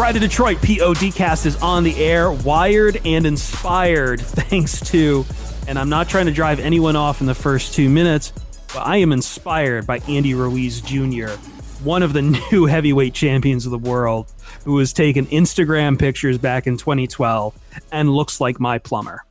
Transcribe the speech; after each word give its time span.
Pride 0.00 0.16
of 0.16 0.22
Detroit 0.22 0.56
PODcast 0.62 1.44
is 1.44 1.56
on 1.56 1.82
the 1.82 1.94
air, 2.02 2.32
wired 2.32 3.02
and 3.04 3.26
inspired, 3.26 4.18
thanks 4.22 4.80
to, 4.92 5.26
and 5.68 5.78
I'm 5.78 5.90
not 5.90 6.08
trying 6.08 6.24
to 6.24 6.32
drive 6.32 6.58
anyone 6.58 6.96
off 6.96 7.20
in 7.20 7.26
the 7.26 7.34
first 7.34 7.74
two 7.74 7.90
minutes, 7.90 8.32
but 8.72 8.78
I 8.78 8.96
am 8.96 9.12
inspired 9.12 9.86
by 9.86 9.98
Andy 10.08 10.32
Ruiz 10.32 10.80
Jr., 10.80 11.32
one 11.84 12.02
of 12.02 12.14
the 12.14 12.22
new 12.50 12.64
heavyweight 12.64 13.12
champions 13.12 13.66
of 13.66 13.72
the 13.72 13.78
world, 13.78 14.32
who 14.64 14.78
has 14.78 14.94
taken 14.94 15.26
Instagram 15.26 15.98
pictures 15.98 16.38
back 16.38 16.66
in 16.66 16.78
2012 16.78 17.54
and 17.92 18.08
looks 18.08 18.40
like 18.40 18.58
my 18.58 18.78
plumber. 18.78 19.22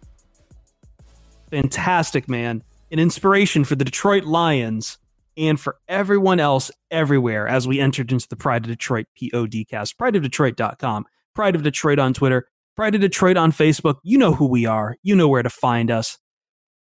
Fantastic, 1.50 2.30
man. 2.30 2.62
An 2.92 3.00
inspiration 3.00 3.64
for 3.64 3.74
the 3.74 3.84
Detroit 3.84 4.26
Lions 4.26 5.00
and 5.40 5.60
for 5.60 5.78
everyone 5.88 6.40
else 6.40 6.70
everywhere 6.92 7.48
as 7.48 7.68
we 7.68 7.80
entered 7.80 8.12
into 8.12 8.28
the 8.28 8.36
Pride 8.36 8.66
of 8.66 8.70
Detroit 8.70 9.08
PODcast, 9.20 9.96
prideofdetroit.com, 9.96 11.06
Pride 11.34 11.56
of 11.56 11.64
Detroit 11.64 11.98
on 11.98 12.14
Twitter, 12.14 12.48
Pride 12.76 12.96
of 12.96 13.02
Detroit 13.02 13.38
on 13.38 13.52
Facebook. 13.54 13.96
You 14.04 14.18
know 14.18 14.34
who 14.34 14.46
we 14.46 14.66
are. 14.66 14.98
You 15.02 15.16
know 15.16 15.30
where 15.30 15.42
to 15.42 15.50
find 15.50 15.90
us. 15.90 16.18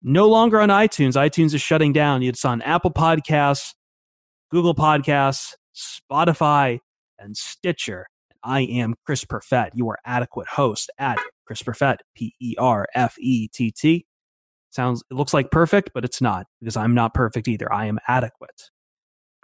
No 0.03 0.29
longer 0.29 0.61
on 0.61 0.69
iTunes. 0.69 1.15
iTunes 1.15 1.53
is 1.53 1.61
shutting 1.61 1.93
down. 1.93 2.23
It's 2.23 2.45
on 2.45 2.63
Apple 2.63 2.93
Podcasts, 2.93 3.75
Google 4.51 4.75
Podcasts, 4.75 5.55
Spotify, 5.75 6.79
and 7.19 7.37
Stitcher. 7.37 8.07
I 8.45 8.61
am 8.61 8.95
Chris 9.05 9.25
Perfett, 9.25 9.71
your 9.75 9.99
adequate 10.05 10.47
host 10.47 10.91
at 10.99 11.19
Chris 11.47 11.63
Perfett, 11.63 11.97
P 12.15 12.35
E 12.41 12.55
R 12.59 12.87
F 12.95 13.17
E 13.19 13.49
T 13.49 13.73
T. 13.73 14.07
Sounds 14.75 15.05
it 15.09 15.15
looks 15.15 15.33
like 15.33 15.53
perfect, 15.53 15.91
but 15.95 16.05
it's 16.05 16.21
not 16.21 16.47
because 16.61 16.77
I'm 16.77 16.95
not 16.95 17.15
perfect 17.15 17.47
either. 17.47 17.73
I 17.73 17.87
am 17.87 18.01
adequate. 18.09 18.71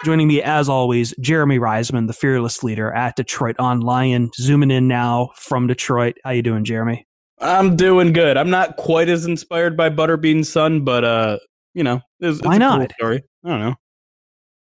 Joining 0.04 0.26
me 0.26 0.42
as 0.42 0.68
always, 0.68 1.14
Jeremy 1.20 1.60
Reisman, 1.60 2.08
the 2.08 2.12
fearless 2.12 2.64
leader 2.64 2.90
at 2.90 3.14
Detroit 3.14 3.54
on 3.60 3.80
Lion, 3.80 4.30
zooming 4.34 4.72
in 4.72 4.88
now 4.88 5.30
from 5.36 5.68
Detroit. 5.68 6.16
How 6.24 6.30
you 6.30 6.42
doing, 6.42 6.64
Jeremy? 6.64 7.06
I'm 7.38 7.76
doing 7.76 8.12
good. 8.12 8.36
I'm 8.36 8.50
not 8.50 8.76
quite 8.76 9.08
as 9.08 9.24
inspired 9.24 9.76
by 9.76 9.88
Butterbean's 9.88 10.48
Son, 10.48 10.82
but 10.82 11.04
uh, 11.04 11.38
you 11.74 11.84
know, 11.84 12.00
it's, 12.18 12.38
it's 12.38 12.46
why 12.46 12.58
not? 12.58 12.80
Cool 12.80 12.88
story. 12.98 13.22
I 13.44 13.48
don't 13.48 13.60
know. 13.60 13.74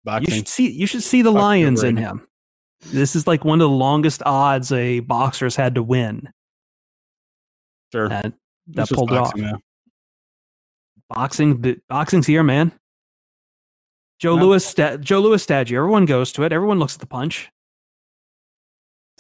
Boxing. 0.04 0.30
You 0.30 0.38
should 0.38 0.48
see. 0.48 0.70
You 0.70 0.86
should 0.86 1.04
see 1.04 1.24
the 1.24 1.32
Boxing 1.32 1.42
lions 1.42 1.84
in 1.84 1.98
him. 1.98 2.28
This 2.86 3.16
is 3.16 3.26
like 3.26 3.44
one 3.44 3.62
of 3.62 3.70
the 3.70 3.76
longest 3.76 4.22
odds 4.26 4.72
a 4.72 5.00
boxer's 5.00 5.56
had 5.56 5.74
to 5.76 5.82
win. 5.84 6.30
Sure. 7.92 8.12
And 8.12 8.34
that 8.68 8.90
pulled 8.90 9.12
off. 9.12 9.36
Now. 9.36 9.58
Boxing, 11.14 11.82
boxing's 11.90 12.26
here, 12.26 12.42
man. 12.42 12.72
Joe 14.20 14.38
no. 14.38 14.48
Louis, 14.48 14.74
Joe 15.02 15.20
Louis 15.20 15.44
statue. 15.44 15.76
Everyone 15.76 16.06
goes 16.06 16.32
to 16.34 16.44
it. 16.44 16.54
Everyone 16.54 16.80
looks 16.80 16.94
at 16.94 17.02
the 17.02 17.08
punch. 17.08 17.52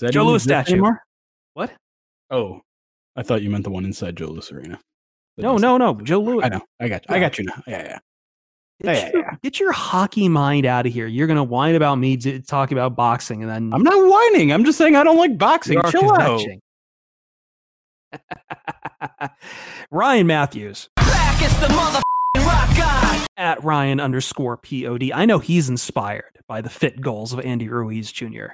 Joe 0.09 0.25
Louis 0.25 0.41
statue. 0.41 0.73
Anymore? 0.73 1.03
What? 1.53 1.73
Oh, 2.29 2.61
I 3.15 3.23
thought 3.23 3.41
you 3.41 3.49
meant 3.49 3.65
the 3.65 3.71
one 3.71 3.83
inside 3.83 4.15
Joe 4.15 4.27
Louis 4.27 4.51
Arena. 4.51 4.79
no, 5.37 5.57
no, 5.57 5.77
no. 5.77 5.95
Joe 5.95 6.21
Louis. 6.21 6.43
I 6.43 6.49
know. 6.49 6.61
I 6.79 6.87
got. 6.87 7.03
You. 7.09 7.15
I 7.15 7.19
got 7.19 7.37
you 7.37 7.45
now. 7.45 7.61
Yeah, 7.67 7.83
yeah. 7.83 7.99
Get, 8.81 8.95
yeah, 8.95 9.11
your, 9.11 9.21
yeah. 9.21 9.35
get 9.43 9.59
your 9.59 9.71
hockey 9.73 10.29
mind 10.29 10.65
out 10.65 10.87
of 10.87 10.93
here. 10.93 11.07
You're 11.07 11.27
gonna 11.27 11.43
whine 11.43 11.75
about 11.75 11.95
me 11.95 12.17
talking 12.17 12.77
about 12.77 12.95
boxing, 12.95 13.43
and 13.43 13.51
then 13.51 13.73
I'm 13.73 13.83
not 13.83 14.07
whining. 14.07 14.53
I'm 14.53 14.63
just 14.63 14.77
saying 14.77 14.95
I 14.95 15.03
don't 15.03 15.17
like 15.17 15.37
boxing. 15.37 15.79
Chill 15.89 16.11
out. 16.13 16.41
Ryan 19.91 20.27
Matthews 20.27 20.89
at 23.41 23.63
Ryan 23.63 23.99
underscore 23.99 24.55
pod. 24.55 25.11
I 25.13 25.25
know 25.25 25.39
he's 25.39 25.67
inspired 25.67 26.39
by 26.47 26.61
the 26.61 26.69
fit 26.69 27.01
goals 27.01 27.33
of 27.33 27.39
Andy 27.39 27.67
Ruiz 27.67 28.11
Jr. 28.11 28.47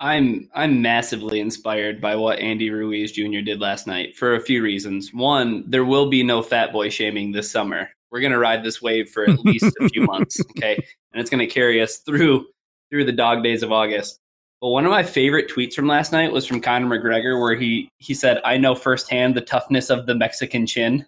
I'm 0.00 0.48
I'm 0.54 0.80
massively 0.80 1.40
inspired 1.40 2.00
by 2.00 2.16
what 2.16 2.38
Andy 2.38 2.70
Ruiz 2.70 3.12
Jr. 3.12 3.40
did 3.44 3.60
last 3.60 3.86
night 3.86 4.16
for 4.16 4.34
a 4.34 4.40
few 4.40 4.62
reasons. 4.62 5.12
One, 5.12 5.64
there 5.66 5.84
will 5.84 6.08
be 6.08 6.22
no 6.22 6.40
fat 6.40 6.72
boy 6.72 6.88
shaming 6.88 7.32
this 7.32 7.50
summer. 7.50 7.90
We're 8.10 8.20
gonna 8.20 8.38
ride 8.38 8.64
this 8.64 8.80
wave 8.80 9.10
for 9.10 9.24
at 9.24 9.40
least 9.40 9.66
a 9.80 9.88
few 9.88 10.02
months, 10.06 10.40
okay? 10.56 10.76
And 11.12 11.20
it's 11.20 11.30
gonna 11.30 11.46
carry 11.46 11.82
us 11.82 11.98
through 11.98 12.46
through 12.90 13.04
the 13.04 13.12
dog 13.12 13.42
days 13.42 13.62
of 13.62 13.72
August. 13.72 14.20
But 14.60 14.68
one 14.68 14.84
of 14.84 14.90
my 14.90 15.02
favorite 15.02 15.50
tweets 15.50 15.74
from 15.74 15.86
last 15.86 16.12
night 16.12 16.32
was 16.32 16.46
from 16.46 16.60
Conor 16.60 16.86
McGregor, 16.86 17.40
where 17.40 17.56
he 17.56 17.90
he 17.98 18.14
said, 18.14 18.40
"I 18.44 18.56
know 18.56 18.74
firsthand 18.74 19.34
the 19.34 19.42
toughness 19.42 19.90
of 19.90 20.06
the 20.06 20.14
Mexican 20.14 20.66
chin." 20.66 21.04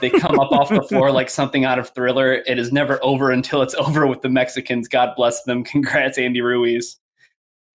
They 0.00 0.10
come 0.10 0.38
up 0.38 0.52
off 0.52 0.68
the 0.68 0.82
floor 0.82 1.10
like 1.10 1.30
something 1.30 1.64
out 1.64 1.78
of 1.78 1.90
Thriller. 1.90 2.34
It 2.46 2.58
is 2.58 2.72
never 2.72 3.02
over 3.02 3.30
until 3.30 3.62
it's 3.62 3.74
over 3.78 4.06
with 4.06 4.22
the 4.22 4.28
Mexicans. 4.28 4.88
God 4.88 5.14
bless 5.16 5.42
them. 5.44 5.64
Congrats, 5.64 6.18
Andy 6.18 6.40
Ruiz. 6.40 6.98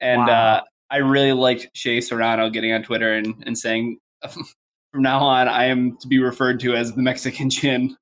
And 0.02 0.22
wow. 0.22 0.56
uh, 0.56 0.62
I 0.90 0.98
really 0.98 1.34
liked 1.34 1.70
Shea 1.74 2.02
Serrano 2.02 2.50
getting 2.50 2.74
on 2.74 2.84
Twitter 2.84 3.14
and, 3.14 3.42
and 3.46 3.58
saying, 3.58 3.98
from 4.30 5.02
now 5.02 5.20
on, 5.20 5.48
I 5.48 5.66
am 5.66 5.98
to 5.98 6.08
be 6.08 6.20
referred 6.20 6.60
to 6.62 6.76
as 6.76 6.94
the 6.94 7.02
Mexican 7.02 7.50
chin. 7.50 7.96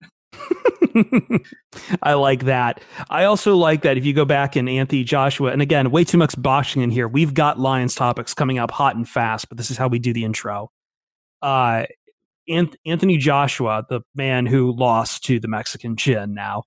I 2.04 2.14
like 2.14 2.46
that. 2.46 2.82
I 3.10 3.26
also 3.26 3.56
like 3.56 3.84
that 3.84 3.98
if 3.98 4.06
you 4.06 4.14
go 4.14 4.26
back 4.26 4.58
in 4.58 4.68
Anthony 4.68 5.04
Joshua, 5.04 5.52
and 5.52 5.62
again, 5.62 5.92
way 5.92 6.04
too 6.04 6.18
much 6.18 6.40
boxing 6.42 6.82
in 6.82 6.90
here. 6.90 7.08
We've 7.08 7.34
got 7.34 7.60
Lions 7.60 7.96
topics 7.96 8.34
coming 8.34 8.60
up 8.60 8.72
hot 8.72 8.96
and 8.96 9.08
fast, 9.08 9.48
but 9.48 9.58
this 9.58 9.72
is 9.72 9.78
how 9.78 9.88
we 9.88 10.00
do 10.00 10.12
the 10.12 10.26
intro. 10.26 10.72
Uh, 11.42 11.86
Anthony 12.52 13.18
Joshua, 13.18 13.86
the 13.90 14.02
man 14.16 14.46
who 14.46 14.72
lost 14.72 15.24
to 15.26 15.40
the 15.40 15.48
Mexican 15.48 15.96
chin 15.96 16.34
now, 16.34 16.64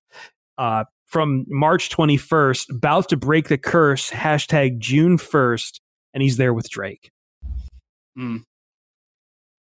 uh, 0.57 0.85
from 1.07 1.45
March 1.47 1.89
21st, 1.89 2.75
about 2.75 3.09
to 3.09 3.17
break 3.17 3.47
the 3.47 3.57
curse, 3.57 4.09
hashtag 4.09 4.79
June 4.79 5.17
1st, 5.17 5.79
and 6.13 6.23
he's 6.23 6.37
there 6.37 6.53
with 6.53 6.69
Drake. 6.69 7.11
Mm. 8.17 8.43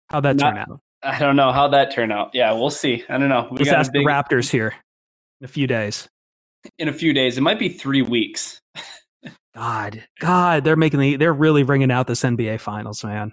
How'd 0.09 0.25
that 0.25 0.37
Not, 0.37 0.51
turn 0.51 0.59
out? 0.59 0.81
I 1.03 1.19
don't 1.19 1.37
know 1.37 1.53
how 1.53 1.69
that 1.69 1.91
turned 1.93 2.13
out. 2.13 2.31
Yeah, 2.33 2.53
we'll 2.53 2.71
see. 2.71 3.05
I 3.09 3.19
don't 3.19 3.29
know. 3.29 3.49
We 3.51 3.59
Let's 3.59 3.71
ask 3.71 3.93
big, 3.93 4.05
the 4.05 4.11
Raptors 4.11 4.51
here 4.51 4.75
in 5.41 5.45
a 5.45 5.49
few 5.49 5.67
days. 5.67 6.09
In 6.79 6.89
a 6.89 6.93
few 6.93 7.13
days, 7.13 7.37
it 7.37 7.41
might 7.41 7.59
be 7.59 7.69
three 7.69 8.03
weeks. 8.03 8.61
God, 9.55 10.05
God, 10.21 10.65
they're 10.65 10.77
making 10.77 11.01
the, 11.01 11.17
they're 11.17 11.33
really 11.33 11.63
bringing 11.63 11.91
out 11.91 12.07
this 12.07 12.23
NBA 12.23 12.61
Finals, 12.61 13.05
man. 13.05 13.33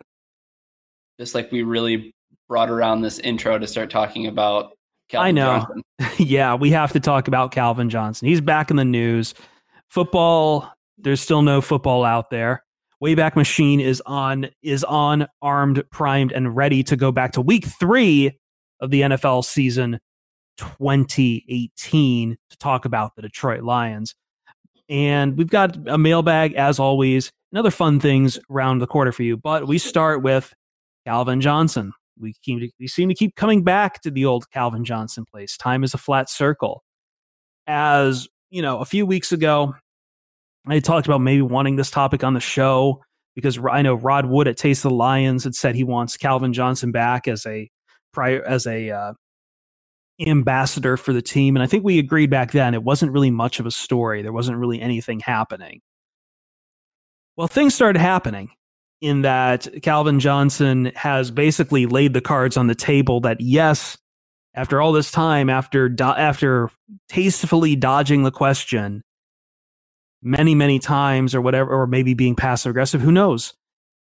Just 1.19 1.35
like 1.35 1.51
we 1.51 1.63
really 1.63 2.11
brought 2.49 2.69
around 2.69 3.01
this 3.01 3.19
intro 3.19 3.57
to 3.57 3.67
start 3.67 3.89
talking 3.89 4.27
about. 4.27 4.73
Calvin 5.07 5.37
Johnson. 5.37 5.83
I 5.99 6.03
know. 6.03 6.09
yeah, 6.17 6.55
we 6.55 6.71
have 6.71 6.91
to 6.91 6.99
talk 6.99 7.29
about 7.29 7.51
Calvin 7.51 7.89
Johnson. 7.89 8.27
He's 8.27 8.41
back 8.41 8.69
in 8.69 8.75
the 8.75 8.85
news. 8.85 9.33
Football, 9.87 10.69
there's 10.97 11.21
still 11.21 11.41
no 11.41 11.61
football 11.61 12.03
out 12.03 12.29
there. 12.29 12.63
Wayback 13.01 13.35
Machine 13.35 13.79
is 13.79 14.03
on 14.05 14.49
is 14.61 14.83
on 14.83 15.27
armed, 15.41 15.83
primed, 15.89 16.33
and 16.33 16.55
ready 16.55 16.83
to 16.83 16.97
go 16.97 17.11
back 17.11 17.31
to 17.33 17.41
week 17.41 17.65
three 17.65 18.37
of 18.81 18.91
the 18.91 19.01
NFL 19.01 19.45
season 19.45 19.99
2018 20.57 22.37
to 22.49 22.57
talk 22.57 22.85
about 22.85 23.15
the 23.15 23.21
Detroit 23.21 23.63
Lions. 23.63 24.15
And 24.89 25.37
we've 25.37 25.49
got 25.49 25.77
a 25.87 25.97
mailbag 25.97 26.53
as 26.53 26.77
always, 26.77 27.31
and 27.51 27.59
other 27.59 27.71
fun 27.71 27.99
things 27.99 28.37
around 28.51 28.79
the 28.79 28.87
quarter 28.87 29.11
for 29.11 29.23
you. 29.23 29.37
But 29.37 29.67
we 29.67 29.77
start 29.77 30.21
with 30.21 30.53
Calvin 31.05 31.39
Johnson. 31.41 31.93
We, 32.19 32.33
keep, 32.41 32.71
we 32.79 32.87
seem 32.87 33.09
to 33.09 33.15
keep 33.15 33.35
coming 33.35 33.63
back 33.63 34.01
to 34.01 34.11
the 34.11 34.25
old 34.25 34.49
Calvin 34.51 34.83
Johnson 34.83 35.25
place. 35.25 35.57
Time 35.57 35.83
is 35.83 35.93
a 35.93 35.97
flat 35.97 36.29
circle. 36.29 36.83
As 37.67 38.27
you 38.49 38.61
know, 38.61 38.79
a 38.79 38.85
few 38.85 39.05
weeks 39.05 39.31
ago, 39.31 39.75
I 40.67 40.79
talked 40.79 41.07
about 41.07 41.21
maybe 41.21 41.41
wanting 41.41 41.75
this 41.75 41.91
topic 41.91 42.23
on 42.23 42.33
the 42.33 42.39
show 42.39 43.01
because 43.35 43.59
I 43.71 43.81
know 43.81 43.95
Rod 43.95 44.25
Wood 44.25 44.47
at 44.47 44.57
Taste 44.57 44.85
of 44.85 44.91
the 44.91 44.95
Lions 44.95 45.43
had 45.43 45.55
said 45.55 45.75
he 45.75 45.83
wants 45.83 46.17
Calvin 46.17 46.53
Johnson 46.53 46.91
back 46.91 47.27
as 47.27 47.45
a 47.45 47.69
prior 48.11 48.43
as 48.43 48.67
a 48.67 48.89
uh, 48.89 49.13
ambassador 50.25 50.97
for 50.97 51.13
the 51.13 51.21
team, 51.21 51.55
and 51.55 51.63
I 51.63 51.67
think 51.67 51.83
we 51.83 51.99
agreed 51.99 52.29
back 52.29 52.51
then 52.51 52.73
it 52.73 52.83
wasn't 52.83 53.11
really 53.11 53.31
much 53.31 53.59
of 53.59 53.65
a 53.65 53.71
story. 53.71 54.21
There 54.21 54.33
wasn't 54.33 54.57
really 54.57 54.81
anything 54.81 55.19
happening. 55.19 55.81
Well, 57.37 57.47
things 57.47 57.73
started 57.73 57.99
happening 57.99 58.51
in 59.01 59.21
that 59.21 59.67
Calvin 59.81 60.19
Johnson 60.19 60.91
has 60.95 61.31
basically 61.31 61.85
laid 61.85 62.13
the 62.13 62.21
cards 62.21 62.57
on 62.57 62.67
the 62.67 62.75
table 62.75 63.21
that 63.21 63.39
yes, 63.39 63.97
after 64.53 64.81
all 64.81 64.91
this 64.91 65.11
time, 65.11 65.49
after 65.49 65.87
do- 65.89 66.03
after 66.03 66.69
tastefully 67.07 67.75
dodging 67.75 68.23
the 68.23 68.31
question, 68.31 69.03
many, 70.21 70.55
many 70.55 70.79
times 70.79 71.33
or 71.33 71.41
whatever, 71.41 71.71
or 71.71 71.87
maybe 71.87 72.13
being 72.13 72.35
passive 72.35 72.71
aggressive, 72.71 73.01
who 73.01 73.11
knows? 73.11 73.53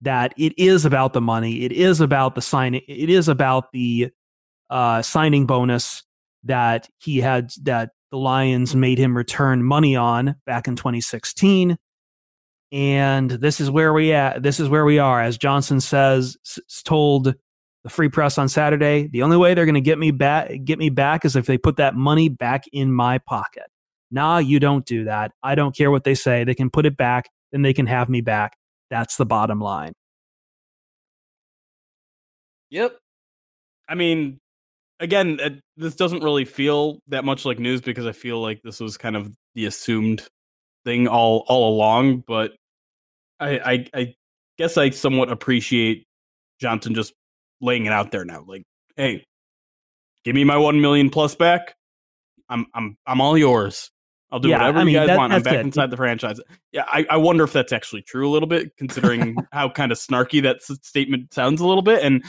That 0.02 0.34
it 0.36 0.52
is 0.58 0.84
about 0.84 1.14
the 1.14 1.22
money. 1.22 1.64
It 1.64 1.72
is 1.72 2.00
about 2.00 2.34
the 2.34 2.42
signing. 2.42 2.82
It 2.86 3.08
is 3.08 3.28
about 3.28 3.72
the 3.72 4.10
uh, 4.68 5.02
signing 5.02 5.46
bonus 5.46 6.02
that 6.44 6.88
he 6.98 7.18
had, 7.18 7.50
that 7.62 7.90
the 8.10 8.18
Lions 8.18 8.76
made 8.76 8.98
him 8.98 9.16
return 9.16 9.62
money 9.62 9.96
on 9.96 10.36
back 10.44 10.68
in 10.68 10.76
2016. 10.76 11.76
And 12.72 13.30
this 13.30 13.60
is 13.60 13.70
where 13.70 13.92
we 13.92 14.12
at. 14.12 14.42
This 14.42 14.58
is 14.58 14.68
where 14.68 14.84
we 14.84 14.98
are. 14.98 15.22
As 15.22 15.38
Johnson 15.38 15.80
says, 15.80 16.36
told 16.84 17.34
the 17.84 17.90
free 17.90 18.08
press 18.08 18.38
on 18.38 18.48
Saturday, 18.48 19.06
the 19.06 19.22
only 19.22 19.36
way 19.36 19.54
they're 19.54 19.64
going 19.64 19.76
to 19.76 19.80
get 19.80 19.98
me 19.98 20.10
back, 20.10 20.50
get 20.64 20.78
me 20.78 20.90
back 20.90 21.24
is 21.24 21.36
if 21.36 21.46
they 21.46 21.56
put 21.56 21.76
that 21.76 21.94
money 21.94 22.28
back 22.28 22.64
in 22.72 22.92
my 22.92 23.18
pocket. 23.18 23.66
Nah, 24.10 24.38
you 24.38 24.58
don't 24.58 24.84
do 24.84 25.04
that. 25.04 25.32
I 25.42 25.54
don't 25.54 25.76
care 25.76 25.90
what 25.90 26.04
they 26.04 26.14
say. 26.14 26.42
They 26.42 26.54
can 26.54 26.70
put 26.70 26.86
it 26.86 26.96
back, 26.96 27.30
then 27.52 27.62
they 27.62 27.72
can 27.72 27.86
have 27.86 28.08
me 28.08 28.20
back. 28.20 28.56
That's 28.90 29.16
the 29.16 29.26
bottom 29.26 29.60
line. 29.60 29.92
Yep. 32.70 32.98
I 33.88 33.94
mean, 33.94 34.40
again, 34.98 35.62
this 35.76 35.94
doesn't 35.94 36.24
really 36.24 36.44
feel 36.44 36.98
that 37.08 37.24
much 37.24 37.44
like 37.44 37.60
news 37.60 37.80
because 37.80 38.06
I 38.06 38.12
feel 38.12 38.40
like 38.40 38.60
this 38.62 38.80
was 38.80 38.96
kind 38.96 39.16
of 39.16 39.32
the 39.54 39.66
assumed 39.66 40.26
thing 40.86 41.06
all 41.08 41.44
all 41.48 41.74
along. 41.74 42.24
But 42.26 42.52
I, 43.38 43.58
I, 43.58 43.86
I 43.92 44.14
guess 44.56 44.78
I 44.78 44.88
somewhat 44.88 45.30
appreciate 45.30 46.06
Johnson 46.58 46.94
just 46.94 47.12
laying 47.60 47.84
it 47.84 47.92
out 47.92 48.10
there 48.10 48.24
now. 48.24 48.44
Like, 48.46 48.62
hey, 48.96 49.26
give 50.24 50.34
me 50.34 50.44
my 50.44 50.56
one 50.56 50.80
million 50.80 51.10
plus 51.10 51.34
back. 51.34 51.74
I'm 52.48 52.66
I'm 52.72 52.96
I'm 53.06 53.20
all 53.20 53.36
yours. 53.36 53.90
I'll 54.32 54.40
do 54.40 54.48
yeah, 54.48 54.58
whatever 54.58 54.78
I 54.78 54.84
mean, 54.84 54.94
you 54.94 55.00
guys 55.00 55.06
that, 55.08 55.18
want. 55.18 55.32
I'm 55.32 55.42
back 55.42 55.54
it. 55.54 55.60
inside 55.60 55.90
the 55.90 55.96
franchise. 55.96 56.40
Yeah, 56.72 56.84
I, 56.88 57.06
I 57.10 57.16
wonder 57.16 57.44
if 57.44 57.52
that's 57.52 57.72
actually 57.72 58.02
true 58.02 58.28
a 58.28 58.30
little 58.30 58.48
bit, 58.48 58.76
considering 58.76 59.36
how 59.52 59.68
kind 59.68 59.92
of 59.92 59.98
snarky 59.98 60.42
that 60.42 60.56
s- 60.56 60.78
statement 60.82 61.32
sounds 61.32 61.60
a 61.60 61.66
little 61.66 61.82
bit. 61.82 62.02
And 62.02 62.24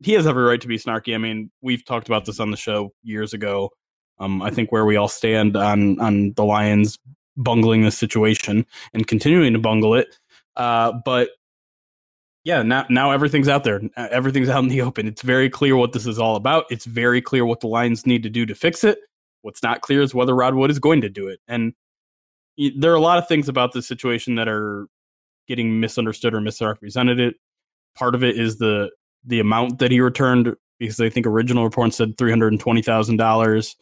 he 0.00 0.12
has 0.12 0.26
every 0.26 0.44
right 0.44 0.60
to 0.60 0.68
be 0.68 0.76
snarky. 0.76 1.14
I 1.14 1.18
mean, 1.18 1.50
we've 1.62 1.84
talked 1.84 2.08
about 2.08 2.26
this 2.26 2.40
on 2.40 2.50
the 2.50 2.58
show 2.58 2.92
years 3.02 3.32
ago. 3.32 3.70
Um, 4.18 4.42
I 4.42 4.50
think 4.50 4.70
where 4.70 4.84
we 4.84 4.96
all 4.96 5.08
stand 5.08 5.56
on 5.56 5.98
on 5.98 6.34
the 6.34 6.44
Lions 6.44 6.98
bungling 7.36 7.82
this 7.82 7.98
situation 7.98 8.66
and 8.94 9.06
continuing 9.06 9.52
to 9.52 9.58
bungle 9.58 9.94
it. 9.94 10.18
Uh, 10.56 10.92
but 11.04 11.30
yeah, 12.44 12.62
now 12.62 12.86
now 12.88 13.10
everything's 13.10 13.48
out 13.48 13.64
there. 13.64 13.80
Everything's 13.96 14.48
out 14.48 14.62
in 14.62 14.68
the 14.68 14.82
open. 14.82 15.06
It's 15.06 15.22
very 15.22 15.50
clear 15.50 15.76
what 15.76 15.92
this 15.92 16.06
is 16.06 16.18
all 16.18 16.36
about. 16.36 16.64
It's 16.70 16.86
very 16.86 17.20
clear 17.20 17.44
what 17.44 17.60
the 17.60 17.66
Lions 17.66 18.06
need 18.06 18.22
to 18.22 18.30
do 18.30 18.46
to 18.46 18.54
fix 18.54 18.82
it. 18.82 18.98
What's 19.42 19.62
not 19.62 19.80
clear 19.82 20.02
is 20.02 20.14
whether 20.14 20.34
Rod 20.34 20.54
Wood 20.54 20.70
is 20.70 20.78
going 20.78 21.00
to 21.02 21.08
do 21.08 21.28
it. 21.28 21.40
And 21.48 21.74
there 22.76 22.92
are 22.92 22.96
a 22.96 23.00
lot 23.00 23.18
of 23.18 23.28
things 23.28 23.48
about 23.48 23.72
this 23.72 23.86
situation 23.86 24.34
that 24.34 24.48
are 24.48 24.86
getting 25.48 25.80
misunderstood 25.80 26.34
or 26.34 26.40
misrepresented. 26.40 27.20
It 27.20 27.36
part 27.94 28.14
of 28.14 28.24
it 28.24 28.38
is 28.38 28.58
the 28.58 28.90
the 29.24 29.40
amount 29.40 29.78
that 29.78 29.90
he 29.90 30.00
returned 30.00 30.54
because 30.78 30.98
I 31.00 31.10
think 31.10 31.26
original 31.26 31.64
reports 31.64 31.96
said 31.96 32.16
three 32.16 32.30
hundred 32.30 32.52
and 32.52 32.60
twenty 32.60 32.82
thousand 32.82 33.16
dollars, 33.16 33.76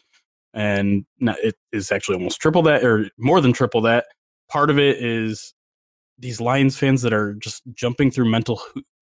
and 0.59 1.07
it 1.21 1.55
is 1.73 1.93
actually 1.93 2.17
almost 2.17 2.41
triple 2.41 2.63
that 2.63 2.85
or 2.85 3.09
more 3.17 3.41
than 3.41 3.53
triple 3.53 3.81
that. 3.83 4.07
Part 4.51 4.71
of 4.71 4.79
it 4.79 5.03
is 5.03 5.55
these 6.19 6.41
Lions 6.41 6.77
fans 6.77 7.01
that 7.03 7.13
are 7.13 7.35
just 7.35 7.63
jumping 7.75 8.11
through 8.11 8.29
mental 8.29 8.61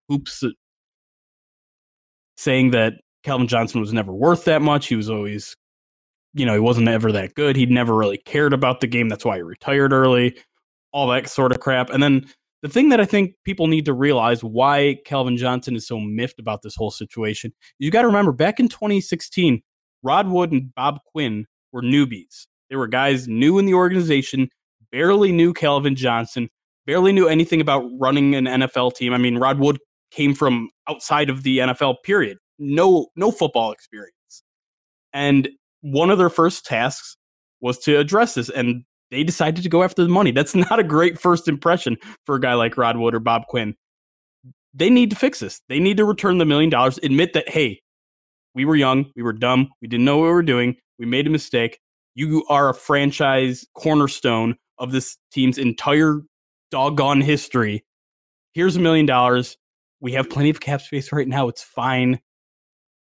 hoops, 0.08 0.44
saying 2.36 2.72
that 2.72 2.94
Calvin 3.24 3.48
Johnson 3.48 3.80
was 3.80 3.94
never 3.94 4.12
worth 4.12 4.44
that 4.44 4.60
much. 4.60 4.88
He 4.88 4.96
was 4.96 5.08
always 5.08 5.56
you 6.34 6.44
know, 6.44 6.52
he 6.52 6.60
wasn't 6.60 6.88
ever 6.88 7.10
that 7.12 7.34
good. 7.34 7.56
He'd 7.56 7.70
never 7.70 7.94
really 7.94 8.18
cared 8.18 8.52
about 8.52 8.80
the 8.80 8.86
game. 8.86 9.08
That's 9.08 9.24
why 9.24 9.36
he 9.36 9.42
retired 9.42 9.94
early, 9.94 10.36
all 10.92 11.08
that 11.08 11.30
sort 11.30 11.50
of 11.50 11.60
crap. 11.60 11.88
And 11.88 12.02
then 12.02 12.26
the 12.60 12.68
thing 12.68 12.90
that 12.90 13.00
I 13.00 13.06
think 13.06 13.34
people 13.44 13.68
need 13.68 13.86
to 13.86 13.94
realize 13.94 14.44
why 14.44 14.98
Calvin 15.06 15.38
Johnson 15.38 15.74
is 15.74 15.86
so 15.86 15.98
miffed 15.98 16.38
about 16.38 16.60
this 16.60 16.76
whole 16.76 16.90
situation, 16.90 17.54
you 17.78 17.90
got 17.90 18.02
to 18.02 18.08
remember 18.08 18.32
back 18.32 18.60
in 18.60 18.68
2016, 18.68 19.62
Rod 20.06 20.28
Wood 20.28 20.52
and 20.52 20.72
Bob 20.74 21.00
Quinn 21.10 21.46
were 21.72 21.82
newbies. 21.82 22.46
They 22.70 22.76
were 22.76 22.86
guys 22.86 23.26
new 23.26 23.58
in 23.58 23.66
the 23.66 23.74
organization, 23.74 24.48
barely 24.92 25.32
knew 25.32 25.52
Calvin 25.52 25.96
Johnson, 25.96 26.48
barely 26.86 27.12
knew 27.12 27.26
anything 27.26 27.60
about 27.60 27.84
running 27.98 28.34
an 28.36 28.44
NFL 28.44 28.94
team. 28.94 29.12
I 29.12 29.18
mean, 29.18 29.36
Rod 29.36 29.58
Wood 29.58 29.78
came 30.12 30.32
from 30.32 30.70
outside 30.88 31.28
of 31.28 31.42
the 31.42 31.58
NFL 31.58 31.96
period. 32.04 32.38
No 32.58 33.08
no 33.16 33.30
football 33.32 33.72
experience. 33.72 34.12
And 35.12 35.48
one 35.80 36.10
of 36.10 36.18
their 36.18 36.30
first 36.30 36.64
tasks 36.64 37.16
was 37.60 37.78
to 37.80 37.98
address 37.98 38.34
this, 38.34 38.48
and 38.48 38.84
they 39.10 39.24
decided 39.24 39.62
to 39.64 39.68
go 39.68 39.82
after 39.82 40.02
the 40.02 40.08
money. 40.08 40.30
That's 40.30 40.54
not 40.70 40.78
a 40.78 40.84
great 40.84 41.18
first 41.18 41.48
impression 41.48 41.96
for 42.24 42.36
a 42.36 42.40
guy 42.40 42.54
like 42.54 42.76
Rod 42.76 42.96
Wood 42.96 43.14
or 43.14 43.20
Bob 43.20 43.46
Quinn. 43.48 43.74
They 44.72 44.90
need 44.90 45.10
to 45.10 45.16
fix 45.16 45.40
this. 45.40 45.60
They 45.68 45.80
need 45.80 45.96
to 45.96 46.04
return 46.04 46.38
the 46.38 46.44
million 46.44 46.70
dollars, 46.70 46.98
admit 47.02 47.32
that, 47.32 47.48
hey, 47.48 47.80
we 48.56 48.64
were 48.64 48.74
young, 48.74 49.12
we 49.14 49.22
were 49.22 49.34
dumb, 49.34 49.68
we 49.82 49.86
didn't 49.86 50.06
know 50.06 50.16
what 50.16 50.24
we 50.24 50.32
were 50.32 50.42
doing, 50.42 50.74
we 50.98 51.04
made 51.04 51.26
a 51.26 51.30
mistake. 51.30 51.78
You 52.14 52.44
are 52.48 52.70
a 52.70 52.74
franchise 52.74 53.66
cornerstone 53.74 54.56
of 54.78 54.92
this 54.92 55.18
team's 55.30 55.58
entire 55.58 56.22
doggone 56.70 57.20
history. 57.20 57.84
Here's 58.54 58.74
a 58.74 58.80
million 58.80 59.04
dollars. 59.04 59.58
We 60.00 60.12
have 60.12 60.30
plenty 60.30 60.48
of 60.48 60.60
cap 60.60 60.80
space 60.80 61.12
right 61.12 61.28
now. 61.28 61.48
It's 61.48 61.62
fine. 61.62 62.18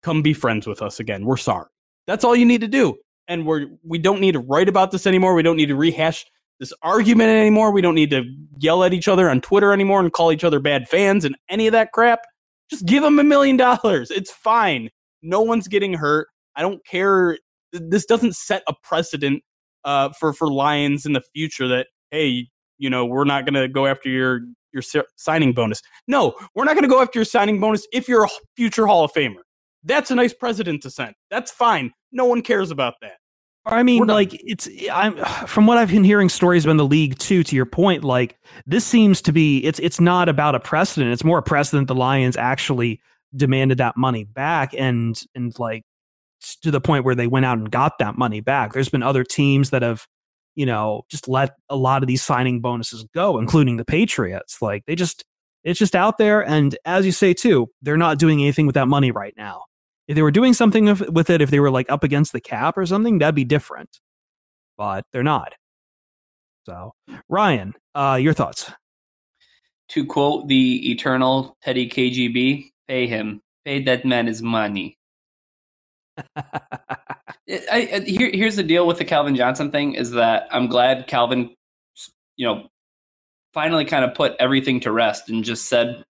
Come 0.02 0.20
be 0.20 0.34
friends 0.34 0.66
with 0.66 0.82
us 0.82 1.00
again. 1.00 1.24
We're 1.24 1.38
sorry. 1.38 1.66
That's 2.06 2.22
all 2.22 2.36
you 2.36 2.44
need 2.44 2.60
to 2.60 2.68
do. 2.68 2.96
And 3.26 3.46
we're 3.46 3.66
we 3.82 3.98
don't 3.98 4.20
need 4.20 4.32
to 4.32 4.40
write 4.40 4.68
about 4.68 4.90
this 4.90 5.06
anymore. 5.06 5.34
We 5.34 5.42
don't 5.42 5.56
need 5.56 5.68
to 5.68 5.76
rehash 5.76 6.26
this 6.58 6.74
argument 6.82 7.30
anymore. 7.30 7.70
We 7.70 7.80
don't 7.80 7.94
need 7.94 8.10
to 8.10 8.24
yell 8.58 8.84
at 8.84 8.92
each 8.92 9.08
other 9.08 9.30
on 9.30 9.40
Twitter 9.40 9.72
anymore 9.72 10.00
and 10.00 10.12
call 10.12 10.32
each 10.32 10.44
other 10.44 10.60
bad 10.60 10.86
fans 10.88 11.24
and 11.24 11.34
any 11.48 11.66
of 11.66 11.72
that 11.72 11.92
crap. 11.92 12.20
Just 12.68 12.84
give 12.84 13.02
them 13.02 13.18
a 13.18 13.24
million 13.24 13.56
dollars. 13.56 14.10
It's 14.10 14.30
fine. 14.30 14.90
No 15.22 15.40
one's 15.40 15.68
getting 15.68 15.94
hurt. 15.94 16.28
I 16.56 16.62
don't 16.62 16.84
care. 16.86 17.38
This 17.72 18.04
doesn't 18.04 18.36
set 18.36 18.62
a 18.68 18.74
precedent 18.82 19.42
uh, 19.84 20.10
for 20.18 20.32
for 20.32 20.52
Lions 20.52 21.06
in 21.06 21.12
the 21.12 21.22
future 21.34 21.68
that 21.68 21.88
hey, 22.10 22.48
you 22.78 22.90
know, 22.90 23.04
we're 23.04 23.24
not 23.24 23.44
going 23.44 23.54
to 23.54 23.68
go 23.68 23.86
after 23.86 24.08
your 24.08 24.40
your 24.72 24.82
signing 25.16 25.52
bonus. 25.52 25.80
No, 26.06 26.34
we're 26.54 26.64
not 26.64 26.74
going 26.74 26.84
to 26.84 26.88
go 26.88 27.02
after 27.02 27.18
your 27.18 27.24
signing 27.24 27.60
bonus 27.60 27.86
if 27.92 28.08
you're 28.08 28.24
a 28.24 28.28
future 28.56 28.86
Hall 28.86 29.04
of 29.04 29.12
Famer. 29.12 29.42
That's 29.84 30.10
a 30.10 30.14
nice 30.14 30.34
precedent 30.34 30.82
to 30.82 30.90
set. 30.90 31.14
That's 31.30 31.50
fine. 31.50 31.92
No 32.12 32.24
one 32.26 32.42
cares 32.42 32.70
about 32.70 32.94
that. 33.02 33.14
I 33.66 33.82
mean, 33.82 34.06
like 34.06 34.30
it's 34.32 34.68
I'm 34.90 35.16
from 35.46 35.66
what 35.66 35.78
I've 35.78 35.90
been 35.90 36.04
hearing 36.04 36.28
stories 36.28 36.64
about 36.64 36.76
the 36.76 36.86
league 36.86 37.18
too. 37.18 37.42
To 37.44 37.56
your 37.56 37.66
point, 37.66 38.04
like 38.04 38.38
this 38.66 38.84
seems 38.84 39.20
to 39.22 39.32
be 39.32 39.64
it's 39.64 39.78
it's 39.78 40.00
not 40.00 40.28
about 40.28 40.54
a 40.54 40.60
precedent. 40.60 41.12
It's 41.12 41.24
more 41.24 41.38
a 41.38 41.42
precedent. 41.42 41.88
The 41.88 41.94
Lions 41.94 42.36
actually 42.36 43.00
demanded 43.34 43.78
that 43.78 43.96
money 43.96 44.24
back, 44.24 44.74
and 44.76 45.20
and 45.34 45.56
like 45.58 45.84
to 46.62 46.70
the 46.70 46.80
point 46.80 47.04
where 47.04 47.14
they 47.14 47.26
went 47.26 47.46
out 47.46 47.58
and 47.58 47.70
got 47.70 47.98
that 47.98 48.16
money 48.16 48.40
back. 48.40 48.72
There's 48.72 48.88
been 48.88 49.02
other 49.02 49.24
teams 49.24 49.70
that 49.70 49.82
have, 49.82 50.06
you 50.54 50.64
know, 50.64 51.02
just 51.10 51.28
let 51.28 51.54
a 51.68 51.76
lot 51.76 52.02
of 52.02 52.06
these 52.06 52.22
signing 52.22 52.60
bonuses 52.60 53.04
go, 53.14 53.38
including 53.38 53.76
the 53.76 53.84
Patriots. 53.84 54.62
Like 54.62 54.84
they 54.86 54.94
just 54.94 55.24
it's 55.64 55.78
just 55.78 55.94
out 55.94 56.18
there, 56.18 56.40
and 56.46 56.76
as 56.84 57.06
you 57.06 57.12
say 57.12 57.34
too, 57.34 57.68
they're 57.82 57.96
not 57.96 58.18
doing 58.18 58.40
anything 58.40 58.66
with 58.66 58.74
that 58.74 58.88
money 58.88 59.10
right 59.10 59.34
now. 59.36 59.64
If 60.08 60.16
they 60.16 60.22
were 60.22 60.32
doing 60.32 60.54
something 60.54 60.86
with 61.12 61.30
it, 61.30 61.40
if 61.40 61.50
they 61.50 61.60
were 61.60 61.70
like 61.70 61.90
up 61.90 62.02
against 62.02 62.32
the 62.32 62.40
cap 62.40 62.76
or 62.76 62.86
something, 62.86 63.18
that'd 63.18 63.34
be 63.34 63.44
different. 63.44 64.00
But 64.76 65.04
they're 65.12 65.22
not. 65.22 65.54
So, 66.66 66.92
Ryan, 67.28 67.74
uh, 67.94 68.18
your 68.20 68.32
thoughts? 68.32 68.70
to 69.90 70.06
quote 70.06 70.48
the 70.48 70.90
eternal 70.90 71.56
Teddy 71.62 71.88
KGB, 71.88 72.70
pay 72.90 73.06
him. 73.06 73.40
Pay 73.64 73.84
that 73.84 74.04
man 74.04 74.26
his 74.26 74.42
money. 74.42 74.98
I, 76.36 76.58
I, 77.70 78.00
here, 78.04 78.30
here's 78.32 78.56
the 78.56 78.64
deal 78.64 78.86
with 78.86 78.98
the 78.98 79.04
Calvin 79.04 79.36
Johnson 79.36 79.70
thing 79.70 79.94
is 79.94 80.10
that 80.12 80.48
I'm 80.50 80.66
glad 80.66 81.06
Calvin, 81.06 81.54
you 82.36 82.46
know, 82.46 82.68
finally 83.54 83.84
kind 83.84 84.04
of 84.04 84.14
put 84.14 84.34
everything 84.40 84.80
to 84.80 84.92
rest 84.92 85.28
and 85.28 85.44
just 85.44 85.68
said 85.68 86.02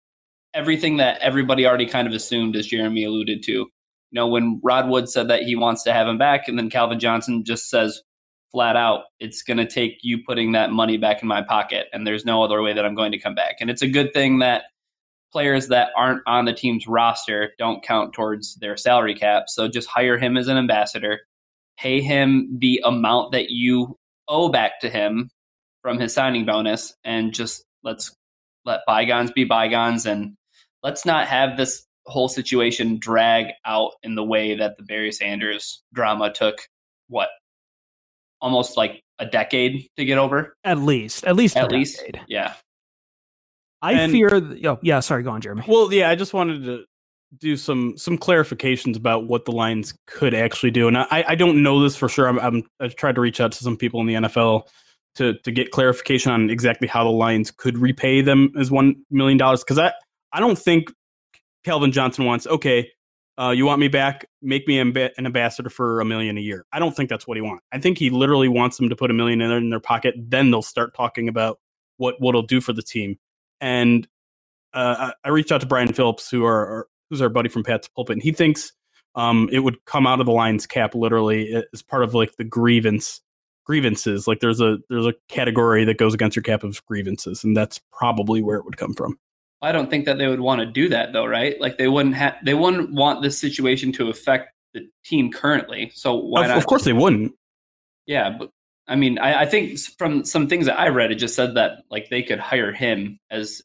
everything 0.55 0.97
that 0.97 1.21
everybody 1.21 1.67
already 1.67 1.87
kind 1.87 2.09
of 2.09 2.15
assumed, 2.15 2.57
as 2.57 2.67
Jeremy 2.67 3.05
alluded 3.05 3.43
to. 3.45 3.53
You 3.53 3.69
know, 4.13 4.27
when 4.27 4.61
Rod 4.63 4.89
Wood 4.89 5.09
said 5.09 5.29
that 5.29 5.43
he 5.43 5.57
wants 5.57 5.83
to 5.85 5.93
have 5.93 6.09
him 6.09 6.19
back, 6.19 6.49
and 6.49 6.59
then 6.59 6.71
Calvin 6.71 6.99
Johnson 6.99 7.45
just 7.45 7.69
says 7.69 8.03
flat 8.53 8.77
out, 8.77 9.05
it's 9.21 9.43
going 9.43 9.59
to 9.59 9.67
take 9.67 9.99
you 10.03 10.19
putting 10.27 10.53
that 10.53 10.73
money 10.73 10.97
back 10.97 11.23
in 11.23 11.29
my 11.29 11.43
pocket, 11.43 11.89
and 11.93 12.07
there's 12.07 12.25
no 12.25 12.43
other 12.43 12.63
way 12.63 12.73
that 12.73 12.85
I'm 12.85 12.95
going 12.95 13.13
to 13.13 13.19
come 13.19 13.35
back. 13.35 13.57
And 13.61 13.71
it's 13.71 13.83
a 13.83 13.89
good 13.89 14.13
thing 14.13 14.39
that 14.41 14.65
players 15.33 15.69
that 15.69 15.91
aren't 15.97 16.23
on 16.27 16.45
the 16.45 16.53
team's 16.53 16.87
roster 16.87 17.53
don't 17.59 17.83
count 17.83 18.13
towards 18.13 18.57
their 18.57 18.77
salary 18.77 19.15
cap. 19.15 19.45
So 19.49 19.69
just 19.69 19.89
hire 19.89 20.19
him 20.19 20.37
as 20.37 20.49
an 20.49 20.57
ambassador, 20.57 21.21
pay 21.79 22.01
him 22.01 22.59
the 22.61 22.83
amount 22.85 23.33
that 23.33 23.51
you 23.51 23.97
owe 24.29 24.49
back 24.49 24.81
to 24.81 24.91
him 24.91 25.31
from 25.83 25.99
his 25.99 26.13
signing 26.13 26.45
bonus, 26.45 26.95
and 27.05 27.33
just 27.33 27.65
let's 27.83 28.15
let 28.65 28.81
bygones 28.87 29.33
be 29.33 29.45
bygones 29.45 30.05
and 30.07 30.37
let's 30.83 31.07
not 31.07 31.27
have 31.27 31.57
this 31.57 31.87
whole 32.07 32.29
situation 32.29 32.99
drag 32.99 33.47
out 33.65 33.93
in 34.03 34.15
the 34.15 34.25
way 34.25 34.57
that 34.57 34.77
the 34.77 34.83
Barry 34.83 35.13
Sanders 35.13 35.83
drama 35.93 36.33
took 36.33 36.59
what 37.09 37.29
almost 38.41 38.77
like 38.77 39.03
a 39.19 39.27
decade 39.27 39.87
to 39.97 40.05
get 40.05 40.19
over. 40.19 40.55
At 40.65 40.79
least, 40.79 41.25
at 41.25 41.37
least, 41.37 41.57
at 41.57 41.71
least, 41.71 42.03
yeah. 42.27 42.55
I 43.83 43.93
and, 43.93 44.13
fear. 44.13 44.31
oh, 44.67 44.79
yeah. 44.83 45.01
Sorry, 45.01 45.23
go 45.23 45.31
on, 45.31 45.41
Jeremy. 45.41 45.65
Well, 45.67 45.93
yeah, 45.93 46.11
I 46.11 46.15
just 46.15 46.35
wanted 46.35 46.65
to 46.65 46.85
do 47.39 47.57
some 47.57 47.97
some 47.97 48.19
clarifications 48.19 48.97
about 48.97 49.27
what 49.27 49.45
the 49.45 49.53
Lions 49.53 49.95
could 50.07 50.35
actually 50.35 50.71
do, 50.71 50.89
and 50.89 50.99
I 50.99 51.25
I 51.29 51.35
don't 51.35 51.63
know 51.63 51.81
this 51.83 51.97
for 51.97 52.09
sure. 52.09 52.29
I'm, 52.29 52.39
I'm 52.41 52.63
I 52.81 52.89
tried 52.89 53.15
to 53.15 53.21
reach 53.21 53.41
out 53.41 53.53
to 53.53 53.59
some 53.59 53.77
people 53.77 54.01
in 54.01 54.07
the 54.07 54.15
NFL 54.15 54.65
to 55.17 55.35
to 55.39 55.51
get 55.51 55.71
clarification 55.71 56.33
on 56.33 56.51
exactly 56.51 56.89
how 56.89 57.05
the 57.05 57.11
Lions 57.11 57.51
could 57.51 57.79
repay 57.79 58.21
them 58.21 58.53
as 58.59 58.71
one 58.71 58.97
million 59.11 59.39
dollars 59.39 59.63
because 59.63 59.79
I 59.79 59.93
I 60.33 60.41
don't 60.41 60.59
think 60.59 60.93
Calvin 61.65 61.93
Johnson 61.93 62.25
wants 62.25 62.47
okay. 62.47 62.91
Uh, 63.39 63.53
you 63.53 63.65
want 63.65 63.81
me 63.81 63.89
back? 63.89 64.27
Make 64.43 64.69
me 64.69 64.79
an 64.79 64.95
ambassador 65.19 65.71
for 65.71 66.01
a 66.01 66.05
million 66.05 66.37
a 66.37 66.43
year. 66.43 66.67
I 66.75 66.79
don't 66.79 66.95
think 66.95 67.09
that's 67.09 67.27
what 67.27 67.39
he 67.39 67.41
wants. 67.41 67.65
I 67.73 67.79
think 67.79 67.97
he 67.97 68.11
literally 68.11 68.49
wants 68.49 68.77
them 68.77 68.91
to 68.91 68.97
put 68.97 69.11
a 69.11 69.15
million 69.15 69.41
in 69.41 69.71
their 69.71 69.81
pocket. 69.81 70.15
Then 70.19 70.51
they'll 70.51 70.61
start 70.61 70.95
talking 70.95 71.27
about 71.27 71.59
what 71.97 72.17
what 72.19 72.31
it'll 72.31 72.43
do 72.43 72.61
for 72.61 72.75
the 72.75 72.83
team. 72.83 73.19
And 73.61 74.07
uh, 74.73 75.13
I 75.25 75.29
reached 75.29 75.53
out 75.53 75.61
to 75.61 75.67
Brian 75.67 75.93
Phillips, 75.93 76.31
who 76.31 76.45
are 76.45 76.89
who's 77.09 77.21
our 77.21 77.29
buddy 77.29 77.49
from 77.49 77.65
Pat's 77.65 77.89
Pulpit, 77.89 78.15
and 78.15 78.23
he 78.23 78.33
thinks 78.33 78.73
um, 79.15 79.49
it 79.53 79.61
would 79.61 79.85
come 79.85 80.07
out 80.07 80.21
of 80.21 80.27
the 80.27 80.33
Lions 80.33 80.67
cap 80.67 80.95
literally 80.95 81.63
as 81.73 81.83
part 81.83 82.03
of 82.05 82.15
like 82.15 82.37
the 82.37 82.45
grievance 82.45 83.21
grievances. 83.65 84.27
Like 84.27 84.41
there's 84.41 84.61
a 84.61 84.79
there's 84.89 85.07
a 85.07 85.15
category 85.29 85.85
that 85.85 85.99
goes 85.99 86.15
against 86.15 86.37
your 86.37 86.43
cap 86.43 86.65
of 86.65 86.85
grievances, 86.87 87.45
and 87.45 87.57
that's 87.57 87.81
probably 87.93 88.43
where 88.43 88.57
it 88.57 88.65
would 88.65 88.77
come 88.77 88.95
from. 88.95 89.19
I 89.63 89.73
don't 89.73 89.91
think 89.91 90.07
that 90.07 90.17
they 90.17 90.27
would 90.27 90.41
want 90.41 90.61
to 90.61 90.67
do 90.67 90.89
that 90.89 91.13
though, 91.13 91.27
right? 91.27 91.61
Like 91.61 91.77
they 91.79 91.89
wouldn't 91.89 92.15
have 92.15 92.37
they 92.45 92.55
wouldn't 92.55 92.93
want 92.93 93.23
this 93.23 93.39
situation 93.39 93.93
to 93.93 94.09
affect 94.09 94.55
the 94.73 94.89
team 95.05 95.31
currently. 95.31 95.91
So 95.95 96.15
why 96.15 96.43
of, 96.43 96.49
not? 96.49 96.59
Of 96.59 96.67
course 96.67 96.85
they 96.85 96.93
wouldn't. 96.93 97.33
Yeah, 98.07 98.31
but 98.31 98.51
I 98.91 98.97
mean, 98.97 99.19
I, 99.19 99.43
I 99.43 99.47
think 99.47 99.79
from 99.99 100.25
some 100.25 100.49
things 100.49 100.67
that 100.67 100.79
I 100.79 100.89
read, 100.89 101.11
it 101.13 101.17
just 101.17 101.35
said 101.35 101.55
that 101.55 101.85
like 101.91 102.11
they 102.11 102.23
could 102.23 102.39
hire 102.39 102.73
him 102.73 103.19
as 103.31 103.63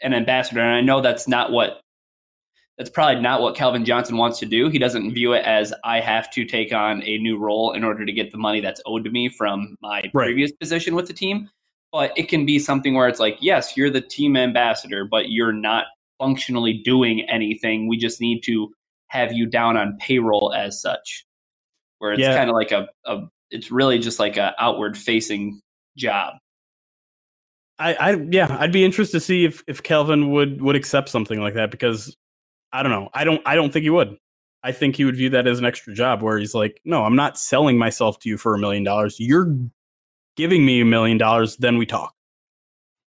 an 0.00 0.14
ambassador, 0.14 0.60
and 0.60 0.74
I 0.74 0.80
know 0.80 1.00
that's 1.00 1.28
not 1.28 1.52
what 1.52 1.80
that's 2.78 2.90
probably 2.90 3.20
not 3.20 3.42
what 3.42 3.56
Calvin 3.56 3.84
Johnson 3.84 4.16
wants 4.16 4.38
to 4.38 4.46
do. 4.46 4.70
He 4.70 4.78
doesn't 4.78 5.12
view 5.12 5.34
it 5.34 5.44
as 5.44 5.74
I 5.84 6.00
have 6.00 6.30
to 6.30 6.46
take 6.46 6.72
on 6.72 7.02
a 7.02 7.18
new 7.18 7.36
role 7.36 7.72
in 7.72 7.84
order 7.84 8.06
to 8.06 8.12
get 8.12 8.30
the 8.30 8.38
money 8.38 8.62
that's 8.62 8.80
owed 8.86 9.04
to 9.04 9.10
me 9.10 9.28
from 9.28 9.76
my 9.82 10.02
right. 10.14 10.24
previous 10.24 10.52
position 10.52 10.94
with 10.94 11.06
the 11.06 11.12
team 11.12 11.50
but 11.92 12.12
it 12.16 12.28
can 12.28 12.46
be 12.46 12.58
something 12.58 12.94
where 12.94 13.08
it's 13.08 13.20
like, 13.20 13.38
yes, 13.40 13.76
you're 13.76 13.90
the 13.90 14.00
team 14.00 14.36
ambassador, 14.36 15.04
but 15.04 15.30
you're 15.30 15.52
not 15.52 15.86
functionally 16.18 16.74
doing 16.84 17.28
anything. 17.28 17.88
We 17.88 17.96
just 17.96 18.20
need 18.20 18.42
to 18.44 18.72
have 19.08 19.32
you 19.32 19.46
down 19.46 19.76
on 19.76 19.98
payroll 19.98 20.52
as 20.54 20.80
such, 20.80 21.24
where 21.98 22.12
it's 22.12 22.20
yeah. 22.20 22.36
kind 22.36 22.48
of 22.48 22.54
like 22.54 22.70
a, 22.70 22.88
a, 23.04 23.22
it's 23.50 23.70
really 23.70 23.98
just 23.98 24.18
like 24.18 24.36
a 24.36 24.54
outward 24.58 24.96
facing 24.96 25.60
job. 25.96 26.34
I, 27.78 27.94
I, 27.94 28.10
yeah, 28.30 28.56
I'd 28.60 28.72
be 28.72 28.84
interested 28.84 29.16
to 29.18 29.24
see 29.24 29.44
if 29.44 29.62
if 29.66 29.82
Calvin 29.82 30.30
would 30.32 30.60
would 30.60 30.76
accept 30.76 31.08
something 31.08 31.40
like 31.40 31.54
that 31.54 31.70
because 31.70 32.14
I 32.72 32.82
don't 32.82 32.92
know, 32.92 33.08
I 33.14 33.24
don't, 33.24 33.40
I 33.46 33.54
don't 33.54 33.72
think 33.72 33.84
he 33.84 33.90
would. 33.90 34.16
I 34.62 34.72
think 34.72 34.96
he 34.96 35.04
would 35.04 35.16
view 35.16 35.30
that 35.30 35.46
as 35.46 35.58
an 35.58 35.64
extra 35.64 35.94
job 35.94 36.22
where 36.22 36.38
he's 36.38 36.54
like, 36.54 36.80
no, 36.84 37.04
I'm 37.04 37.16
not 37.16 37.38
selling 37.38 37.78
myself 37.78 38.18
to 38.20 38.28
you 38.28 38.36
for 38.36 38.54
a 38.54 38.58
million 38.58 38.84
dollars. 38.84 39.16
You're 39.18 39.56
giving 40.36 40.66
me 40.66 40.82
a 40.82 40.84
million 40.84 41.16
dollars, 41.16 41.56
then 41.56 41.78
we 41.78 41.86
talk. 41.86 42.14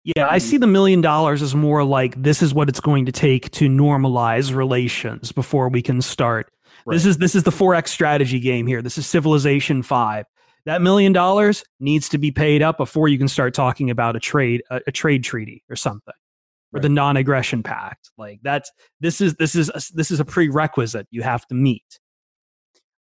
Yeah, 0.04 0.28
I 0.28 0.40
see 0.40 0.58
the 0.58 0.68
million 0.68 1.00
dollars 1.00 1.42
as 1.42 1.56
more 1.56 1.84
like 1.84 2.22
this 2.22 2.42
is 2.42 2.54
what 2.54 2.68
it's 2.68 2.82
going 2.82 3.06
to 3.06 3.12
take 3.12 3.52
to 3.52 3.70
normalize 3.70 4.54
relations 4.54 5.32
before 5.32 5.70
we 5.70 5.82
can 5.82 6.02
start. 6.02 6.52
Right. 6.86 6.96
This 6.96 7.06
is 7.06 7.18
this 7.20 7.36
is 7.36 7.44
the 7.44 7.52
4X 7.52 7.88
strategy 7.88 8.40
game 8.40 8.68
here. 8.68 8.82
This 8.82 8.98
is 8.98 9.06
civilization 9.06 9.82
5. 9.82 10.26
That 10.65 10.82
million 10.82 11.12
dollars 11.12 11.63
needs 11.79 12.10
to 12.10 12.17
be 12.17 12.32
paid 12.32 12.62
up 12.62 12.77
before 12.77 13.08
you 13.08 13.17
can 13.17 13.27
start 13.27 13.53
talking 13.53 13.89
about 13.89 14.15
a 14.15 14.20
trade 14.20 14.63
a, 14.70 14.82
a 14.88 14.91
trade 14.91 15.24
treaty 15.24 15.63
or 15.70 15.75
something. 15.75 16.13
Right. 16.72 16.79
Or 16.79 16.82
the 16.82 16.89
non-aggression 16.89 17.63
pact. 17.63 18.10
Like 18.17 18.39
that's 18.43 18.72
this 19.00 19.22
is 19.22 19.36
this 19.36 19.55
is 19.55 19.70
a, 19.70 19.82
this 19.93 20.10
is 20.10 20.20
a 20.20 20.25
prerequisite 20.25 21.08
you 21.12 21.22
have 21.22 21.46
to 21.48 21.55
meet. 21.55 22.00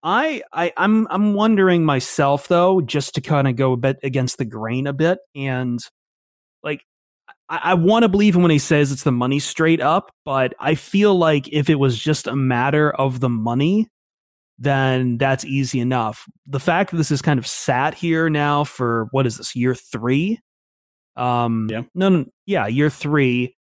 I, 0.03 0.43
I 0.53 0.73
I'm 0.77 1.07
I'm 1.11 1.35
wondering 1.35 1.85
myself 1.85 2.49
though, 2.49 2.81
just 2.81 3.15
to 3.17 3.21
kind 3.21 3.49
of 3.49 3.57
go 3.57 3.73
a 3.73 3.77
bit 3.77 3.99
against 4.03 4.39
the 4.39 4.45
grain 4.45 4.87
a 4.87 4.93
bit, 4.93 5.19
and 5.35 5.81
like 6.63 6.85
I, 7.49 7.61
I 7.65 7.75
want 7.75 8.03
to 8.05 8.09
believe 8.09 8.37
him 8.37 8.43
when 8.43 8.51
he 8.51 8.59
says 8.59 8.93
it's 8.93 9.03
the 9.03 9.13
money 9.13 9.39
straight 9.39 9.81
up, 9.81 10.13
but 10.25 10.55
I 10.61 10.75
feel 10.75 11.17
like 11.17 11.49
if 11.49 11.71
it 11.71 11.77
was 11.77 11.99
just 11.99 12.27
a 12.27 12.37
matter 12.37 12.91
of 12.93 13.21
the 13.21 13.29
money, 13.29 13.89
then 14.59 15.19
that's 15.19 15.45
easy 15.45 15.81
enough. 15.81 16.27
The 16.47 16.61
fact 16.61 16.91
that 16.91 16.97
this 16.97 17.11
is 17.11 17.23
kind 17.23 17.39
of 17.39 17.47
sat 17.47 17.95
here 17.95 18.31
now 18.31 18.65
for 18.65 19.09
what 19.11 19.27
is 19.27 19.37
this 19.37 19.55
year 19.55 19.75
three? 19.75 20.41
Um, 21.17 21.69
yeah, 21.71 21.83
no, 21.95 22.09
no, 22.09 22.25
yeah, 22.47 22.67
year 22.67 22.91
three, 22.91 23.57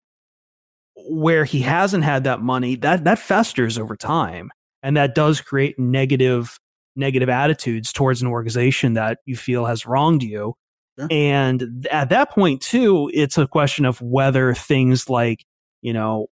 where 0.96 1.44
he 1.44 1.60
hasn't 1.60 2.04
had 2.04 2.24
that 2.24 2.40
money 2.40 2.76
that 2.76 3.04
that 3.04 3.18
festers 3.18 3.78
over 3.78 3.96
time 3.96 4.50
and 4.82 4.96
that 4.96 5.14
does 5.14 5.40
create 5.40 5.78
negative 5.78 6.58
negative 6.96 7.28
attitudes 7.28 7.92
towards 7.92 8.22
an 8.22 8.28
organization 8.28 8.94
that 8.94 9.18
you 9.26 9.36
feel 9.36 9.66
has 9.66 9.84
wronged 9.84 10.22
you 10.22 10.54
sure. 10.98 11.08
and 11.10 11.86
at 11.90 12.08
that 12.08 12.30
point 12.30 12.62
too 12.62 13.10
it's 13.12 13.36
a 13.36 13.46
question 13.46 13.84
of 13.84 14.00
whether 14.00 14.54
things 14.54 15.10
like 15.10 15.44
you 15.82 15.92
know 15.92 16.28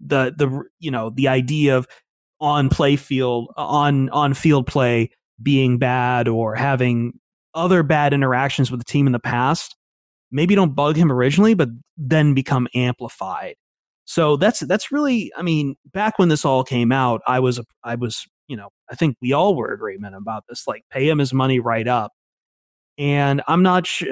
the 0.00 0.34
the 0.36 0.62
you 0.78 0.90
know 0.90 1.08
the 1.08 1.28
idea 1.28 1.76
of 1.76 1.86
on 2.40 2.68
play 2.68 2.96
field 2.96 3.52
on 3.56 4.08
on 4.10 4.34
field 4.34 4.66
play 4.66 5.10
being 5.42 5.78
bad 5.78 6.28
or 6.28 6.54
having 6.54 7.18
other 7.54 7.82
bad 7.82 8.12
interactions 8.12 8.70
with 8.70 8.80
the 8.80 8.84
team 8.84 9.06
in 9.06 9.12
the 9.12 9.18
past 9.18 9.76
maybe 10.30 10.54
don't 10.54 10.74
bug 10.74 10.96
him 10.96 11.10
originally 11.10 11.54
but 11.54 11.68
then 11.96 12.34
become 12.34 12.66
amplified 12.74 13.54
so 14.06 14.36
that's 14.36 14.60
that's 14.60 14.92
really, 14.92 15.32
I 15.36 15.42
mean, 15.42 15.76
back 15.92 16.18
when 16.18 16.28
this 16.28 16.44
all 16.44 16.62
came 16.62 16.92
out, 16.92 17.22
I 17.26 17.40
was 17.40 17.60
I 17.82 17.94
was, 17.94 18.26
you 18.48 18.56
know, 18.56 18.68
I 18.90 18.94
think 18.94 19.16
we 19.22 19.32
all 19.32 19.54
were 19.56 19.72
agreement 19.72 20.14
about 20.14 20.44
this, 20.48 20.66
like 20.66 20.84
pay 20.90 21.08
him 21.08 21.18
his 21.18 21.32
money 21.32 21.58
right 21.58 21.88
up. 21.88 22.12
And 22.98 23.42
I'm 23.48 23.62
not 23.62 23.86
sure, 23.86 24.08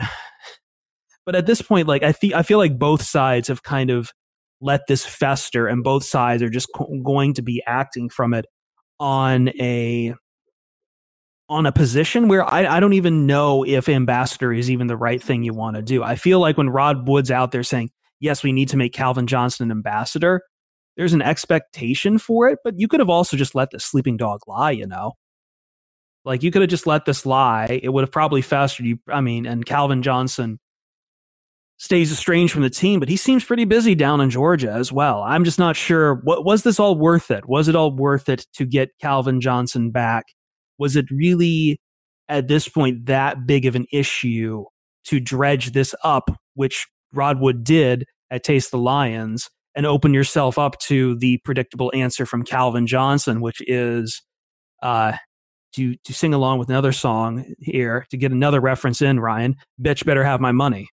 but 1.27 1.37
at 1.37 1.47
this 1.47 1.61
point, 1.61 1.89
like 1.89 2.03
I 2.03 2.13
feel 2.13 2.35
I 2.35 2.43
feel 2.43 2.59
like 2.59 2.79
both 2.79 3.03
sides 3.03 3.49
have 3.49 3.63
kind 3.63 3.91
of 3.91 4.13
let 4.63 4.87
this 4.89 5.05
fester, 5.05 5.67
and 5.67 5.83
both 5.85 6.05
sides 6.05 6.43
are 6.43 6.49
just 6.49 6.69
co- 6.75 6.89
going 7.05 7.35
to 7.35 7.43
be 7.43 7.63
acting 7.67 8.09
from 8.09 8.33
it 8.33 8.47
on 8.99 9.49
a 9.61 10.15
on 11.49 11.67
a 11.67 11.73
position 11.73 12.29
where 12.29 12.45
I, 12.51 12.77
I 12.77 12.81
don't 12.81 12.95
even 12.95 13.27
know 13.27 13.63
if 13.65 13.89
ambassador 13.89 14.55
is 14.55 14.71
even 14.71 14.87
the 14.87 14.97
right 14.97 15.23
thing 15.23 15.43
you 15.43 15.53
want 15.53 15.77
to 15.77 15.83
do. 15.83 16.03
I 16.03 16.17
feel 16.17 16.41
like 16.41 16.57
when 16.57 16.71
Rod 16.71 17.07
Wood's 17.07 17.31
out 17.31 17.53
there 17.53 17.63
saying, 17.63 17.91
yes, 18.21 18.43
we 18.43 18.53
need 18.53 18.71
to 18.71 18.79
make 18.79 18.95
Calvin 18.95 19.27
Johnson 19.27 19.65
an 19.65 19.71
ambassador. 19.77 20.41
There's 20.97 21.13
an 21.13 21.21
expectation 21.21 22.17
for 22.17 22.49
it, 22.49 22.61
but 22.65 22.79
you 22.79 22.89
could 22.89 23.01
have 23.01 23.11
also 23.11 23.37
just 23.37 23.55
let 23.55 23.71
the 23.71 23.81
sleeping 23.81 24.17
dog 24.17 24.41
lie, 24.47 24.71
you 24.71 24.87
know? 24.87 25.13
Like 26.25 26.43
you 26.43 26.51
could 26.51 26.63
have 26.63 26.71
just 26.71 26.87
let 26.87 27.05
this 27.05 27.27
lie. 27.27 27.81
It 27.83 27.91
would 27.91 28.03
have 28.03 28.13
probably 28.13 28.41
festered 28.41 28.87
you. 28.87 28.99
I 29.09 29.21
mean, 29.21 29.45
and 29.45 29.67
Calvin 29.67 30.03
Johnson 30.03 30.59
stays 31.79 32.13
estranged 32.13 32.53
from 32.53 32.63
the 32.63 32.71
team, 32.71 33.01
but 33.01 33.09
he 33.09 33.17
seems 33.17 33.45
pretty 33.45 33.65
busy 33.65 33.95
down 33.95 34.21
in 34.21 34.31
Georgia 34.31 34.73
as 34.73 34.93
well. 34.93 35.23
I'm 35.23 35.45
just 35.45 35.59
not 35.59 35.77
sure. 35.77 36.15
What 36.23 36.45
was 36.45 36.63
this 36.63 36.79
all 36.79 36.97
worth 36.97 37.31
it? 37.31 37.49
Was 37.49 37.69
it 37.69 37.75
all 37.75 37.95
worth 37.95 38.29
it 38.29 38.47
to 38.55 38.65
get 38.65 38.91
Calvin 39.01 39.41
Johnson 39.41 39.91
back? 39.91 40.27
Was 40.79 40.97
it 40.97 41.11
really 41.11 41.81
at 42.29 42.49
this 42.49 42.69
point 42.69 43.07
that 43.07 43.47
big 43.47 43.67
of 43.67 43.75
an 43.75 43.87
issue 43.93 44.65
to 45.05 45.21
dredge 45.21 45.73
this 45.73 45.95
up, 46.05 46.31
which 46.55 46.87
Rod 47.13 47.41
Wood 47.41 47.65
did 47.65 48.07
at 48.31 48.45
Taste 48.45 48.71
the 48.71 48.79
Lions 48.79 49.51
and 49.75 49.87
open 49.87 50.15
yourself 50.15 50.59
up 50.59 50.79
to 50.81 51.17
the 51.17 51.39
predictable 51.45 51.91
answer 51.95 52.27
from 52.27 52.45
Calvin 52.45 52.87
Johnson, 52.87 53.41
which 53.41 53.61
is 53.67 54.23
uh, 54.83 55.13
to 55.75 55.95
to 56.05 56.13
sing 56.13 56.35
along 56.35 56.59
with 56.59 56.69
another 56.69 56.93
song 56.93 57.45
here 57.59 58.07
to 58.11 58.17
get 58.17 58.33
another 58.33 58.61
reference 58.61 59.03
in. 59.03 59.19
Ryan, 59.21 59.57
bitch, 59.81 60.05
better 60.05 60.25
have 60.25 60.41
my 60.41 60.53
money. 60.53 60.89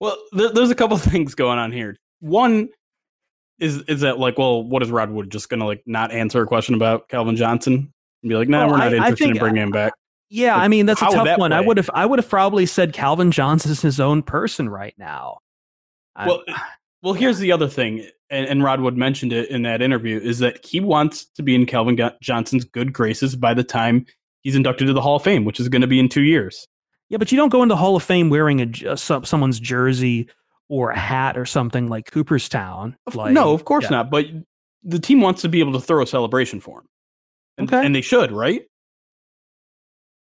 Well, 0.00 0.16
there, 0.32 0.50
there's 0.50 0.70
a 0.70 0.74
couple 0.74 0.96
things 0.98 1.34
going 1.34 1.58
on 1.58 1.72
here. 1.72 1.96
One 2.20 2.68
is 3.58 3.82
is 3.82 4.00
that 4.02 4.18
like, 4.18 4.38
well, 4.38 4.62
what 4.62 4.82
is 4.82 4.90
Rod 4.90 5.10
Wood 5.10 5.30
just 5.30 5.48
gonna 5.48 5.66
like 5.66 5.82
not 5.86 6.12
answer 6.12 6.42
a 6.42 6.46
question 6.46 6.74
about 6.74 7.08
Calvin 7.08 7.36
Johnson 7.36 7.92
and 8.22 8.28
be 8.28 8.34
like, 8.36 8.48
no, 8.48 8.58
nah, 8.58 8.64
Well, 8.66 8.72
we're 8.74 8.78
not 8.78 8.88
I- 8.88 8.90
I 8.90 8.96
interested 8.96 9.18
think- 9.18 9.36
in 9.36 9.40
bringing 9.40 9.62
him 9.62 9.68
uh, 9.70 9.72
back. 9.72 9.92
Yeah, 10.28 10.54
Like, 10.54 10.62
I 10.64 10.68
mean 10.68 10.86
that's 10.86 11.00
a 11.02 11.06
tough 11.06 11.38
one. 11.38 11.52
I 11.52 11.60
would 11.60 11.76
have 11.76 11.88
I 11.94 12.04
would 12.04 12.18
have 12.18 12.28
probably 12.28 12.66
said 12.66 12.92
Calvin 12.92 13.30
Johnson's 13.30 13.80
his 13.80 14.00
own 14.00 14.22
person 14.22 14.68
right 14.68 14.94
now. 14.98 15.38
I- 16.16 16.26
Well, 16.26 16.42
well, 17.02 17.14
here's 17.14 17.38
the 17.38 17.52
other 17.52 17.68
thing, 17.68 18.04
and, 18.28 18.46
and 18.46 18.64
Rod 18.64 18.80
Wood 18.80 18.96
mentioned 18.96 19.32
it 19.32 19.48
in 19.50 19.62
that 19.62 19.80
interview, 19.82 20.18
is 20.18 20.40
that 20.40 20.64
he 20.66 20.80
wants 20.80 21.26
to 21.36 21.42
be 21.44 21.54
in 21.54 21.64
Calvin 21.64 21.96
Johnson's 22.20 22.64
good 22.64 22.92
graces 22.92 23.36
by 23.36 23.54
the 23.54 23.62
time 23.62 24.04
he's 24.42 24.56
inducted 24.56 24.88
to 24.88 24.92
the 24.92 25.00
Hall 25.00 25.16
of 25.16 25.22
Fame, 25.22 25.44
which 25.44 25.60
is 25.60 25.68
going 25.68 25.82
to 25.82 25.86
be 25.88 26.00
in 26.00 26.08
two 26.08 26.22
years. 26.22 26.66
Yeah, 27.08 27.18
but 27.18 27.30
you 27.32 27.36
don't 27.36 27.48
go 27.50 27.62
into 27.62 27.76
Hall 27.76 27.96
of 27.96 28.02
Fame 28.02 28.30
wearing 28.30 28.60
a 28.60 28.66
j- 28.66 28.86
uh, 28.88 28.96
some, 28.96 29.24
someone's 29.24 29.60
jersey 29.60 30.28
or 30.68 30.90
a 30.90 30.98
hat 30.98 31.36
or 31.38 31.46
something 31.46 31.88
like 31.88 32.10
Cooperstown. 32.10 32.96
Like, 33.14 33.32
no, 33.32 33.52
of 33.52 33.64
course 33.64 33.84
yeah. 33.84 33.90
not. 33.90 34.10
But 34.10 34.26
the 34.82 34.98
team 34.98 35.20
wants 35.20 35.42
to 35.42 35.48
be 35.48 35.60
able 35.60 35.72
to 35.74 35.80
throw 35.80 36.02
a 36.02 36.06
celebration 36.06 36.60
for 36.60 36.80
him, 36.80 36.86
and, 37.58 37.72
Okay. 37.72 37.84
and 37.86 37.94
they 37.94 38.00
should, 38.00 38.32
right? 38.32 38.62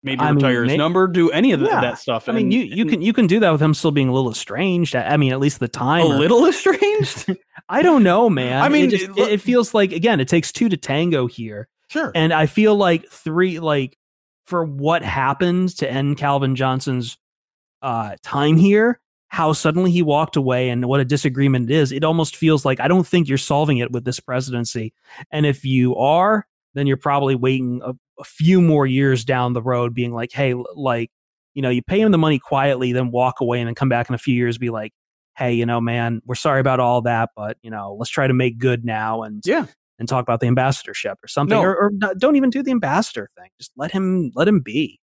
Maybe 0.04 0.20
I 0.20 0.26
mean, 0.28 0.37
retire 0.37 0.62
his 0.62 0.68
may- 0.72 0.76
number, 0.76 1.08
do 1.08 1.28
any 1.30 1.50
of 1.52 1.58
the, 1.60 1.66
Yeah. 1.66 1.80
that 1.80 1.98
stuff. 1.98 2.28
I 2.28 2.32
mean, 2.32 2.52
you 2.52 2.60
you 2.60 2.82
and 2.82 2.90
can 2.90 3.02
you 3.02 3.12
can 3.12 3.26
do 3.26 3.40
that 3.40 3.50
with 3.50 3.60
him 3.60 3.75
still 3.75 3.90
being 3.90 4.08
a 4.08 4.12
little 4.12 4.30
estranged. 4.30 4.94
I 4.94 5.02
I 5.02 5.16
mean, 5.16 5.32
at 5.32 5.40
least 5.40 5.58
the 5.58 5.66
time. 5.66 6.02
a 6.06 6.08
little 6.08 6.46
estranged. 6.46 7.34
I 7.68 7.82
don't 7.82 8.04
know, 8.04 8.30
man. 8.30 8.62
I 8.62 8.68
mean, 8.68 8.87
it, 8.87 8.90
just, 8.90 9.18
it, 9.18 9.28
it 9.32 9.40
feels 9.40 9.75
like 9.75 9.90
again, 9.92 10.20
it 10.20 10.28
takes 10.28 10.52
two 10.52 10.68
to 10.68 10.76
tango 10.76 11.26
here. 11.26 11.68
sure. 11.90 12.12
And 12.14 12.32
I 12.32 12.46
feel 12.46 12.76
like 12.76 13.08
three, 13.10 13.58
like 13.58 13.98
for 14.49 14.64
what 14.64 15.02
happened 15.02 15.76
to 15.76 15.90
end 15.90 16.17
Calvin 16.17 16.57
Johnson's 16.57 17.19
uh, 17.83 18.17
time 18.23 18.57
here, 18.57 18.99
how 19.28 19.52
suddenly 19.52 19.90
he 19.90 20.00
walked 20.00 20.37
away 20.37 20.71
and 20.71 20.87
what 20.87 21.00
a 21.00 21.05
disagreement 21.05 21.71
it 21.71 21.75
is, 21.75 21.93
it 21.93 22.02
almost 22.02 22.35
feels 22.35 22.64
like 22.64 22.81
I 22.81 22.88
don't 22.88 23.07
think 23.07 23.28
you're 23.28 23.37
solving 23.37 23.76
it 23.76 23.93
with 23.93 24.07
this 24.07 24.21
presidency. 24.21 24.95
And 25.31 25.45
if 25.45 25.67
you 25.67 25.95
are, 25.97 26.47
then 26.73 26.87
you're 26.87 26.97
probably 26.97 27.35
waiting 27.35 27.83
a, 27.85 27.93
a 28.19 28.25
few 28.25 28.62
more 28.62 28.87
years 28.87 29.23
down 29.23 29.52
the 29.52 29.61
road, 29.61 29.93
being 29.93 30.14
like, 30.14 30.33
hey, 30.33 30.55
like, 30.75 31.11
you 31.52 31.61
know, 31.61 31.69
you 31.69 31.83
pay 31.83 32.00
him 32.00 32.11
the 32.11 32.17
money 32.17 32.38
quietly, 32.38 32.93
then 32.93 33.11
walk 33.11 33.43
away 33.43 33.61
and 33.61 33.69
then 33.69 33.75
come 33.75 33.90
back 33.90 34.09
in 34.09 34.14
a 34.14 34.19
few 34.19 34.35
years, 34.35 34.57
be 34.57 34.71
like, 34.71 34.93
hey, 35.37 35.52
you 35.52 35.67
know, 35.67 35.78
man, 35.78 36.23
we're 36.25 36.35
sorry 36.35 36.61
about 36.61 36.81
all 36.81 37.02
that, 37.02 37.31
but, 37.37 37.59
you 37.61 37.71
know, 37.71 37.97
let's 37.99 38.11
try 38.11 38.26
to 38.26 38.35
make 38.35 38.57
good 38.57 38.83
now. 38.83 39.25
And 39.25 39.43
yeah. 39.45 39.67
And 39.99 40.09
talk 40.09 40.23
about 40.23 40.40
the 40.40 40.47
ambassadorship 40.47 41.19
or 41.23 41.28
something, 41.28 41.57
No. 41.57 41.62
or, 41.64 41.76
or 41.76 41.90
not- 41.93 42.19
don't 42.19 42.37
even 42.37 42.50
do 42.50 42.62
the 42.62 42.71
ambassador 42.71 43.28
thing. 43.37 43.49
Just 43.59 43.73
let 43.76 43.90
him 43.93 44.31
let 44.35 44.47
him 44.49 44.61
be. 44.61 45.00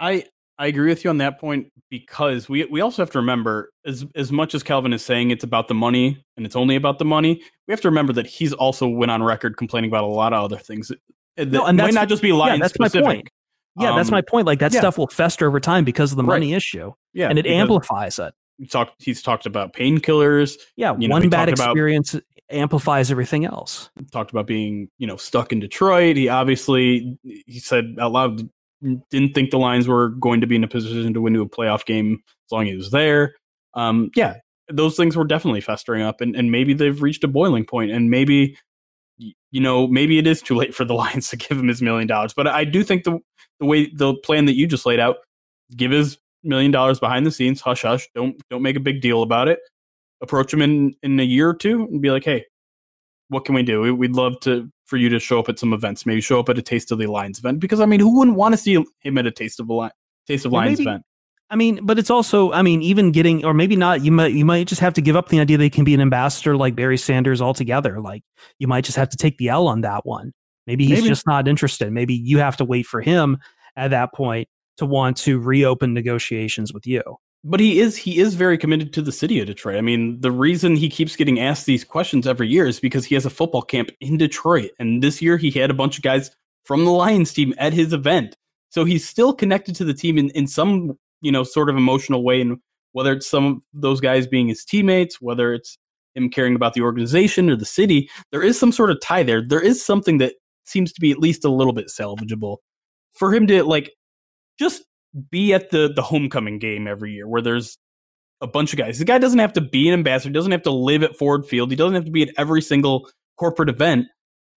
I 0.00 0.24
I 0.60 0.66
agree 0.66 0.88
with 0.88 1.04
you 1.04 1.10
on 1.10 1.18
that 1.18 1.38
point 1.40 1.68
because 1.90 2.48
we 2.48 2.64
we 2.66 2.80
also 2.80 3.02
have 3.02 3.10
to 3.12 3.18
remember 3.18 3.70
as 3.84 4.04
as 4.14 4.30
much 4.32 4.54
as 4.54 4.62
Calvin 4.62 4.92
is 4.92 5.04
saying 5.04 5.30
it's 5.30 5.44
about 5.44 5.68
the 5.68 5.74
money 5.74 6.22
and 6.36 6.44
it's 6.46 6.56
only 6.56 6.76
about 6.76 6.98
the 6.98 7.04
money, 7.04 7.40
we 7.66 7.72
have 7.72 7.80
to 7.82 7.88
remember 7.88 8.12
that 8.14 8.26
he's 8.26 8.52
also 8.52 8.86
went 8.88 9.10
on 9.10 9.22
record 9.22 9.56
complaining 9.56 9.90
about 9.90 10.04
a 10.04 10.08
lot 10.08 10.32
of 10.32 10.42
other 10.44 10.58
things. 10.58 10.90
That 11.36 11.48
No, 11.50 11.64
and 11.66 11.76
might 11.78 11.94
not 11.94 12.08
just 12.08 12.22
be 12.22 12.32
Lions 12.32 12.60
that's 12.60 12.78
my 12.78 12.88
point. 12.88 13.28
Yeah, 13.78 13.94
that's 13.94 14.08
Um, 14.08 14.14
my 14.14 14.22
point. 14.22 14.46
Like 14.46 14.58
that 14.58 14.72
yeah. 14.72 14.80
stuff 14.80 14.98
will 14.98 15.06
fester 15.06 15.46
over 15.46 15.60
time 15.60 15.84
because 15.84 16.10
of 16.10 16.16
the 16.16 16.24
Right. 16.24 16.36
money 16.36 16.52
issue, 16.54 16.92
Yeah, 17.14 17.28
and 17.28 17.38
it 17.38 17.46
amplifies 17.46 18.18
it. 18.18 18.34
he 18.58 18.66
talked. 18.66 19.00
He's 19.00 19.22
talked 19.22 19.46
about 19.46 19.72
painkillers. 19.72 20.54
Yeah, 20.76 20.96
you 20.98 21.06
know, 21.06 21.12
one 21.12 21.28
bad 21.28 21.46
talked 21.46 21.58
about- 21.60 21.70
experience 21.70 22.16
amplifies 22.50 23.10
everything 23.10 23.44
else. 23.44 23.90
Talked 24.12 24.30
about 24.30 24.46
being 24.46 24.88
you 24.98 25.06
know 25.06 25.16
stuck 25.16 25.52
in 25.52 25.60
Detroit. 25.60 26.16
He 26.16 26.28
obviously 26.28 27.18
he 27.22 27.58
said 27.58 27.96
out 28.00 28.12
loud 28.12 28.48
didn't 29.10 29.34
think 29.34 29.50
the 29.50 29.58
Lions 29.58 29.88
were 29.88 30.10
going 30.10 30.40
to 30.40 30.46
be 30.46 30.56
in 30.56 30.64
a 30.64 30.68
position 30.68 31.12
to 31.12 31.20
win 31.20 31.34
to 31.34 31.42
a 31.42 31.48
playoff 31.48 31.84
game 31.84 32.22
as 32.46 32.52
long 32.52 32.64
as 32.64 32.70
he 32.70 32.76
was 32.76 32.90
there. 32.90 33.34
Um, 33.74 34.10
yeah, 34.14 34.36
those 34.68 34.96
things 34.96 35.16
were 35.16 35.24
definitely 35.24 35.60
festering 35.60 36.02
up, 36.02 36.20
and, 36.20 36.36
and 36.36 36.50
maybe 36.50 36.74
they've 36.74 37.02
reached 37.02 37.24
a 37.24 37.28
boiling 37.28 37.64
point, 37.64 37.90
and 37.90 38.10
maybe 38.10 38.56
you 39.18 39.60
know 39.60 39.86
maybe 39.86 40.18
it 40.18 40.26
is 40.26 40.40
too 40.42 40.54
late 40.54 40.74
for 40.74 40.84
the 40.84 40.94
Lions 40.94 41.28
to 41.30 41.36
give 41.36 41.58
him 41.58 41.68
his 41.68 41.82
million 41.82 42.06
dollars. 42.06 42.32
But 42.34 42.46
I 42.46 42.64
do 42.64 42.84
think 42.84 43.04
the 43.04 43.18
the 43.60 43.66
way 43.66 43.90
the 43.92 44.14
plan 44.14 44.44
that 44.46 44.54
you 44.54 44.66
just 44.66 44.86
laid 44.86 45.00
out, 45.00 45.16
give 45.76 45.90
his 45.90 46.18
million 46.44 46.70
dollars 46.70 47.00
behind 47.00 47.26
the 47.26 47.30
scenes, 47.30 47.60
hush 47.60 47.82
hush, 47.82 48.08
don't 48.14 48.40
don't 48.50 48.62
make 48.62 48.76
a 48.76 48.80
big 48.80 49.00
deal 49.00 49.22
about 49.22 49.48
it. 49.48 49.60
Approach 50.20 50.52
him 50.52 50.62
in 50.62 50.94
in 51.02 51.18
a 51.20 51.24
year 51.24 51.48
or 51.50 51.54
two 51.54 51.82
and 51.84 52.02
be 52.02 52.10
like, 52.10 52.24
hey, 52.24 52.44
what 53.28 53.44
can 53.44 53.54
we 53.54 53.62
do? 53.62 53.80
We- 53.82 53.92
We'd 53.92 54.12
love 54.16 54.40
to 54.40 54.70
for 54.86 54.96
you 54.96 55.08
to 55.10 55.18
show 55.20 55.38
up 55.38 55.48
at 55.50 55.58
some 55.58 55.72
events, 55.74 56.06
maybe 56.06 56.20
show 56.22 56.40
up 56.40 56.48
at 56.48 56.56
a 56.58 56.62
Taste 56.62 56.90
of 56.90 56.98
the 56.98 57.06
Lions 57.06 57.38
event, 57.38 57.60
because 57.60 57.78
I 57.80 57.86
mean, 57.86 58.00
who 58.00 58.18
wouldn't 58.18 58.36
want 58.38 58.54
to 58.54 58.56
see 58.56 58.74
him 59.02 59.18
at 59.18 59.26
a 59.26 59.30
Taste 59.30 59.60
of 59.60 59.68
the 59.68 59.74
Li- 59.74 59.90
Taste 60.26 60.46
of 60.46 60.52
Well, 60.52 60.62
Lions 60.62 60.78
maybe- 60.78 60.88
event? 60.90 61.04
I 61.50 61.56
mean, 61.56 61.80
but 61.82 61.98
it's 61.98 62.10
also, 62.10 62.52
I 62.52 62.60
mean, 62.60 62.82
even 62.82 63.10
getting, 63.10 63.42
or 63.44 63.54
maybe 63.54 63.74
not. 63.74 64.04
You 64.04 64.12
might, 64.12 64.32
you 64.34 64.44
might 64.44 64.66
just 64.66 64.82
have 64.82 64.92
to 64.94 65.00
give 65.00 65.16
up 65.16 65.28
the 65.30 65.40
idea 65.40 65.56
they 65.56 65.70
can 65.70 65.82
be 65.84 65.94
an 65.94 66.00
ambassador 66.02 66.56
like 66.58 66.74
Barry 66.74 66.98
Sanders 66.98 67.40
altogether. 67.40 68.00
Like 68.02 68.22
you 68.58 68.66
might 68.68 68.84
just 68.84 68.98
have 68.98 69.08
to 69.10 69.16
take 69.16 69.38
the 69.38 69.48
L 69.48 69.66
on 69.66 69.80
that 69.80 70.04
one. 70.04 70.32
Maybe 70.66 70.84
he's 70.84 70.98
Maybe. 70.98 71.08
just 71.08 71.26
not 71.26 71.48
interested. 71.48 71.90
Maybe 71.90 72.12
you 72.12 72.36
have 72.38 72.58
to 72.58 72.66
wait 72.66 72.84
for 72.84 73.00
him 73.00 73.38
at 73.76 73.88
that 73.92 74.12
point 74.12 74.46
to 74.76 74.84
want 74.84 75.16
to 75.18 75.38
reopen 75.38 75.94
negotiations 75.94 76.74
with 76.74 76.86
you. 76.86 77.02
But 77.44 77.60
he 77.60 77.78
is 77.78 77.96
he 77.96 78.18
is 78.18 78.34
very 78.34 78.58
committed 78.58 78.92
to 78.94 79.02
the 79.02 79.12
city 79.12 79.40
of 79.40 79.46
Detroit. 79.46 79.76
I 79.76 79.80
mean, 79.80 80.20
the 80.20 80.32
reason 80.32 80.74
he 80.74 80.88
keeps 80.88 81.14
getting 81.14 81.38
asked 81.38 81.66
these 81.66 81.84
questions 81.84 82.26
every 82.26 82.48
year 82.48 82.66
is 82.66 82.80
because 82.80 83.04
he 83.04 83.14
has 83.14 83.24
a 83.24 83.30
football 83.30 83.62
camp 83.62 83.90
in 84.00 84.16
Detroit, 84.16 84.70
and 84.78 85.02
this 85.02 85.22
year 85.22 85.36
he 85.36 85.50
had 85.50 85.70
a 85.70 85.74
bunch 85.74 85.96
of 85.98 86.02
guys 86.02 86.30
from 86.64 86.84
the 86.84 86.90
Lions 86.90 87.32
team 87.32 87.54
at 87.58 87.72
his 87.72 87.92
event. 87.92 88.36
So 88.70 88.84
he's 88.84 89.08
still 89.08 89.32
connected 89.32 89.76
to 89.76 89.84
the 89.84 89.94
team 89.94 90.18
in, 90.18 90.30
in 90.30 90.46
some 90.48 90.98
you 91.20 91.30
know 91.30 91.44
sort 91.44 91.70
of 91.70 91.76
emotional 91.76 92.24
way, 92.24 92.40
and 92.40 92.58
whether 92.92 93.12
it's 93.12 93.30
some 93.30 93.46
of 93.46 93.62
those 93.72 94.00
guys 94.00 94.26
being 94.26 94.48
his 94.48 94.64
teammates, 94.64 95.20
whether 95.20 95.54
it's 95.54 95.78
him 96.14 96.28
caring 96.28 96.56
about 96.56 96.74
the 96.74 96.80
organization 96.80 97.48
or 97.48 97.56
the 97.56 97.64
city, 97.64 98.10
there 98.32 98.42
is 98.42 98.58
some 98.58 98.72
sort 98.72 98.90
of 98.90 99.00
tie 99.00 99.22
there. 99.22 99.42
There 99.46 99.62
is 99.62 99.84
something 99.84 100.18
that 100.18 100.34
seems 100.64 100.92
to 100.92 101.00
be 101.00 101.12
at 101.12 101.18
least 101.18 101.44
a 101.44 101.50
little 101.50 101.72
bit 101.72 101.86
salvageable 101.86 102.56
for 103.12 103.32
him 103.32 103.46
to 103.46 103.62
like 103.62 103.92
just 104.58 104.82
be 105.30 105.54
at 105.54 105.70
the 105.70 105.92
the 105.94 106.02
homecoming 106.02 106.58
game 106.58 106.86
every 106.86 107.12
year 107.12 107.26
where 107.26 107.42
there's 107.42 107.78
a 108.40 108.46
bunch 108.46 108.72
of 108.72 108.78
guys. 108.78 108.98
The 108.98 109.04
guy 109.04 109.18
doesn't 109.18 109.38
have 109.38 109.52
to 109.54 109.60
be 109.60 109.88
an 109.88 109.94
ambassador, 109.94 110.32
doesn't 110.32 110.52
have 110.52 110.62
to 110.62 110.70
live 110.70 111.02
at 111.02 111.16
Ford 111.16 111.46
Field, 111.46 111.70
he 111.70 111.76
doesn't 111.76 111.94
have 111.94 112.04
to 112.04 112.10
be 112.10 112.22
at 112.22 112.34
every 112.36 112.62
single 112.62 113.10
corporate 113.36 113.68
event, 113.68 114.06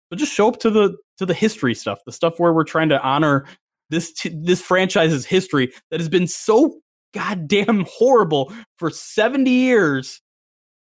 but 0.10 0.20
just 0.20 0.34
show 0.34 0.48
up 0.48 0.60
to 0.60 0.70
the 0.70 0.98
to 1.18 1.26
the 1.26 1.34
history 1.34 1.74
stuff, 1.74 2.00
the 2.06 2.12
stuff 2.12 2.40
where 2.40 2.54
we're 2.54 2.64
trying 2.64 2.90
to 2.90 3.02
honor 3.02 3.46
this 3.90 4.14
t- 4.14 4.34
this 4.34 4.62
franchise's 4.62 5.26
history 5.26 5.72
that 5.90 6.00
has 6.00 6.10
been 6.10 6.28
so 6.28 6.80
goddamn 7.14 7.86
horrible 7.90 8.54
for 8.78 8.90
70 8.90 9.50
years 9.50 10.22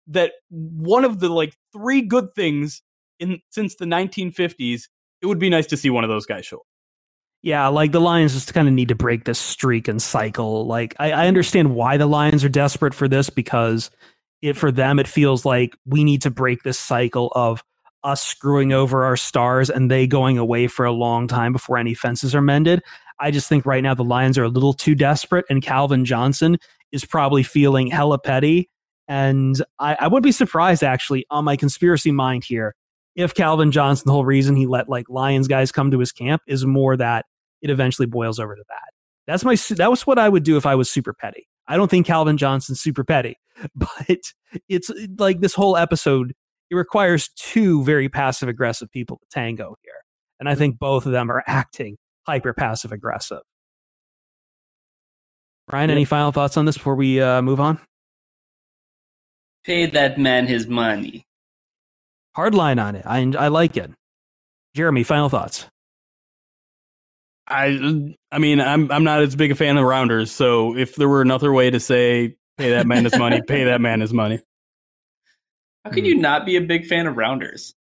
that 0.08 0.34
one 0.50 1.04
of 1.04 1.20
the 1.20 1.30
like 1.30 1.56
three 1.74 2.02
good 2.02 2.34
things 2.36 2.82
in 3.20 3.40
since 3.50 3.76
the 3.76 3.86
1950s 3.86 4.84
it 5.22 5.26
would 5.26 5.40
be 5.40 5.50
nice 5.50 5.66
to 5.68 5.78
see 5.78 5.90
one 5.90 6.04
of 6.04 6.10
those 6.10 6.26
guys 6.26 6.46
show 6.46 6.58
up. 6.58 6.67
Yeah, 7.48 7.70
like 7.70 7.94
the 7.94 8.02
Lions 8.02 8.34
just 8.34 8.54
kind 8.54 8.68
of 8.68 8.74
need 8.74 8.90
to 8.90 8.96
break 8.96 9.24
this 9.24 9.40
streak 9.40 9.88
and 9.88 10.02
cycle. 10.02 10.66
Like 10.66 10.94
I, 11.00 11.14
I 11.14 11.28
understand 11.28 11.76
why 11.76 11.96
the 11.96 12.06
Lions 12.06 12.44
are 12.44 12.50
desperate 12.50 12.94
for 12.94 13.08
this 13.08 13.30
because 13.30 13.90
it 14.42 14.58
for 14.58 14.70
them 14.70 15.00
it 15.00 15.08
feels 15.08 15.46
like 15.46 15.74
we 15.86 16.04
need 16.04 16.22
to 16.24 16.30
break 16.30 16.64
this 16.64 16.78
cycle 16.78 17.32
of 17.36 17.64
us 18.04 18.22
screwing 18.22 18.74
over 18.74 19.06
our 19.06 19.16
stars 19.16 19.70
and 19.70 19.90
they 19.90 20.08
going 20.08 20.38
away 20.38 20.68
for 20.68 20.86
a 20.86 20.92
long 20.92 21.26
time 21.26 21.54
before 21.54 21.78
any 21.78 21.94
fences 21.94 22.36
are 22.36 22.42
mended. 22.42 22.84
I 23.18 23.32
just 23.32 23.48
think 23.48 23.66
right 23.66 23.82
now 23.82 23.94
the 23.94 24.04
Lions 24.04 24.38
are 24.38 24.44
a 24.44 24.50
little 24.50 24.74
too 24.74 24.94
desperate, 24.94 25.46
and 25.50 25.64
Calvin 25.64 26.04
Johnson 26.04 26.58
is 26.92 27.06
probably 27.06 27.44
feeling 27.44 27.88
hella 27.88 28.20
petty. 28.20 28.70
And 29.08 29.56
I, 29.80 29.96
I 30.02 30.08
wouldn't 30.10 30.26
be 30.26 30.34
surprised 30.34 30.84
actually 30.84 31.26
on 31.30 31.46
my 31.46 31.56
conspiracy 31.56 32.12
mind 32.12 32.44
here 32.44 32.76
if 33.16 33.34
Calvin 33.34 33.72
Johnson, 33.72 34.04
the 34.06 34.12
whole 34.12 34.26
reason 34.26 34.58
he 34.58 34.68
let 34.68 34.90
like 34.90 35.10
Lions 35.10 35.48
guys 35.48 35.72
come 35.72 35.92
to 35.92 36.00
his 36.00 36.12
camp 36.12 36.42
is 36.46 36.66
more 36.66 36.98
that 36.98 37.26
it 37.62 37.70
eventually 37.70 38.06
boils 38.06 38.40
over 38.40 38.56
to 38.56 38.64
that. 38.70 38.94
That's 39.28 39.44
my 39.44 39.56
that 39.76 39.90
was 39.92 40.08
what 40.08 40.18
I 40.18 40.30
would 40.30 40.44
do 40.44 40.58
if 40.58 40.66
I 40.66 40.76
was 40.76 40.90
super 40.90 41.14
petty. 41.14 41.48
I 41.68 41.76
don't 41.76 41.92
think 41.92 42.06
Calvin 42.06 42.38
Johnson's 42.38 42.80
super 42.80 43.04
petty, 43.04 43.36
but 43.76 44.32
it's 44.70 44.92
like 45.18 45.42
this 45.42 45.54
whole 45.54 45.78
episode. 45.78 46.34
It 46.70 46.76
requires 46.76 47.30
two 47.38 47.84
very 47.84 48.10
passive 48.10 48.50
aggressive 48.50 48.92
people 48.92 49.18
to 49.18 49.26
tango 49.30 49.76
here, 49.84 49.94
and 50.40 50.50
I 50.50 50.56
think 50.56 50.80
both 50.80 51.06
of 51.06 51.12
them 51.12 51.30
are 51.32 51.44
acting 51.48 51.98
hyper 52.26 52.54
passive 52.54 52.92
aggressive. 52.92 53.42
Ryan, 55.72 55.90
any 55.90 56.06
final 56.06 56.32
thoughts 56.32 56.56
on 56.56 56.66
this 56.66 56.78
before 56.78 56.96
we 56.96 57.20
uh, 57.22 57.42
move 57.42 57.60
on? 57.60 57.80
Pay 59.66 59.88
that 59.88 60.18
man 60.18 60.48
his 60.48 60.68
money. 60.68 61.26
Hard 62.34 62.56
line 62.56 62.80
on 62.80 62.96
it. 62.96 63.06
I 63.06 63.20
I 63.38 63.50
like 63.50 63.76
it. 63.76 63.92
Jeremy, 64.74 65.04
final 65.04 65.28
thoughts. 65.28 65.68
I 67.48 68.16
I 68.32 68.40
mean 68.40 68.60
I'm 68.60 68.92
I'm 68.92 69.04
not 69.04 69.22
as 69.22 69.36
big 69.36 69.52
a 69.52 69.56
fan 69.56 69.78
of 69.78 69.86
rounders, 69.86 70.32
so 70.32 70.76
if 70.76 70.96
there 70.96 71.10
were 71.10 71.22
another 71.22 71.54
way 71.54 71.70
to 71.70 71.80
say 71.80 72.36
Pay 72.58 72.72
that 72.72 72.88
man 72.88 73.04
his 73.04 73.18
money. 73.18 73.42
Pay 73.48 73.66
that 73.66 73.82
man 73.82 74.02
his 74.02 74.14
money. 74.14 74.40
How 75.86 75.92
can 75.92 76.04
hmm. 76.04 76.08
you 76.08 76.18
not 76.18 76.46
be 76.46 76.56
a 76.56 76.62
big 76.62 76.88
fan 76.88 77.08
of 77.08 77.16
rounders? 77.16 77.74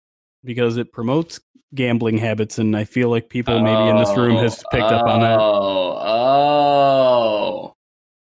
Because 0.43 0.77
it 0.77 0.93
promotes 0.93 1.41
gambling 1.75 2.19
habits, 2.19 2.59
and 2.59 2.77
I 2.77 2.85
feel 2.85 3.09
like 3.09 3.29
people 3.29 3.61
maybe 3.61 3.89
in 3.89 3.97
this 3.97 4.15
room 4.17 4.37
has 4.37 4.63
oh, 4.63 4.69
picked 4.71 4.85
up 4.85 5.07
on 5.07 5.21
that. 5.21 5.39
Oh, 5.39 5.99
oh. 6.03 7.75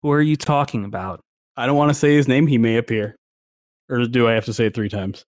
Who 0.03 0.11
are 0.11 0.21
you 0.21 0.35
talking 0.35 0.85
about? 0.85 1.21
I 1.57 1.65
don't 1.65 1.77
want 1.77 1.89
to 1.89 1.95
say 1.95 2.15
his 2.15 2.27
name. 2.27 2.47
He 2.47 2.57
may 2.57 2.77
appear. 2.77 3.15
Or 3.89 4.05
do 4.05 4.27
I 4.27 4.33
have 4.33 4.45
to 4.45 4.53
say 4.53 4.65
it 4.67 4.73
three 4.73 4.89
times? 4.89 5.25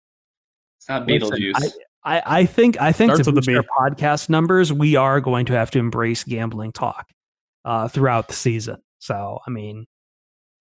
It's 0.77 0.89
not 0.89 1.07
Listen, 1.07 1.29
Beetlejuice. 1.29 1.71
I, 2.07 2.21
I 2.25 2.45
think 2.45 2.79
I 2.79 2.91
think 2.93 3.09
Starts 3.11 3.27
to 3.27 3.33
with 3.33 3.45
boost 3.45 3.57
our 3.69 3.89
podcast 3.91 4.29
numbers, 4.29 4.71
we 4.71 4.95
are 4.95 5.19
going 5.19 5.45
to 5.47 5.53
have 5.53 5.71
to 5.71 5.79
embrace 5.79 6.23
gambling 6.23 6.71
talk 6.71 7.09
uh, 7.65 7.89
throughout 7.89 8.29
the 8.29 8.33
season. 8.33 8.77
So, 8.99 9.39
I 9.45 9.49
mean, 9.49 9.85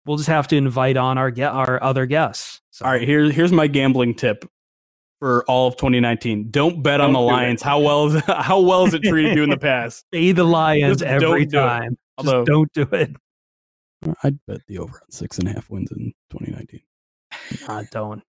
we'll 0.04 0.18
just 0.18 0.28
have 0.28 0.46
to 0.48 0.56
invite 0.56 0.96
on 0.98 1.16
our 1.16 1.30
get 1.30 1.52
our 1.52 1.82
other 1.82 2.04
guests. 2.06 2.60
So, 2.70 2.84
All 2.84 2.90
right, 2.92 3.00
here's 3.06 3.34
here's 3.34 3.50
my 3.52 3.66
gambling 3.66 4.14
tip 4.14 4.44
for 5.20 5.42
all 5.48 5.68
of 5.68 5.76
2019. 5.76 6.50
Don't 6.50 6.82
bet 6.82 7.00
on 7.00 7.12
Don't 7.12 7.22
the 7.22 7.28
do 7.28 7.32
it. 7.34 7.36
Lions. 7.38 7.62
How 7.62 7.80
well 7.80 8.14
is 8.14 8.22
how 8.26 8.60
well 8.60 8.84
is 8.86 8.92
it 8.92 9.02
treated 9.02 9.34
you 9.34 9.42
in 9.42 9.50
the 9.50 9.56
past? 9.56 10.04
Pay 10.12 10.32
the 10.32 10.44
Lions 10.44 10.98
Just 10.98 11.04
every 11.10 11.46
don't 11.46 11.50
do 11.50 11.58
it. 11.58 11.60
time. 11.62 11.90
Just 11.90 11.98
Although- 12.28 12.44
don't 12.44 12.72
do 12.74 12.82
it. 12.92 13.16
I'd 14.22 14.38
bet 14.46 14.60
the 14.66 14.78
over 14.78 14.96
on 15.02 15.10
six 15.10 15.38
and 15.38 15.48
a 15.48 15.52
half 15.52 15.70
wins 15.70 15.90
in 15.92 16.12
2019. 16.30 16.80
Uh, 17.68 17.84
don't 17.90 18.22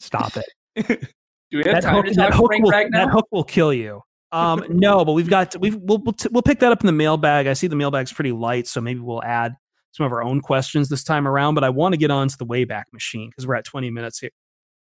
stop 0.00 0.32
it. 0.36 1.08
Do 1.50 1.58
we 1.58 1.64
have 1.64 1.74
that 1.74 1.82
time 1.82 1.96
hook, 1.96 2.06
to 2.06 2.14
talk 2.14 2.34
Frank 2.46 2.64
will, 2.64 2.72
Ragnow? 2.72 2.92
that 2.92 3.10
hook 3.10 3.26
will 3.30 3.44
kill 3.44 3.72
you. 3.72 4.02
Um, 4.32 4.64
no, 4.70 5.04
but 5.04 5.12
we've 5.12 5.28
got 5.28 5.56
we've 5.60 5.76
we'll 5.76 5.98
we'll, 5.98 6.12
t- 6.12 6.28
we'll 6.30 6.42
pick 6.42 6.60
that 6.60 6.72
up 6.72 6.80
in 6.80 6.86
the 6.86 6.92
mailbag. 6.92 7.46
I 7.46 7.54
see 7.54 7.66
the 7.66 7.76
mailbag's 7.76 8.12
pretty 8.12 8.32
light, 8.32 8.66
so 8.66 8.80
maybe 8.80 9.00
we'll 9.00 9.22
add 9.24 9.54
some 9.92 10.06
of 10.06 10.12
our 10.12 10.22
own 10.22 10.40
questions 10.40 10.88
this 10.88 11.02
time 11.02 11.26
around. 11.26 11.54
But 11.54 11.64
I 11.64 11.70
want 11.70 11.92
to 11.92 11.96
get 11.96 12.10
on 12.10 12.28
to 12.28 12.38
the 12.38 12.46
Wayback 12.46 12.84
Machine 12.92 13.30
because 13.30 13.46
we're 13.46 13.56
at 13.56 13.64
20 13.64 13.90
minutes 13.90 14.20
here. 14.20 14.30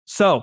So 0.04 0.42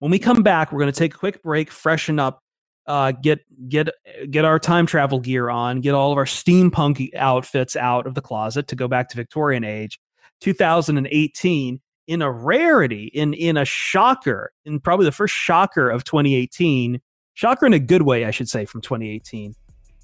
when 0.00 0.10
we 0.10 0.18
come 0.18 0.42
back, 0.42 0.72
we're 0.72 0.80
going 0.80 0.92
to 0.92 0.98
take 0.98 1.14
a 1.14 1.18
quick 1.18 1.42
break, 1.42 1.70
freshen 1.70 2.18
up, 2.18 2.42
uh, 2.86 3.12
get 3.12 3.40
get 3.68 3.88
get 4.30 4.44
our 4.44 4.58
time 4.58 4.84
travel 4.84 5.20
gear 5.20 5.48
on, 5.48 5.80
get 5.80 5.94
all 5.94 6.12
of 6.12 6.18
our 6.18 6.24
steampunk 6.26 7.14
outfits 7.14 7.76
out 7.76 8.06
of 8.06 8.14
the 8.14 8.20
closet 8.20 8.68
to 8.68 8.76
go 8.76 8.88
back 8.88 9.08
to 9.08 9.16
Victorian 9.16 9.64
age, 9.64 9.98
2018 10.40 11.80
in 12.06 12.22
a 12.22 12.30
rarity, 12.30 13.04
in 13.06 13.34
in 13.34 13.56
a 13.56 13.64
shocker, 13.64 14.52
in 14.64 14.80
probably 14.80 15.04
the 15.04 15.12
first 15.12 15.34
shocker 15.34 15.90
of 15.90 16.04
2018. 16.04 17.00
Shocker 17.34 17.66
in 17.66 17.72
a 17.72 17.78
good 17.78 18.02
way, 18.02 18.24
I 18.24 18.30
should 18.30 18.48
say, 18.48 18.64
from 18.64 18.82
2018. 18.82 19.54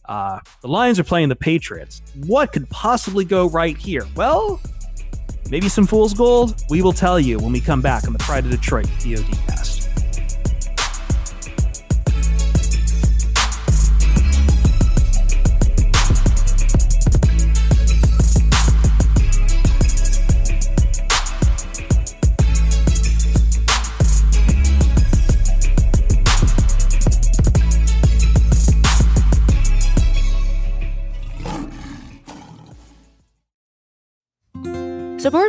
Uh, 0.07 0.41
the 0.63 0.69
Lions 0.69 0.99
are 0.99 1.05
playing 1.05 1.29
the 1.29 1.37
Patriots. 1.37 2.01
What 2.27 2.53
could 2.53 2.69
possibly 2.71 3.27
go 3.27 3.51
right 3.51 3.77
here? 3.77 4.07
Well, 4.17 4.61
maybe 5.51 5.69
some 5.69 5.87
fool's 5.87 6.15
gold. 6.15 6.63
We 6.71 6.81
will 6.81 6.95
tell 6.95 7.21
you 7.21 7.39
when 7.39 7.53
we 7.53 7.61
come 7.61 7.83
back 7.83 8.07
on 8.07 8.15
the 8.15 8.19
Pride 8.19 8.47
of 8.47 8.51
Detroit 8.51 8.89
POD 9.01 9.31
cast. 9.47 9.91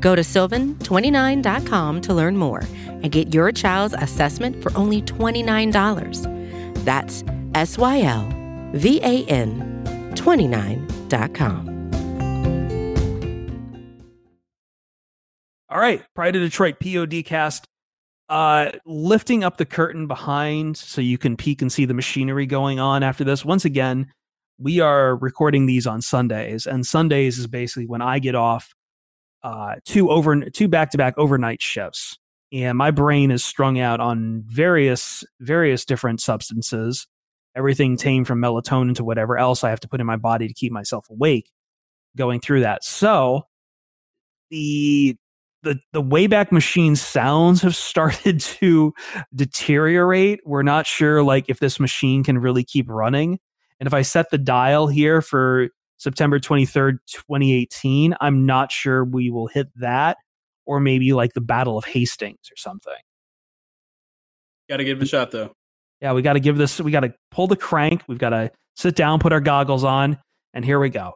Go 0.00 0.14
to 0.14 0.22
sylvan29.com 0.22 2.00
to 2.02 2.14
learn 2.14 2.36
more 2.36 2.62
and 2.86 3.10
get 3.10 3.34
your 3.34 3.52
child's 3.52 3.94
assessment 3.94 4.62
for 4.62 4.76
only 4.76 5.02
$29. 5.02 6.84
That's 6.84 7.24
S 7.54 7.78
Y 7.78 8.02
L 8.02 8.28
V 8.72 9.00
A 9.02 9.24
N 9.26 10.12
29.com. 10.14 11.68
All 15.70 15.78
right, 15.78 16.02
Pride 16.14 16.34
of 16.34 16.42
Detroit 16.42 16.76
POD 16.80 17.24
cast. 17.24 17.66
Uh, 18.28 18.70
lifting 18.84 19.42
up 19.42 19.56
the 19.56 19.64
curtain 19.64 20.06
behind 20.06 20.76
so 20.76 21.00
you 21.00 21.16
can 21.16 21.36
peek 21.36 21.62
and 21.62 21.72
see 21.72 21.84
the 21.84 21.94
machinery 21.94 22.46
going 22.46 22.78
on 22.78 23.02
after 23.02 23.24
this. 23.24 23.44
Once 23.44 23.64
again, 23.64 24.06
we 24.58 24.80
are 24.80 25.16
recording 25.16 25.66
these 25.66 25.86
on 25.86 26.02
Sundays, 26.02 26.66
and 26.66 26.84
Sundays 26.86 27.38
is 27.38 27.46
basically 27.46 27.86
when 27.86 28.02
I 28.02 28.18
get 28.18 28.34
off 28.34 28.74
uh, 29.42 29.76
two 29.84 30.10
over 30.10 30.48
two 30.50 30.68
back 30.68 30.90
to 30.92 30.98
back 30.98 31.14
overnight 31.16 31.62
shifts, 31.62 32.18
and 32.52 32.76
my 32.76 32.90
brain 32.90 33.30
is 33.30 33.44
strung 33.44 33.78
out 33.78 34.00
on 34.00 34.42
various 34.46 35.24
various 35.40 35.84
different 35.84 36.20
substances, 36.20 37.06
everything 37.56 37.96
tame 37.96 38.24
from 38.24 38.40
melatonin 38.40 38.94
to 38.96 39.04
whatever 39.04 39.38
else 39.38 39.64
I 39.64 39.70
have 39.70 39.80
to 39.80 39.88
put 39.88 40.00
in 40.00 40.06
my 40.06 40.16
body 40.16 40.48
to 40.48 40.54
keep 40.54 40.72
myself 40.72 41.06
awake. 41.10 41.50
Going 42.16 42.40
through 42.40 42.60
that, 42.60 42.84
so 42.84 43.42
the 44.50 45.16
the 45.62 45.78
the 45.92 46.02
Wayback 46.02 46.52
Machine 46.52 46.96
sounds 46.96 47.62
have 47.62 47.76
started 47.76 48.40
to 48.40 48.92
deteriorate. 49.34 50.40
We're 50.44 50.62
not 50.62 50.86
sure 50.86 51.22
like 51.22 51.46
if 51.48 51.60
this 51.60 51.78
machine 51.78 52.24
can 52.24 52.38
really 52.38 52.64
keep 52.64 52.88
running. 52.88 53.38
And 53.80 53.86
if 53.86 53.94
I 53.94 54.02
set 54.02 54.30
the 54.30 54.38
dial 54.38 54.88
here 54.88 55.22
for 55.22 55.68
September 55.98 56.38
23rd, 56.38 56.98
2018, 57.06 58.14
I'm 58.20 58.46
not 58.46 58.72
sure 58.72 59.04
we 59.04 59.30
will 59.30 59.48
hit 59.48 59.68
that 59.76 60.16
or 60.64 60.80
maybe 60.80 61.12
like 61.12 61.34
the 61.34 61.40
Battle 61.40 61.76
of 61.76 61.84
Hastings 61.84 62.50
or 62.50 62.56
something. 62.56 62.92
Got 64.68 64.78
to 64.78 64.84
give 64.84 64.98
it 64.98 65.02
a 65.02 65.06
shot 65.06 65.30
though. 65.30 65.52
Yeah, 66.00 66.12
we 66.12 66.22
got 66.22 66.34
to 66.34 66.40
give 66.40 66.56
this 66.56 66.80
we 66.80 66.92
got 66.92 67.00
to 67.00 67.14
pull 67.30 67.46
the 67.46 67.56
crank. 67.56 68.02
We've 68.06 68.18
got 68.18 68.30
to 68.30 68.52
sit 68.76 68.94
down, 68.94 69.18
put 69.18 69.32
our 69.32 69.40
goggles 69.40 69.82
on, 69.82 70.18
and 70.54 70.64
here 70.64 70.78
we 70.78 70.90
go. 70.90 71.14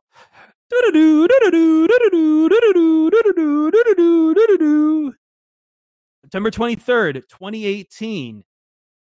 September 6.25 6.51
23rd, 6.51 7.14
2018. 7.29 8.42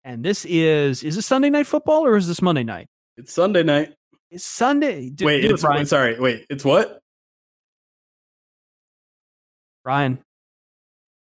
And 0.02 0.24
this 0.24 0.44
is 0.44 1.02
is 1.02 1.16
this 1.16 1.24
Sunday 1.26 1.48
night 1.48 1.66
football 1.66 2.04
or 2.04 2.16
is 2.16 2.26
this 2.26 2.42
Monday 2.42 2.64
night? 2.64 2.88
It's 3.16 3.32
Sunday 3.32 3.62
night. 3.62 3.94
It's 4.34 4.44
Sunday. 4.44 5.10
Do- 5.10 5.26
wait, 5.26 5.42
do 5.42 5.54
it's 5.54 5.62
Brian. 5.62 5.86
sorry. 5.86 6.18
Wait, 6.18 6.44
it's 6.50 6.64
what? 6.64 6.98
Ryan. 9.84 10.18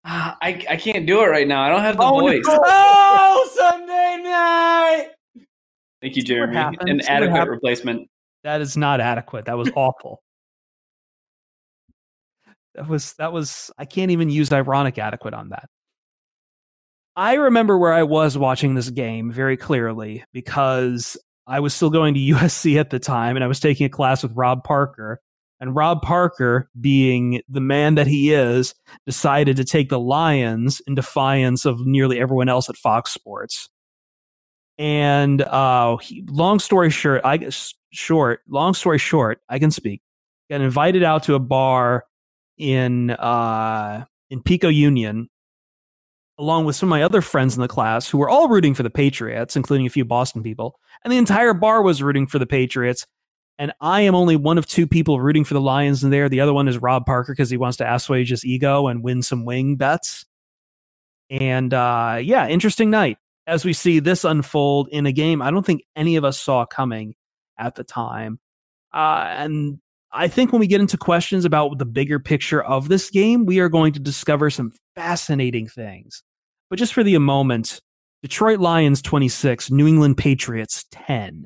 Ah, 0.05 0.37
I, 0.41 0.63
I 0.69 0.77
can't 0.77 1.05
do 1.05 1.21
it 1.21 1.27
right 1.27 1.45
now. 1.47 1.61
I 1.63 1.69
don't 1.69 1.81
have 1.81 1.97
the 1.97 2.03
Oh, 2.03 2.19
no. 2.19 2.21
voice. 2.21 2.45
Oh, 2.47 3.49
Sunday 3.53 4.21
night. 4.23 5.07
Thank 6.01 6.15
you, 6.15 6.23
Jeremy. 6.23 6.55
An 6.79 7.01
see 7.01 7.07
adequate 7.07 7.49
replacement. 7.49 8.07
That 8.45 8.61
is 8.61 8.77
not 8.77 9.01
adequate. 9.01 9.45
That 9.45 9.57
was 9.57 9.69
awful. 9.75 10.21
that 12.75 12.87
was 12.87 13.13
that 13.15 13.33
was 13.33 13.71
I 13.77 13.83
can't 13.85 14.11
even 14.11 14.29
use 14.29 14.53
ironic 14.53 14.97
adequate 14.99 15.33
on 15.33 15.49
that. 15.49 15.67
I 17.17 17.33
remember 17.35 17.77
where 17.77 17.93
I 17.93 18.03
was 18.03 18.37
watching 18.37 18.73
this 18.75 18.89
game 18.89 19.31
very 19.31 19.57
clearly 19.57 20.23
because 20.31 21.17
I 21.47 21.59
was 21.59 21.73
still 21.73 21.89
going 21.89 22.13
to 22.13 22.19
USC 22.33 22.79
at 22.79 22.89
the 22.89 22.99
time 22.99 23.35
and 23.35 23.43
I 23.43 23.47
was 23.47 23.59
taking 23.59 23.85
a 23.85 23.89
class 23.89 24.23
with 24.23 24.33
Rob 24.35 24.63
Parker 24.63 25.21
And 25.59 25.75
Rob 25.75 26.01
Parker, 26.01 26.69
being 26.79 27.41
the 27.47 27.61
man 27.61 27.95
that 27.95 28.07
he 28.07 28.33
is, 28.33 28.75
decided 29.05 29.57
to 29.57 29.63
take 29.63 29.89
the 29.89 29.99
Lions 29.99 30.81
in 30.85 30.95
defiance 30.95 31.65
of 31.65 31.85
nearly 31.85 32.19
everyone 32.19 32.49
else 32.49 32.69
at 32.69 32.75
Fox 32.75 33.11
Sports. 33.11 33.69
And 34.77 35.41
uh, 35.41 35.97
he, 35.97 36.23
long 36.27 36.59
story 36.59 36.89
short, 36.89 37.21
I 37.23 37.49
short. 37.91 38.41
Long 38.49 38.73
story 38.73 38.97
short, 38.97 39.41
I 39.47 39.59
can 39.59 39.71
speak. 39.71 40.01
Got 40.49 40.61
invited 40.61 41.03
out 41.03 41.23
to 41.23 41.35
a 41.35 41.39
bar 41.39 42.05
in 42.57 43.11
uh, 43.11 44.05
in 44.29 44.41
Pico 44.41 44.67
Union, 44.67 45.29
along 46.37 46.65
with 46.65 46.75
some 46.75 46.89
of 46.89 46.91
my 46.91 47.03
other 47.03 47.21
friends 47.21 47.55
in 47.55 47.61
the 47.61 47.67
class 47.67 48.09
who 48.09 48.17
were 48.17 48.29
all 48.29 48.49
rooting 48.49 48.73
for 48.73 48.83
the 48.83 48.89
Patriots, 48.89 49.55
including 49.55 49.87
a 49.87 49.89
few 49.89 50.03
Boston 50.03 50.43
people, 50.43 50.79
and 51.05 51.13
the 51.13 51.17
entire 51.17 51.53
bar 51.53 51.81
was 51.81 52.03
rooting 52.03 52.27
for 52.27 52.37
the 52.39 52.45
Patriots 52.45 53.07
and 53.57 53.71
I 53.79 54.01
am 54.01 54.15
only 54.15 54.35
one 54.35 54.57
of 54.57 54.67
two 54.67 54.85
people 54.85 55.21
rooting 55.21 55.45
for 55.45 55.53
the 55.53 55.61
Lions 55.61 56.03
in 56.03 56.09
there. 56.09 56.27
The 56.27 56.41
other 56.41 56.53
one 56.53 56.67
is 56.67 56.77
Rob 56.77 57.05
Parker 57.05 57.31
because 57.31 57.49
he 57.49 57.57
wants 57.57 57.77
to 57.77 57.93
assuage 57.93 58.29
his 58.29 58.43
ego 58.43 58.87
and 58.87 59.03
win 59.03 59.21
some 59.21 59.45
wing 59.45 59.77
bets. 59.77 60.25
And 61.29 61.73
uh, 61.73 62.19
yeah, 62.21 62.47
interesting 62.47 62.89
night 62.89 63.17
as 63.47 63.63
we 63.63 63.73
see 63.73 63.99
this 63.99 64.23
unfold 64.23 64.89
in 64.91 65.05
a 65.05 65.11
game 65.11 65.41
I 65.41 65.51
don't 65.51 65.65
think 65.65 65.83
any 65.95 66.15
of 66.15 66.25
us 66.25 66.39
saw 66.39 66.65
coming 66.65 67.15
at 67.57 67.75
the 67.75 67.83
time. 67.83 68.39
Uh, 68.93 69.25
and 69.27 69.79
I 70.11 70.27
think 70.27 70.51
when 70.51 70.59
we 70.59 70.67
get 70.67 70.81
into 70.81 70.97
questions 70.97 71.45
about 71.45 71.77
the 71.77 71.85
bigger 71.85 72.19
picture 72.19 72.63
of 72.63 72.87
this 72.87 73.09
game, 73.09 73.45
we 73.45 73.59
are 73.59 73.69
going 73.69 73.93
to 73.93 73.99
discover 73.99 74.49
some 74.49 74.71
fascinating 74.95 75.67
things. 75.67 76.23
But 76.69 76.79
just 76.79 76.93
for 76.93 77.03
the 77.03 77.17
moment, 77.19 77.81
Detroit 78.25 78.59
Lions 78.59 79.03
26, 79.03 79.69
New 79.69 79.85
England 79.85 80.17
Patriots 80.17 80.85
10 80.89 81.45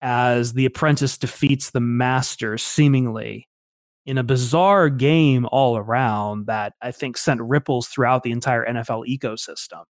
as 0.00 0.54
the 0.54 0.64
apprentice 0.64 1.18
defeats 1.18 1.72
the 1.72 1.80
master 1.80 2.56
seemingly 2.56 3.50
in 4.06 4.16
a 4.16 4.22
bizarre 4.22 4.88
game 4.88 5.46
all 5.52 5.76
around 5.76 6.46
that 6.46 6.72
I 6.80 6.90
think 6.90 7.18
sent 7.18 7.42
ripples 7.42 7.88
throughout 7.88 8.22
the 8.22 8.32
entire 8.32 8.64
NFL 8.64 9.06
ecosystem. 9.06 9.82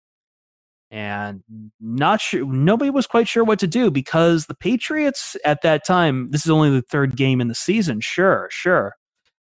And 0.91 1.45
not 1.81 2.21
sure, 2.21 2.45
nobody 2.45 2.91
was 2.91 3.07
quite 3.07 3.29
sure 3.29 3.45
what 3.45 3.61
to 3.61 3.69
do 3.69 3.89
because 3.89 4.47
the 4.47 4.57
Patriots 4.57 5.37
at 5.45 5.63
that 5.63 5.87
time, 5.87 6.33
this 6.33 6.45
is 6.45 6.51
only 6.51 6.71
the 6.71 6.83
third 6.83 7.17
game 7.17 7.41
in 7.41 7.47
the 7.47 7.55
season, 7.55 8.01
sure, 8.01 8.49
sure. 8.51 8.97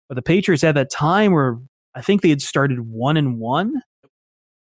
But 0.07 0.17
the 0.17 0.23
Patriots 0.23 0.65
at 0.65 0.75
that 0.75 0.91
time 0.91 1.33
were, 1.33 1.61
I 1.95 2.03
think 2.03 2.21
they 2.21 2.29
had 2.29 2.43
started 2.43 2.81
one 2.81 3.17
and 3.17 3.39
one 3.39 3.81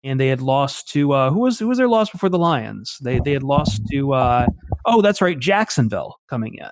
and 0.04 0.20
they 0.20 0.28
had 0.28 0.42
lost 0.42 0.88
to 0.90 1.12
uh, 1.12 1.30
who 1.30 1.40
was 1.40 1.58
who 1.58 1.66
was 1.66 1.78
their 1.78 1.88
loss 1.88 2.10
before 2.10 2.28
the 2.28 2.38
Lions? 2.38 2.98
They 3.00 3.18
they 3.18 3.32
had 3.32 3.42
lost 3.42 3.82
to 3.90 4.12
uh, 4.12 4.46
oh 4.86 5.02
that's 5.02 5.22
right 5.22 5.38
Jacksonville 5.38 6.20
coming 6.28 6.54
in, 6.56 6.70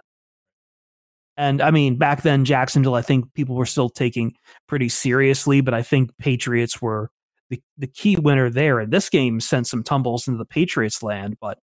and 1.37 1.61
I 1.62 1.71
mean 1.71 1.97
back 1.97 2.23
then 2.23 2.45
Jacksonville 2.45 2.95
I 2.95 3.03
think 3.03 3.33
people 3.35 3.57
were 3.57 3.66
still 3.66 3.88
taking 3.88 4.35
pretty 4.68 4.90
seriously, 4.90 5.62
but 5.62 5.75
I 5.75 5.83
think 5.83 6.16
Patriots 6.18 6.81
were 6.81 7.11
the 7.49 7.61
the 7.79 7.87
key 7.87 8.16
winner 8.16 8.51
there. 8.51 8.79
And 8.79 8.92
this 8.92 9.09
game 9.09 9.40
sent 9.40 9.66
some 9.66 9.83
tumbles 9.83 10.29
into 10.29 10.38
the 10.38 10.45
Patriots 10.45 11.03
land, 11.03 11.38
but 11.40 11.59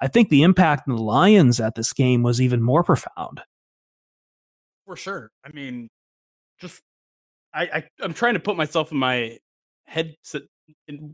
I 0.00 0.08
think 0.08 0.30
the 0.30 0.42
impact 0.42 0.88
on 0.88 0.96
the 0.96 1.02
Lions 1.02 1.60
at 1.60 1.74
this 1.74 1.92
game 1.92 2.22
was 2.22 2.40
even 2.40 2.62
more 2.62 2.82
profound. 2.82 3.42
For 4.86 4.96
sure. 4.96 5.30
I 5.44 5.52
mean, 5.52 5.88
just 6.58 6.80
I, 7.52 7.62
I 7.62 7.84
I'm 8.00 8.14
trying 8.14 8.34
to 8.34 8.40
put 8.40 8.56
myself 8.56 8.90
in 8.90 8.98
my 8.98 9.38
head 9.84 10.14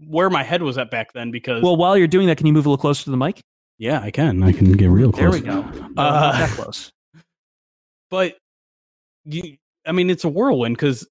where 0.07 0.31
my 0.31 0.43
head 0.43 0.63
was 0.63 0.79
at 0.79 0.91
back 0.91 1.13
then 1.13 1.31
because 1.31 1.63
well 1.63 1.77
while 1.77 1.97
you're 1.97 2.07
doing 2.07 2.27
that 2.27 2.37
can 2.37 2.47
you 2.47 2.53
move 2.53 2.67
a 2.67 2.69
little 2.69 2.81
closer 2.81 3.05
to 3.05 3.11
the 3.11 3.17
mic? 3.17 3.43
Yeah 3.79 4.01
i 4.01 4.11
can. 4.11 4.43
I 4.43 4.53
can 4.53 4.73
get 4.73 4.89
real 4.89 5.13
close 5.13 5.21
there 5.21 5.31
we 5.31 5.41
go. 5.41 5.61
Uh, 5.97 6.33
that 6.39 6.51
close. 6.51 6.93
but 8.11 8.37
you 9.25 9.57
i 9.87 9.93
mean 9.93 10.11
it's 10.11 10.25
a 10.25 10.29
whirlwind 10.29 10.77
because 10.77 11.07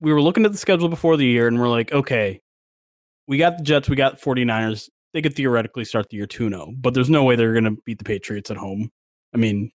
we 0.00 0.12
were 0.12 0.22
looking 0.22 0.44
at 0.44 0.52
the 0.52 0.58
schedule 0.58 0.88
before 0.88 1.16
the 1.16 1.26
year 1.26 1.48
and 1.48 1.58
we're 1.58 1.68
like 1.68 1.92
okay 1.92 2.40
we 3.26 3.38
got 3.38 3.58
the 3.58 3.64
jets 3.64 3.88
we 3.88 3.96
got 3.96 4.18
49ers. 4.18 4.88
They 5.12 5.20
could 5.20 5.34
theoretically 5.34 5.84
start 5.84 6.08
the 6.10 6.16
year 6.16 6.26
2-0 6.26 6.80
but 6.80 6.94
there's 6.94 7.10
no 7.10 7.24
way 7.24 7.36
they're 7.36 7.52
going 7.52 7.64
to 7.64 7.76
beat 7.84 7.98
the 7.98 8.04
patriots 8.04 8.50
at 8.50 8.56
home. 8.56 8.90
I 9.34 9.38
mean 9.38 9.70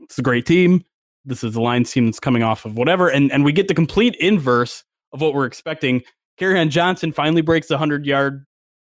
it's 0.00 0.18
a 0.18 0.22
great 0.22 0.46
team. 0.46 0.84
This 1.24 1.44
is 1.44 1.54
the 1.54 1.60
Lions 1.60 1.90
team 1.90 2.06
that's 2.06 2.20
coming 2.20 2.42
off 2.42 2.64
of 2.64 2.76
whatever 2.76 3.08
and 3.08 3.30
and 3.30 3.44
we 3.44 3.52
get 3.52 3.68
the 3.68 3.74
complete 3.74 4.16
inverse 4.16 4.82
of 5.12 5.20
what 5.20 5.34
we're 5.34 5.46
expecting 5.46 6.02
Kerryon 6.38 6.70
Johnson 6.70 7.12
finally 7.12 7.42
breaks 7.42 7.68
the 7.68 7.78
hundred 7.78 8.06
yard 8.06 8.44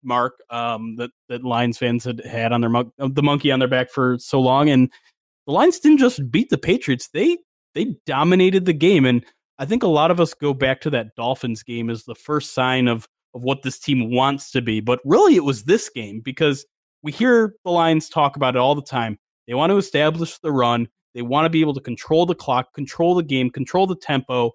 mark 0.03 0.35
um, 0.51 0.97
that 0.97 1.11
that 1.29 1.45
Lions 1.45 1.79
fans 1.79 2.05
had 2.05 2.25
had 2.25 2.53
on 2.53 2.61
their 2.61 2.71
mon- 2.71 2.93
uh, 2.99 3.09
the 3.11 3.23
monkey 3.23 3.51
on 3.51 3.59
their 3.59 3.69
back 3.69 3.91
for 3.91 4.17
so 4.19 4.41
long, 4.41 4.69
and 4.69 4.91
the 5.47 5.53
Lions 5.53 5.79
didn't 5.79 5.99
just 5.99 6.31
beat 6.31 6.51
the 6.51 6.59
Patriots; 6.59 7.09
they 7.13 7.39
they 7.75 7.97
dominated 8.07 8.65
the 8.65 8.73
game. 8.73 9.05
And 9.05 9.25
I 9.59 9.67
think 9.67 9.83
a 9.83 9.89
lot 9.89 10.11
of 10.11 10.21
us 10.21 10.35
go 10.35 10.55
back 10.55 10.81
to 10.83 10.91
that 10.91 11.15
Dolphins 11.17 11.63
game 11.63 11.91
as 11.91 12.05
the 12.05 12.15
first 12.15 12.55
sign 12.55 12.89
of 12.89 13.09
of 13.35 13.43
what 13.43 13.63
this 13.63 13.79
team 13.79 14.11
wants 14.11 14.51
to 14.53 14.63
be. 14.63 14.81
But 14.81 15.01
really, 15.05 15.37
it 15.37 15.45
was 15.45 15.65
this 15.65 15.91
game 15.91 16.21
because 16.25 16.65
we 17.03 17.13
hear 17.13 17.55
the 17.65 17.71
Lions 17.71 18.09
talk 18.09 18.37
about 18.37 18.57
it 18.57 18.61
all 18.61 18.75
the 18.75 18.83
time. 18.83 19.19
They 19.47 19.55
want 19.55 19.71
to 19.71 19.77
establish 19.77 20.39
the 20.39 20.53
run. 20.53 20.89
They 21.15 21.23
want 21.23 21.45
to 21.45 21.51
be 21.51 21.61
able 21.61 21.75
to 21.75 21.81
control 21.81 22.27
the 22.27 22.35
clock, 22.35 22.73
control 22.75 23.15
the 23.15 23.23
game, 23.23 23.51
control 23.51 23.87
the 23.87 23.97
tempo 23.97 24.53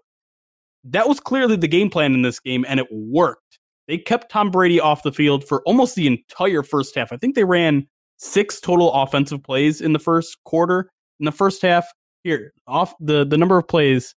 that 0.85 1.07
was 1.07 1.19
clearly 1.19 1.55
the 1.55 1.67
game 1.67 1.89
plan 1.89 2.13
in 2.13 2.21
this 2.21 2.39
game, 2.39 2.65
and 2.67 2.79
it 2.79 2.87
worked. 2.91 3.59
They 3.87 3.97
kept 3.97 4.31
Tom 4.31 4.51
Brady 4.51 4.79
off 4.79 5.03
the 5.03 5.11
field 5.11 5.43
for 5.43 5.61
almost 5.63 5.95
the 5.95 6.07
entire 6.07 6.63
first 6.63 6.95
half. 6.95 7.11
I 7.11 7.17
think 7.17 7.35
they 7.35 7.43
ran 7.43 7.87
six 8.17 8.59
total 8.59 8.93
offensive 8.93 9.43
plays 9.43 9.81
in 9.81 9.93
the 9.93 9.99
first 9.99 10.37
quarter. 10.45 10.89
In 11.19 11.25
the 11.25 11.31
first 11.31 11.61
half, 11.61 11.87
here 12.23 12.53
off 12.67 12.93
the 12.99 13.25
the 13.25 13.37
number 13.37 13.57
of 13.57 13.67
plays 13.67 14.13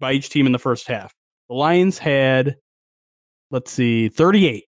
by 0.00 0.12
each 0.12 0.30
team 0.30 0.46
in 0.46 0.52
the 0.52 0.58
first 0.58 0.88
half. 0.88 1.12
The 1.48 1.54
Lions 1.54 1.98
had, 1.98 2.56
let's 3.50 3.70
see, 3.70 4.08
38. 4.08 4.64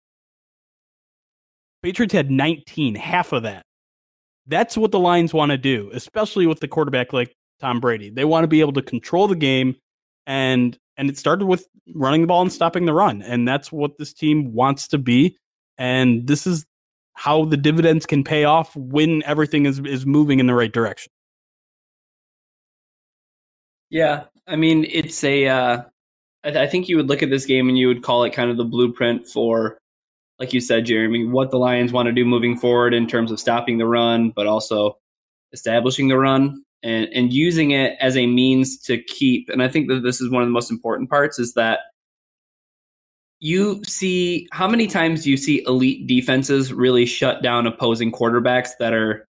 Patriots 1.82 2.12
had 2.12 2.30
19, 2.30 2.94
half 2.94 3.32
of 3.32 3.44
that. 3.44 3.64
That's 4.46 4.76
what 4.76 4.90
the 4.90 4.98
Lions 4.98 5.32
want 5.32 5.50
to 5.50 5.58
do, 5.58 5.90
especially 5.94 6.46
with 6.46 6.60
the 6.60 6.68
quarterback 6.68 7.12
like 7.12 7.34
Tom 7.60 7.80
Brady. 7.80 8.10
They 8.10 8.24
want 8.24 8.44
to 8.44 8.48
be 8.48 8.60
able 8.60 8.72
to 8.72 8.82
control 8.82 9.28
the 9.28 9.36
game 9.36 9.76
and 10.26 10.78
and 10.96 11.08
it 11.08 11.18
started 11.18 11.46
with 11.46 11.66
running 11.94 12.20
the 12.20 12.26
ball 12.26 12.42
and 12.42 12.52
stopping 12.52 12.84
the 12.84 12.92
run. 12.92 13.22
And 13.22 13.48
that's 13.48 13.72
what 13.72 13.98
this 13.98 14.12
team 14.12 14.52
wants 14.52 14.88
to 14.88 14.98
be. 14.98 15.36
And 15.78 16.26
this 16.26 16.46
is 16.46 16.66
how 17.14 17.44
the 17.46 17.56
dividends 17.56 18.06
can 18.06 18.22
pay 18.22 18.44
off 18.44 18.74
when 18.76 19.22
everything 19.24 19.66
is, 19.66 19.80
is 19.80 20.06
moving 20.06 20.40
in 20.40 20.46
the 20.46 20.54
right 20.54 20.72
direction. 20.72 21.10
Yeah. 23.88 24.24
I 24.46 24.56
mean, 24.56 24.86
it's 24.88 25.22
a. 25.24 25.48
Uh, 25.48 25.82
I, 26.44 26.50
th- 26.50 26.62
I 26.62 26.66
think 26.66 26.88
you 26.88 26.96
would 26.96 27.08
look 27.08 27.22
at 27.22 27.30
this 27.30 27.44
game 27.44 27.68
and 27.68 27.76
you 27.76 27.88
would 27.88 28.02
call 28.02 28.24
it 28.24 28.32
kind 28.32 28.50
of 28.50 28.56
the 28.56 28.64
blueprint 28.64 29.26
for, 29.26 29.78
like 30.38 30.54
you 30.54 30.60
said, 30.60 30.86
Jeremy, 30.86 31.26
what 31.26 31.50
the 31.50 31.58
Lions 31.58 31.92
want 31.92 32.06
to 32.06 32.12
do 32.12 32.24
moving 32.24 32.56
forward 32.56 32.94
in 32.94 33.06
terms 33.06 33.30
of 33.30 33.38
stopping 33.38 33.76
the 33.78 33.86
run, 33.86 34.30
but 34.30 34.46
also 34.46 34.96
establishing 35.52 36.08
the 36.08 36.16
run 36.16 36.64
and, 36.82 37.08
and 37.12 37.32
using 37.32 37.72
it 37.72 37.96
as 38.00 38.16
a 38.16 38.26
means 38.26 38.78
to 38.82 39.02
keep. 39.02 39.48
And 39.48 39.62
I 39.62 39.68
think 39.68 39.88
that 39.88 40.02
this 40.02 40.20
is 40.20 40.30
one 40.30 40.42
of 40.42 40.48
the 40.48 40.52
most 40.52 40.70
important 40.70 41.10
parts 41.10 41.38
is 41.38 41.54
that 41.54 41.80
you 43.40 43.82
see 43.84 44.46
how 44.52 44.68
many 44.68 44.86
times 44.86 45.24
do 45.24 45.30
you 45.30 45.36
see 45.36 45.64
elite 45.66 46.06
defenses 46.06 46.72
really 46.72 47.06
shut 47.06 47.42
down 47.42 47.66
opposing 47.66 48.12
quarterbacks 48.12 48.70
that 48.78 48.92
are 48.92 49.26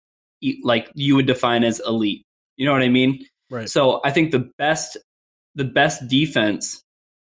like 0.63 0.91
you 0.93 1.15
would 1.15 1.25
define 1.25 1.63
as 1.63 1.81
elite. 1.87 2.23
You 2.57 2.65
know 2.65 2.71
what 2.71 2.83
I 2.83 2.89
mean? 2.89 3.25
Right. 3.49 3.69
So 3.69 4.01
I 4.05 4.11
think 4.11 4.31
the 4.31 4.49
best 4.57 4.97
the 5.55 5.63
best 5.63 6.07
defense 6.07 6.81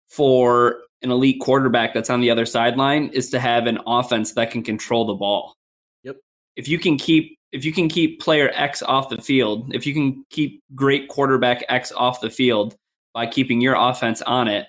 for 0.09 0.81
an 1.01 1.11
elite 1.11 1.39
quarterback 1.39 1.93
that's 1.93 2.09
on 2.09 2.21
the 2.21 2.29
other 2.29 2.45
sideline 2.45 3.07
is 3.09 3.29
to 3.29 3.39
have 3.39 3.65
an 3.65 3.79
offense 3.87 4.33
that 4.33 4.51
can 4.51 4.61
control 4.61 5.05
the 5.05 5.13
ball. 5.13 5.55
Yep. 6.03 6.17
If 6.55 6.67
you 6.67 6.77
can 6.77 6.97
keep 6.97 7.38
if 7.51 7.65
you 7.65 7.73
can 7.73 7.89
keep 7.89 8.21
player 8.21 8.51
X 8.53 8.81
off 8.81 9.09
the 9.09 9.21
field, 9.21 9.73
if 9.73 9.85
you 9.87 9.93
can 9.93 10.25
keep 10.29 10.61
great 10.75 11.07
quarterback 11.07 11.63
X 11.67 11.91
off 11.91 12.21
the 12.21 12.29
field 12.29 12.75
by 13.13 13.25
keeping 13.25 13.61
your 13.61 13.75
offense 13.75 14.21
on 14.21 14.47
it, 14.47 14.67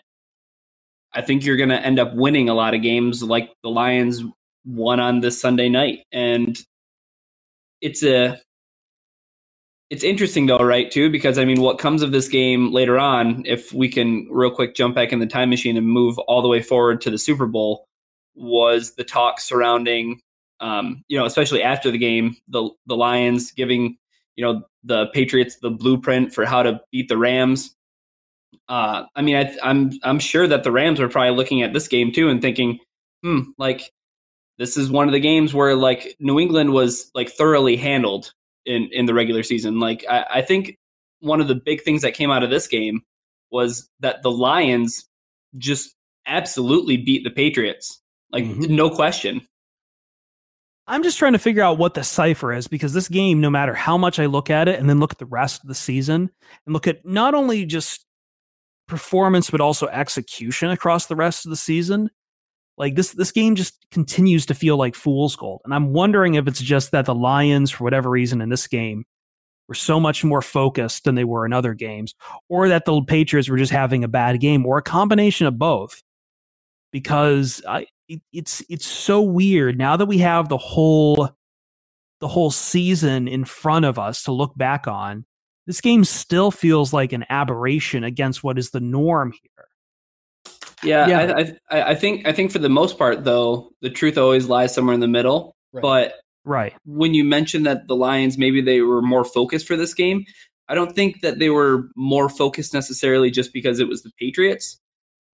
I 1.13 1.23
think 1.23 1.45
you're 1.45 1.57
going 1.57 1.71
to 1.71 1.81
end 1.81 1.99
up 1.99 2.15
winning 2.15 2.49
a 2.49 2.55
lot 2.55 2.75
of 2.75 2.83
games 2.83 3.23
like 3.23 3.51
the 3.63 3.69
Lions 3.69 4.23
won 4.65 5.01
on 5.01 5.21
this 5.21 5.41
Sunday 5.41 5.69
night. 5.69 6.01
And 6.13 6.59
it's 7.81 8.03
a 8.03 8.41
it's 9.91 10.05
interesting 10.05 10.47
though, 10.47 10.59
right, 10.59 10.89
too, 10.89 11.11
because 11.11 11.37
I 11.37 11.45
mean 11.45 11.61
what 11.61 11.81
comes 11.81 12.03
of 12.03 12.13
this 12.13 12.29
game 12.29 12.73
later 12.73 12.99
on, 12.99 13.43
if 13.45 13.73
we 13.73 13.89
can 13.89 14.29
real 14.31 14.53
quick 14.53 14.77
jump 14.77 14.95
back 14.95 15.13
in 15.13 15.19
the 15.19 15.27
time 15.27 15.51
machine 15.51 15.77
and 15.77 15.87
move 15.87 16.17
all 16.21 16.43
the 16.43 16.49
way 16.49 16.63
forward 16.63 17.01
to 17.03 17.11
the 17.11 17.19
Super 17.19 17.47
Bowl, 17.47 17.87
was 18.37 18.95
the 18.95 19.05
talk 19.05 19.41
surrounding 19.41 20.21
um, 20.61 21.03
you 21.09 21.19
know, 21.19 21.25
especially 21.25 21.63
after 21.63 21.91
the 21.91 21.99
game, 21.99 22.37
the 22.49 22.71
the 22.87 22.97
Lions 22.97 23.51
giving 23.53 23.97
you 24.37 24.45
know 24.45 24.63
the 24.85 25.07
Patriots 25.13 25.57
the 25.61 25.71
blueprint 25.71 26.33
for 26.35 26.45
how 26.47 26.63
to 26.63 26.81
beat 26.93 27.09
the 27.09 27.19
Rams. 27.19 27.75
Uh, 28.69 29.05
I 29.17 29.23
mean, 29.23 29.37
I, 29.37 29.57
I'm 29.63 29.91
I'm 30.03 30.19
sure 30.19 30.47
that 30.47 30.63
the 30.65 30.73
Rams 30.73 31.01
are 31.01 31.09
probably 31.09 31.37
looking 31.37 31.63
at 31.63 31.73
this 31.73 31.89
game 31.89 32.13
too 32.13 32.29
and 32.29 32.41
thinking, 32.41 32.79
hmm, 33.23 33.41
like 33.59 33.93
this 34.59 34.77
is 34.77 34.91
one 34.91 35.09
of 35.09 35.13
the 35.13 35.21
games 35.21 35.55
where 35.55 35.75
like 35.75 36.17
New 36.21 36.39
England 36.39 36.73
was 36.73 37.11
like 37.15 37.31
thoroughly 37.31 37.77
handled 37.77 38.33
in 38.67 38.89
in 38.93 39.07
the 39.07 39.15
regular 39.15 39.43
season. 39.43 39.81
Like 39.81 40.05
I, 40.09 40.27
I 40.37 40.43
think 40.43 40.77
one 41.21 41.41
of 41.41 41.49
the 41.49 41.55
big 41.55 41.83
things 41.83 42.03
that 42.03 42.15
came 42.15 42.31
out 42.31 42.43
of 42.43 42.51
this 42.51 42.67
game 42.67 43.03
was 43.51 43.89
that 44.01 44.23
the 44.23 44.31
Lions 44.31 45.07
just 45.59 45.95
absolutely 46.27 46.97
beat 46.97 47.25
the 47.25 47.31
Patriots. 47.31 48.01
Like 48.33 48.45
Mhm. 48.45 48.69
no 48.69 48.91
question. 48.91 49.41
I'm 50.91 51.05
just 51.05 51.19
trying 51.19 51.35
to 51.35 51.39
figure 51.39 51.63
out 51.63 51.79
what 51.79 51.95
the 51.95 52.03
cipher 52.03 52.53
is 52.53 52.67
because 52.67 52.93
this 52.93 53.09
game, 53.09 53.41
no 53.41 53.49
matter 53.49 53.75
how 53.75 53.97
much 53.97 54.19
I 54.19 54.27
look 54.27 54.51
at 54.51 54.67
it 54.67 54.81
and 54.81 54.91
then 54.91 54.99
look 54.99 55.13
at 55.13 55.19
the 55.19 55.25
rest 55.27 55.63
of 55.63 55.69
the 55.69 55.75
season 55.75 56.29
and 56.67 56.73
look 56.73 56.89
at 56.89 57.07
not 57.07 57.33
only 57.33 57.65
just 57.65 58.05
performance 58.89 59.51
but 59.51 59.61
also 59.61 59.87
execution 59.87 60.69
across 60.71 61.07
the 61.07 61.15
rest 61.15 61.47
of 61.47 61.51
the 61.51 61.57
season, 61.57 62.11
like 62.77 62.97
this 62.97 63.13
this 63.13 63.31
game 63.31 63.55
just 63.55 63.87
continues 63.93 64.47
to 64.47 64.55
feel 64.55 64.77
like 64.77 64.97
fool's 64.97 65.37
gold. 65.37 65.61
And 65.65 65.73
I'm 65.73 65.93
wondering 65.93 66.35
if 66.35 66.49
it's 66.49 66.61
just 66.61 66.91
that 66.91 67.05
the 67.05 67.15
Lions, 67.15 67.71
for 67.71 67.85
whatever 67.85 68.11
reason 68.11 68.41
in 68.41 68.49
this 68.49 68.67
game, 68.67 69.05
were 69.69 69.75
so 69.75 70.01
much 70.01 70.25
more 70.25 70.43
focused 70.43 71.05
than 71.05 71.15
they 71.15 71.23
were 71.23 71.47
in 71.47 71.53
other 71.53 71.73
games, 71.73 72.17
or 72.49 72.69
that 72.69 72.85
the 72.85 73.01
Patriots 73.03 73.49
were 73.49 73.59
just 73.59 73.71
having 73.71 74.03
a 74.03 74.09
bad 74.09 74.41
game, 74.41 74.67
or 74.67 74.79
a 74.79 74.83
combination 74.83 75.47
of 75.47 75.57
both. 75.57 76.03
Because 76.91 77.63
I, 77.69 77.87
it, 78.11 78.21
it's 78.33 78.63
it's 78.69 78.87
so 78.87 79.23
weird 79.23 79.79
now 79.79 79.97
that 79.97 80.07
we 80.07 80.19
have 80.19 80.49
the 80.49 80.59
whole 80.59 81.31
the 82.21 82.29
whole 82.29 82.51
season 82.51 83.29
in 83.29 83.45
front 83.45 83.85
of 83.87 83.99
us 83.99 84.25
to 84.25 84.33
look 84.33 84.53
back 84.57 84.87
on. 84.87 85.25
This 85.67 85.81
game 85.81 86.05
still 86.05 86.51
feels 86.51 86.93
like 86.93 87.13
an 87.13 87.25
aberration 87.31 88.05
against 88.05 88.43
what 88.45 88.59
is 88.59 88.71
the 88.71 88.81
norm 88.81 89.33
here. 89.33 89.67
Yeah, 90.83 91.07
Yeah. 91.09 91.19
I, 91.37 91.41
I, 91.41 91.79
I- 91.79 91.91
I 91.91 91.95
think 91.95 92.27
I 92.27 92.33
think 92.33 92.51
for 92.53 92.59
the 92.59 92.69
most 92.69 92.99
part, 92.99 93.25
though, 93.25 93.71
the 93.81 93.91
truth 93.91 94.19
always 94.19 94.47
lies 94.47 94.75
somewhere 94.75 94.95
in 94.95 95.01
the 95.01 95.09
middle. 95.09 95.55
Right. 95.73 95.83
But 95.83 96.15
Right. 96.45 96.73
when 96.87 97.13
you 97.15 97.23
mentioned 97.25 97.67
that 97.67 97.87
the 97.87 97.95
Lions 97.97 98.39
maybe 98.39 98.61
they 98.63 98.81
were 98.81 99.03
more 99.03 99.25
focused 99.25 99.67
for 99.67 99.77
this 99.77 99.95
game, 99.95 100.25
I 100.69 100.75
don't 100.75 100.95
think 100.97 101.21
that 101.21 101.39
they 101.39 101.51
were 101.51 101.89
more 101.97 102.29
focused 102.29 102.73
necessarily 102.75 103.31
just 103.31 103.53
because 103.53 103.79
it 103.79 103.89
was 103.89 104.03
the 104.03 104.11
Patriots. 104.19 104.79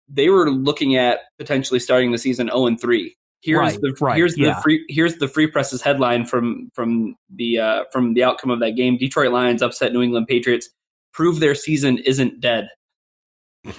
They 0.08 0.30
were 0.30 0.50
looking 0.52 0.96
at 0.96 1.20
potentially 1.40 1.80
starting 1.80 2.12
the 2.12 2.18
season 2.18 2.48
0 2.48 2.68
and 2.68 2.80
3. 2.80 3.16
Here's 3.42 3.60
Right, 3.60 3.80
the 3.82 3.96
right, 4.02 4.18
here's 4.18 4.34
the 4.36 4.56
free 4.64 4.84
here's 4.90 5.16
the 5.18 5.28
free 5.28 5.46
presses 5.48 5.82
headline 5.82 6.26
from 6.26 6.72
from 6.74 7.16
the 7.36 7.60
uh, 7.60 7.84
from 7.92 8.14
the 8.16 8.24
outcome 8.24 8.50
of 8.50 8.60
that 8.62 8.72
game. 8.72 8.98
Detroit 8.98 9.32
Lions 9.32 9.62
upset 9.62 9.94
New 9.94 10.02
England 10.02 10.26
Patriots. 10.28 10.68
Prove 11.14 11.40
their 11.40 11.54
season 11.56 12.00
isn't 12.00 12.40
dead. 12.42 12.68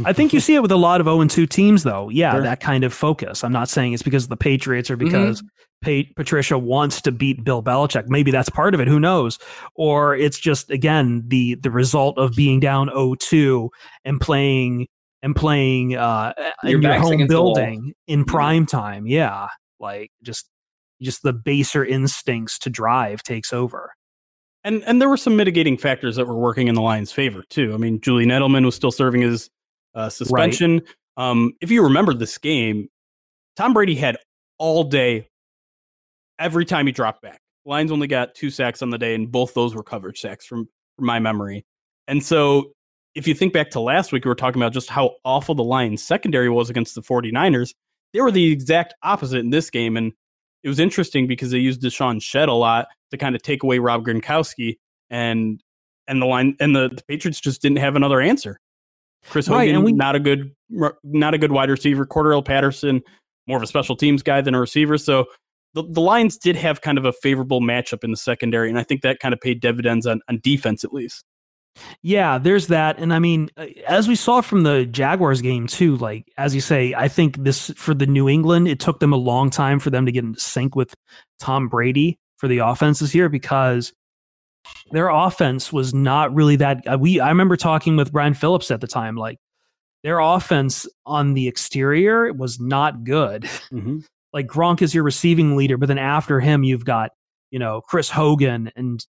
I 0.04 0.12
think 0.12 0.32
you 0.32 0.38
see 0.46 0.54
it 0.54 0.62
with 0.62 0.70
a 0.72 0.76
lot 0.76 1.00
of 1.00 1.06
0 1.06 1.24
2 1.26 1.46
teams, 1.46 1.82
though. 1.82 2.08
Yeah, 2.10 2.32
Sure. 2.34 2.42
that 2.42 2.60
kind 2.60 2.84
of 2.84 2.94
focus. 2.94 3.42
I'm 3.42 3.52
not 3.52 3.68
saying 3.68 3.92
it's 3.92 4.02
because 4.04 4.24
of 4.24 4.30
the 4.30 4.36
Patriots 4.36 4.88
or 4.90 4.96
because 4.96 5.42
Pa- 5.84 6.08
Patricia 6.16 6.56
wants 6.58 7.02
to 7.02 7.12
beat 7.12 7.42
Bill 7.44 7.62
Belichick. 7.62 8.08
Maybe 8.08 8.30
that's 8.30 8.48
part 8.48 8.72
of 8.72 8.80
it. 8.80 8.86
Who 8.88 9.00
knows? 9.00 9.38
Or 9.74 10.14
it's 10.14 10.38
just 10.38 10.70
again 10.70 11.24
the 11.26 11.56
the 11.56 11.70
result 11.72 12.18
of 12.18 12.36
being 12.36 12.60
down 12.60 12.88
0-2 12.88 13.68
and 14.04 14.20
playing 14.20 14.86
and 15.26 15.34
playing 15.34 15.96
uh, 15.96 16.32
Your 16.62 16.76
in 16.76 16.82
your 16.82 16.94
home 16.94 17.12
against 17.14 17.30
the 17.32 17.42
wall. 17.42 17.54
building 17.56 17.92
in 18.06 18.24
prime 18.24 18.64
time. 18.64 19.08
Yeah, 19.08 19.48
like 19.80 20.12
just 20.22 20.48
just 21.02 21.24
the 21.24 21.32
baser 21.32 21.84
instincts 21.84 22.60
to 22.60 22.70
drive 22.70 23.24
takes 23.24 23.52
over. 23.52 23.92
And 24.62 24.84
and 24.84 25.02
there 25.02 25.08
were 25.08 25.16
some 25.16 25.36
mitigating 25.36 25.76
factors 25.76 26.14
that 26.14 26.26
were 26.28 26.38
working 26.38 26.68
in 26.68 26.76
the 26.76 26.80
Lions' 26.80 27.10
favor 27.10 27.42
too. 27.50 27.74
I 27.74 27.76
mean, 27.76 28.00
Julian 28.00 28.30
Edelman 28.30 28.64
was 28.64 28.76
still 28.76 28.92
serving 28.92 29.22
his 29.22 29.50
uh, 29.96 30.08
suspension. 30.08 30.80
Um, 31.16 31.54
if 31.60 31.72
you 31.72 31.82
remember 31.82 32.14
this 32.14 32.38
game, 32.38 32.88
Tom 33.56 33.72
Brady 33.72 33.96
had 33.96 34.18
all 34.58 34.84
day, 34.84 35.28
every 36.38 36.64
time 36.64 36.86
he 36.86 36.92
dropped 36.92 37.20
back. 37.22 37.40
Lions 37.64 37.90
only 37.90 38.06
got 38.06 38.36
two 38.36 38.50
sacks 38.50 38.80
on 38.80 38.90
the 38.90 38.98
day, 38.98 39.16
and 39.16 39.32
both 39.32 39.54
those 39.54 39.74
were 39.74 39.82
coverage 39.82 40.20
sacks 40.20 40.46
from, 40.46 40.68
from 40.94 41.06
my 41.06 41.18
memory. 41.18 41.66
And 42.06 42.22
so, 42.22 42.75
if 43.16 43.26
you 43.26 43.34
think 43.34 43.54
back 43.54 43.70
to 43.70 43.80
last 43.80 44.12
week, 44.12 44.26
we 44.26 44.28
were 44.28 44.34
talking 44.34 44.60
about 44.60 44.74
just 44.74 44.90
how 44.90 45.12
awful 45.24 45.54
the 45.54 45.64
Lions' 45.64 46.04
secondary 46.04 46.50
was 46.50 46.68
against 46.68 46.94
the 46.94 47.00
49ers. 47.00 47.74
They 48.12 48.20
were 48.20 48.30
the 48.30 48.52
exact 48.52 48.94
opposite 49.02 49.38
in 49.38 49.50
this 49.50 49.70
game, 49.70 49.96
and 49.96 50.12
it 50.62 50.68
was 50.68 50.78
interesting 50.78 51.26
because 51.26 51.50
they 51.50 51.58
used 51.58 51.80
DeShawn 51.80 52.22
Shead 52.22 52.50
a 52.50 52.52
lot 52.52 52.88
to 53.10 53.16
kind 53.16 53.34
of 53.34 53.42
take 53.42 53.62
away 53.62 53.78
Rob 53.78 54.04
Gronkowski, 54.04 54.76
and 55.08 55.62
and 56.06 56.20
the 56.20 56.26
line 56.26 56.56
and 56.60 56.76
the, 56.76 56.90
the 56.94 57.02
Patriots 57.08 57.40
just 57.40 57.62
didn't 57.62 57.78
have 57.78 57.96
another 57.96 58.20
answer. 58.20 58.60
Chris 59.24 59.48
Right, 59.48 59.68
Hogan, 59.68 59.76
and 59.76 59.84
we- 59.84 59.92
not 59.92 60.14
a 60.14 60.20
good 60.20 60.52
not 61.02 61.32
a 61.32 61.38
good 61.38 61.52
wide 61.52 61.70
receiver. 61.70 62.04
Cordarrelle 62.06 62.44
Patterson, 62.44 63.02
more 63.46 63.56
of 63.56 63.62
a 63.62 63.66
special 63.66 63.96
teams 63.96 64.22
guy 64.22 64.42
than 64.42 64.54
a 64.54 64.60
receiver. 64.60 64.98
So 64.98 65.24
the, 65.72 65.84
the 65.88 66.02
Lions 66.02 66.36
did 66.36 66.54
have 66.56 66.82
kind 66.82 66.98
of 66.98 67.06
a 67.06 67.12
favorable 67.12 67.62
matchup 67.62 68.04
in 68.04 68.10
the 68.10 68.16
secondary, 68.16 68.68
and 68.68 68.78
I 68.78 68.82
think 68.82 69.00
that 69.02 69.20
kind 69.20 69.32
of 69.32 69.40
paid 69.40 69.60
dividends 69.60 70.06
on, 70.06 70.20
on 70.28 70.38
defense 70.42 70.84
at 70.84 70.92
least. 70.92 71.24
Yeah, 72.02 72.38
there's 72.38 72.68
that. 72.68 72.98
And 72.98 73.12
I 73.12 73.18
mean, 73.18 73.50
uh, 73.56 73.66
as 73.86 74.08
we 74.08 74.14
saw 74.14 74.40
from 74.40 74.62
the 74.62 74.86
Jaguars 74.86 75.42
game 75.42 75.66
too, 75.66 75.96
like 75.96 76.32
as 76.38 76.54
you 76.54 76.60
say, 76.60 76.94
I 76.94 77.08
think 77.08 77.42
this 77.42 77.70
for 77.76 77.94
the 77.94 78.06
New 78.06 78.28
England, 78.28 78.68
it 78.68 78.80
took 78.80 79.00
them 79.00 79.12
a 79.12 79.16
long 79.16 79.50
time 79.50 79.78
for 79.78 79.90
them 79.90 80.06
to 80.06 80.12
get 80.12 80.24
into 80.24 80.40
sync 80.40 80.74
with 80.74 80.94
Tom 81.38 81.68
Brady 81.68 82.18
for 82.38 82.48
the 82.48 82.58
offense 82.58 83.00
this 83.00 83.14
year 83.14 83.28
because 83.28 83.92
their 84.90 85.08
offense 85.08 85.72
was 85.72 85.94
not 85.94 86.34
really 86.34 86.56
that 86.56 86.82
uh, 86.86 86.98
we 86.98 87.20
I 87.20 87.28
remember 87.28 87.56
talking 87.56 87.96
with 87.96 88.12
Brian 88.12 88.34
Phillips 88.34 88.70
at 88.70 88.80
the 88.80 88.86
time 88.86 89.16
like 89.16 89.38
their 90.02 90.20
offense 90.20 90.86
on 91.04 91.34
the 91.34 91.48
exterior 91.48 92.32
was 92.32 92.60
not 92.60 93.04
good. 93.04 93.42
Mm-hmm. 93.42 93.98
like 94.32 94.46
Gronk 94.46 94.82
is 94.82 94.94
your 94.94 95.02
receiving 95.02 95.56
leader, 95.56 95.76
but 95.76 95.86
then 95.86 95.98
after 95.98 96.38
him, 96.38 96.62
you've 96.62 96.84
got, 96.84 97.10
you 97.50 97.58
know, 97.58 97.80
Chris 97.80 98.10
Hogan, 98.10 98.70
and 98.76 99.04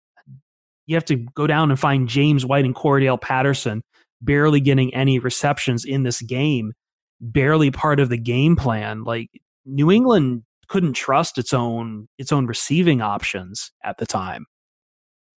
you 0.86 0.96
have 0.96 1.06
to 1.06 1.16
go 1.16 1.48
down 1.48 1.72
and 1.72 1.80
find 1.80 2.08
James 2.08 2.46
White 2.46 2.66
and 2.66 2.76
Cordarrelle 2.76 3.22
Patterson 3.22 3.82
barely 4.22 4.60
getting 4.60 4.94
any 4.94 5.20
receptions 5.20 5.86
in 5.86 6.04
this 6.04 6.22
game, 6.22 6.74
barely 7.20 7.72
part 7.72 8.00
of 8.00 8.10
the 8.10 8.18
game 8.18 8.56
plan. 8.56 9.04
Like 9.04 9.30
New 9.66 9.92
England 9.92 10.44
couldn't 10.68 10.94
trust 10.94 11.38
its 11.38 11.54
own 11.54 12.08
its 12.18 12.32
own 12.32 12.48
receiving 12.48 13.02
options 13.02 13.72
at 13.84 13.98
the 13.98 14.06
time. 14.06 14.46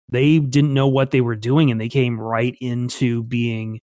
They 0.09 0.39
didn't 0.39 0.73
know 0.73 0.87
what 0.87 1.11
they 1.11 1.21
were 1.21 1.35
doing, 1.35 1.71
and 1.71 1.81
they 1.81 1.89
came 1.89 2.19
right 2.19 2.55
into 2.61 3.23
being 3.23 3.79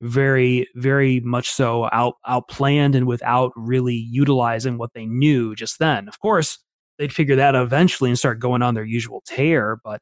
very, 0.00 0.66
very 0.76 1.20
much 1.20 1.50
so 1.50 1.88
out 1.92 2.14
outplanned 2.26 2.94
and 2.94 3.06
without 3.06 3.52
really 3.56 3.94
utilizing 3.94 4.78
what 4.78 4.92
they 4.94 5.06
knew 5.06 5.54
just 5.54 5.78
then. 5.78 6.08
Of 6.08 6.20
course, 6.20 6.58
they'd 6.98 7.12
figure 7.12 7.36
that 7.36 7.54
out 7.54 7.62
eventually 7.62 8.10
and 8.10 8.18
start 8.18 8.40
going 8.40 8.62
on 8.62 8.74
their 8.74 8.84
usual 8.84 9.22
tear, 9.26 9.78
but 9.84 10.00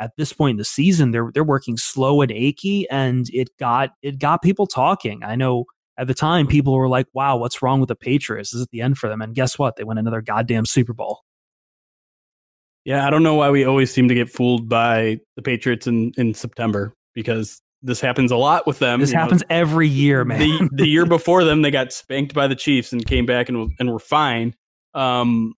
at 0.00 0.12
this 0.16 0.32
point 0.32 0.52
in 0.52 0.56
the 0.58 0.64
season, 0.64 1.10
they're 1.10 1.30
they're 1.32 1.44
working 1.44 1.76
slow 1.76 2.20
and 2.22 2.30
achy, 2.30 2.88
and 2.90 3.28
it 3.32 3.48
got 3.58 3.90
it 4.02 4.18
got 4.18 4.42
people 4.42 4.66
talking. 4.66 5.22
I 5.24 5.36
know 5.36 5.64
at 5.96 6.06
the 6.06 6.14
time 6.14 6.46
people 6.46 6.74
were 6.76 6.88
like, 6.88 7.06
"Wow, 7.12 7.36
what's 7.38 7.62
wrong 7.62 7.80
with 7.80 7.88
the 7.88 7.96
Patriots? 7.96 8.54
Is 8.54 8.66
the 8.70 8.80
end 8.80 8.98
for 8.98 9.08
them." 9.08 9.20
And 9.20 9.34
guess 9.34 9.58
what? 9.58 9.76
They 9.76 9.84
win 9.84 9.98
another 9.98 10.22
goddamn 10.22 10.66
Super 10.66 10.92
Bowl. 10.92 11.20
Yeah, 12.84 13.06
I 13.06 13.10
don't 13.10 13.22
know 13.22 13.34
why 13.34 13.50
we 13.50 13.64
always 13.64 13.92
seem 13.92 14.08
to 14.08 14.14
get 14.14 14.30
fooled 14.30 14.68
by 14.68 15.20
the 15.36 15.42
Patriots 15.42 15.86
in, 15.86 16.12
in 16.16 16.32
September 16.32 16.94
because 17.14 17.60
this 17.82 18.00
happens 18.00 18.30
a 18.32 18.36
lot 18.36 18.66
with 18.66 18.78
them. 18.78 19.00
This 19.00 19.10
You 19.10 19.16
know, 19.16 19.22
happens 19.22 19.42
every 19.50 19.88
year, 19.88 20.24
man. 20.24 20.38
the 20.38 20.68
the 20.72 20.86
year 20.88 21.04
before 21.18 21.44
them, 21.44 21.62
they 21.62 21.70
got 21.70 21.92
spanked 21.92 22.34
by 22.34 22.46
the 22.46 22.54
Chiefs 22.56 22.92
and 22.92 23.04
came 23.04 23.26
back 23.26 23.48
and 23.48 23.72
and 23.78 23.90
were 23.90 23.98
fine. 23.98 24.54
Um, 24.94 25.54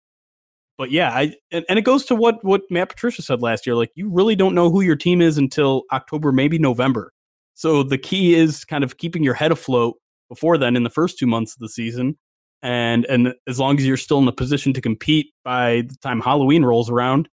but 0.81 0.90
yeah, 0.90 1.11
I 1.11 1.35
and, 1.53 1.62
and 1.69 1.79
it 1.79 1.83
goes 1.83 2.07
to 2.07 2.14
what 2.14 2.43
what 2.43 2.62
Matt 2.71 2.88
Patricia 2.88 3.21
said 3.21 3.43
last 3.43 3.66
year. 3.66 3.77
Like 3.77 3.90
you 3.97 4.09
really 4.09 4.35
don't 4.35 4.55
know 4.55 4.71
who 4.71 4.81
your 4.81 4.97
team 4.97 5.21
is 5.21 5.37
until 5.37 5.83
October, 5.93 6.33
maybe 6.33 6.59
November. 6.59 7.12
So 7.53 7.83
the 7.83 7.99
key 7.99 8.35
is 8.35 8.64
kind 8.64 8.83
of 8.83 8.97
keeping 8.97 9.23
your 9.23 9.35
head 9.35 9.53
afloat 9.53 9.97
before 10.31 10.57
then 10.57 10.77
in 10.77 10.83
the 10.83 10.88
first 10.88 11.19
two 11.19 11.27
months 11.27 11.53
of 11.53 11.59
the 11.59 11.69
season. 11.69 12.16
And 12.62 13.05
and 13.05 13.35
as 13.47 13.59
long 13.59 13.79
as 13.79 13.85
you're 13.85 13.99
still 13.99 14.21
in 14.21 14.29
a 14.29 14.33
position 14.33 14.73
to 14.73 14.81
compete 14.81 15.35
by 15.45 15.83
the 15.87 15.97
time 16.01 16.19
Halloween 16.19 16.64
rolls 16.64 16.88
around, 16.88 17.29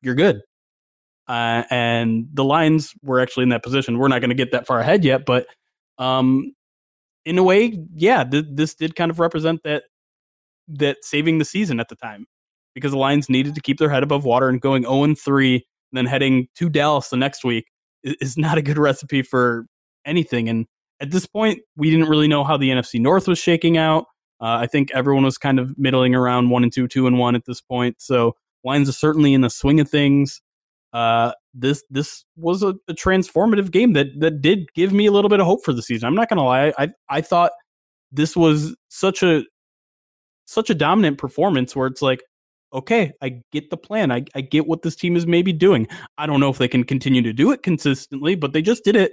you're 0.00 0.14
good. 0.14 0.40
Uh, 1.28 1.64
and 1.68 2.26
the 2.32 2.42
Lions 2.42 2.94
were 3.02 3.20
actually 3.20 3.42
in 3.42 3.50
that 3.50 3.62
position. 3.62 3.98
We're 3.98 4.08
not 4.08 4.20
going 4.20 4.30
to 4.30 4.34
get 4.34 4.52
that 4.52 4.66
far 4.66 4.80
ahead 4.80 5.04
yet, 5.04 5.26
but 5.26 5.46
um, 5.98 6.54
in 7.26 7.36
a 7.36 7.42
way, 7.42 7.78
yeah, 7.94 8.24
th- 8.24 8.46
this 8.48 8.74
did 8.74 8.96
kind 8.96 9.10
of 9.10 9.20
represent 9.20 9.60
that 9.64 9.82
that 10.68 10.96
saving 11.02 11.36
the 11.36 11.44
season 11.44 11.80
at 11.80 11.90
the 11.90 11.96
time 11.96 12.24
because 12.78 12.92
the 12.92 12.98
Lions 12.98 13.28
needed 13.28 13.54
to 13.54 13.60
keep 13.60 13.78
their 13.78 13.90
head 13.90 14.02
above 14.02 14.24
water 14.24 14.48
and 14.48 14.60
going 14.60 14.84
0 14.84 15.14
3, 15.14 15.54
and 15.54 15.62
then 15.92 16.06
heading 16.06 16.48
to 16.56 16.68
Dallas 16.68 17.08
the 17.08 17.16
next 17.16 17.44
week 17.44 17.66
is, 18.02 18.36
not 18.36 18.58
a 18.58 18.62
good 18.62 18.78
recipe 18.88 19.22
for 19.22 19.66
anything. 20.04 20.48
And 20.48 20.66
at 21.00 21.10
this 21.10 21.26
point, 21.26 21.60
we 21.76 21.90
didn't 21.90 22.08
really 22.08 22.28
know 22.28 22.44
how 22.44 22.56
the 22.56 22.70
NFC 22.70 23.00
North 23.00 23.28
was 23.28 23.38
shaking 23.38 23.76
out. 23.76 24.04
Uh, 24.40 24.58
I 24.60 24.66
think 24.66 24.90
everyone 24.92 25.24
was 25.24 25.38
kind 25.38 25.58
of 25.58 25.76
middling 25.76 26.14
around 26.14 26.50
one 26.50 26.62
and 26.62 26.72
two, 26.72 26.86
two 26.86 27.06
and 27.06 27.18
one 27.18 27.34
at 27.34 27.44
this 27.44 27.60
point. 27.60 27.96
So 27.98 28.36
Lions 28.64 28.88
are 28.88 28.92
certainly 28.92 29.34
in 29.34 29.40
the 29.40 29.50
swing 29.50 29.80
of 29.80 29.88
things. 29.88 30.40
Uh, 30.92 31.32
this 31.52 31.84
this 31.90 32.24
was 32.36 32.62
a, 32.62 32.74
a 32.88 32.94
transformative 32.94 33.70
game 33.70 33.92
that 33.92 34.06
that 34.20 34.40
did 34.40 34.72
give 34.74 34.92
me 34.92 35.06
a 35.06 35.12
little 35.12 35.28
bit 35.28 35.40
of 35.40 35.46
hope 35.46 35.64
for 35.64 35.72
the 35.72 35.82
season. 35.82 36.06
I'm 36.06 36.14
not 36.14 36.28
gonna 36.28 36.44
lie, 36.44 36.72
I 36.78 36.88
I 37.10 37.20
thought 37.20 37.52
this 38.10 38.34
was 38.34 38.74
such 38.88 39.22
a 39.22 39.44
such 40.46 40.70
a 40.70 40.74
dominant 40.74 41.18
performance 41.18 41.76
where 41.76 41.86
it's 41.86 42.00
like 42.00 42.22
okay, 42.72 43.12
I 43.22 43.40
get 43.52 43.70
the 43.70 43.76
plan. 43.76 44.10
I, 44.10 44.24
I 44.34 44.40
get 44.40 44.66
what 44.66 44.82
this 44.82 44.96
team 44.96 45.16
is 45.16 45.26
maybe 45.26 45.52
doing. 45.52 45.88
I 46.18 46.26
don't 46.26 46.40
know 46.40 46.50
if 46.50 46.58
they 46.58 46.68
can 46.68 46.84
continue 46.84 47.22
to 47.22 47.32
do 47.32 47.50
it 47.52 47.62
consistently, 47.62 48.34
but 48.34 48.52
they 48.52 48.62
just 48.62 48.84
did 48.84 48.96
it 48.96 49.12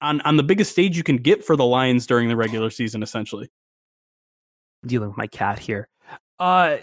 on 0.00 0.20
on 0.22 0.36
the 0.36 0.42
biggest 0.42 0.72
stage 0.72 0.96
you 0.96 1.02
can 1.02 1.16
get 1.16 1.44
for 1.44 1.56
the 1.56 1.64
Lions 1.64 2.06
during 2.06 2.28
the 2.28 2.36
regular 2.36 2.70
season, 2.70 3.02
essentially. 3.02 3.50
dealing 4.86 5.08
with 5.08 5.18
my 5.18 5.26
cat 5.26 5.58
here. 5.58 5.88
Uh, 6.38 6.78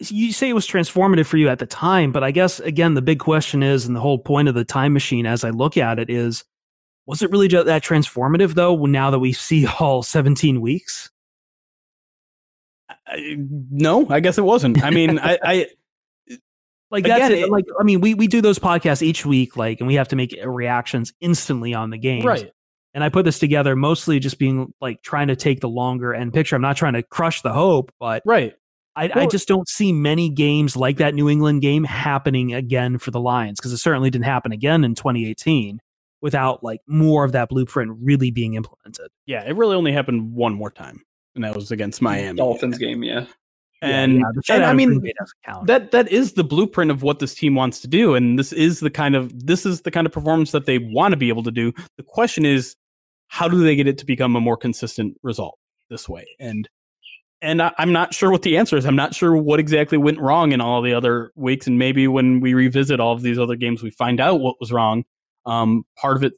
you 0.00 0.32
say 0.32 0.48
it 0.48 0.54
was 0.54 0.66
transformative 0.66 1.26
for 1.26 1.36
you 1.36 1.48
at 1.48 1.58
the 1.58 1.66
time, 1.66 2.12
but 2.12 2.22
I 2.22 2.30
guess 2.30 2.60
again 2.60 2.94
the 2.94 3.02
big 3.02 3.18
question 3.18 3.62
is, 3.62 3.86
and 3.86 3.96
the 3.96 4.00
whole 4.00 4.18
point 4.18 4.48
of 4.48 4.54
the 4.54 4.64
time 4.64 4.92
machine, 4.92 5.26
as 5.26 5.44
I 5.44 5.50
look 5.50 5.76
at 5.76 5.98
it, 5.98 6.10
is 6.10 6.44
was 7.06 7.22
it 7.22 7.30
really 7.30 7.48
that 7.48 7.82
transformative 7.82 8.54
though? 8.54 8.86
Now 8.86 9.10
that 9.10 9.18
we 9.18 9.32
see 9.32 9.66
all 9.80 10.02
17 10.02 10.60
weeks, 10.60 11.10
I, 13.06 13.36
no, 13.38 14.08
I 14.10 14.20
guess 14.20 14.38
it 14.38 14.44
wasn't. 14.44 14.82
I 14.82 14.90
mean, 14.90 15.18
I, 15.18 15.38
I 15.42 15.66
like 16.90 17.04
that's 17.04 17.26
Again, 17.26 17.32
it. 17.32 17.38
it- 17.44 17.50
like 17.50 17.64
I 17.78 17.82
mean, 17.82 18.00
we 18.00 18.14
we 18.14 18.26
do 18.26 18.40
those 18.40 18.58
podcasts 18.58 19.02
each 19.02 19.24
week, 19.24 19.56
like, 19.56 19.80
and 19.80 19.86
we 19.86 19.94
have 19.94 20.08
to 20.08 20.16
make 20.16 20.34
reactions 20.44 21.12
instantly 21.20 21.74
on 21.74 21.90
the 21.90 21.98
game, 21.98 22.24
right. 22.24 22.50
And 22.92 23.04
I 23.04 23.08
put 23.08 23.24
this 23.24 23.38
together 23.38 23.76
mostly 23.76 24.18
just 24.18 24.38
being 24.40 24.74
like 24.80 25.00
trying 25.02 25.28
to 25.28 25.36
take 25.36 25.60
the 25.60 25.68
longer 25.68 26.12
end 26.12 26.32
picture. 26.32 26.56
I'm 26.56 26.62
not 26.62 26.76
trying 26.76 26.94
to 26.94 27.04
crush 27.04 27.40
the 27.42 27.52
hope, 27.52 27.92
but 28.00 28.22
Right. 28.26 28.54
I, 28.96 29.08
I 29.14 29.26
just 29.26 29.46
don't 29.46 29.68
see 29.68 29.92
many 29.92 30.28
games 30.28 30.76
like 30.76 30.96
that 30.96 31.14
New 31.14 31.28
England 31.30 31.62
game 31.62 31.84
happening 31.84 32.52
again 32.52 32.98
for 32.98 33.12
the 33.12 33.20
Lions 33.20 33.60
because 33.60 33.72
it 33.72 33.78
certainly 33.78 34.10
didn't 34.10 34.24
happen 34.24 34.50
again 34.50 34.82
in 34.82 34.96
2018 34.96 35.78
without 36.20 36.64
like 36.64 36.80
more 36.88 37.22
of 37.24 37.30
that 37.30 37.48
blueprint 37.48 37.92
really 38.02 38.32
being 38.32 38.54
implemented. 38.54 39.06
Yeah, 39.24 39.44
it 39.48 39.54
really 39.54 39.76
only 39.76 39.92
happened 39.92 40.34
one 40.34 40.54
more 40.54 40.72
time, 40.72 41.02
and 41.34 41.44
that 41.44 41.54
was 41.54 41.70
against 41.70 42.02
Miami. 42.02 42.36
Dolphins 42.36 42.78
game, 42.78 43.02
yeah. 43.02 43.26
And, 43.82 44.16
Yeah, 44.16 44.24
yeah, 44.48 44.54
and 44.56 44.64
I 44.64 44.72
mean, 44.74 44.88
Green 44.88 45.00
Bay 45.00 45.12
doesn't 45.18 45.38
count. 45.44 45.66
that 45.66 45.90
that 45.92 46.08
is 46.12 46.34
the 46.34 46.44
blueprint 46.44 46.90
of 46.90 47.02
what 47.02 47.18
this 47.18 47.34
team 47.34 47.54
wants 47.54 47.80
to 47.80 47.88
do. 47.88 48.14
And 48.14 48.38
this 48.38 48.52
is 48.52 48.80
the 48.80 48.90
kind 48.90 49.14
of 49.14 49.46
this 49.46 49.64
is 49.64 49.82
the 49.82 49.90
kind 49.90 50.06
of 50.06 50.12
performance 50.12 50.50
that 50.52 50.66
they 50.66 50.78
want 50.78 51.12
to 51.12 51.16
be 51.16 51.28
able 51.28 51.42
to 51.44 51.50
do. 51.50 51.72
The 51.96 52.02
question 52.02 52.44
is 52.44 52.76
how 53.28 53.48
do 53.48 53.62
they 53.62 53.76
get 53.76 53.86
it 53.86 53.96
to 53.98 54.06
become 54.06 54.36
a 54.36 54.40
more 54.40 54.56
consistent 54.56 55.16
result 55.22 55.58
this 55.88 56.08
way? 56.08 56.26
And 56.38 56.68
and 57.42 57.62
I, 57.62 57.72
i'm 57.78 57.92
not 57.92 58.12
sure 58.12 58.30
what 58.30 58.42
the 58.42 58.58
answer 58.58 58.76
is. 58.76 58.84
I'm 58.84 58.96
not 58.96 59.14
sure 59.14 59.34
what 59.34 59.60
exactly 59.60 59.96
went 59.96 60.20
wrong 60.20 60.52
in 60.52 60.60
all 60.60 60.82
the 60.82 60.92
other 60.92 61.32
weeks. 61.34 61.66
And 61.66 61.78
maybe 61.78 62.06
when 62.06 62.40
we 62.40 62.52
revisit 62.52 63.00
all 63.00 63.14
of 63.14 63.22
these 63.22 63.38
other 63.38 63.56
games 63.56 63.82
we 63.82 63.90
find 63.90 64.20
out 64.20 64.40
what 64.40 64.56
was 64.60 64.72
wrong. 64.72 65.04
Um, 65.46 65.84
part 65.96 66.18
of 66.18 66.24
it 66.24 66.34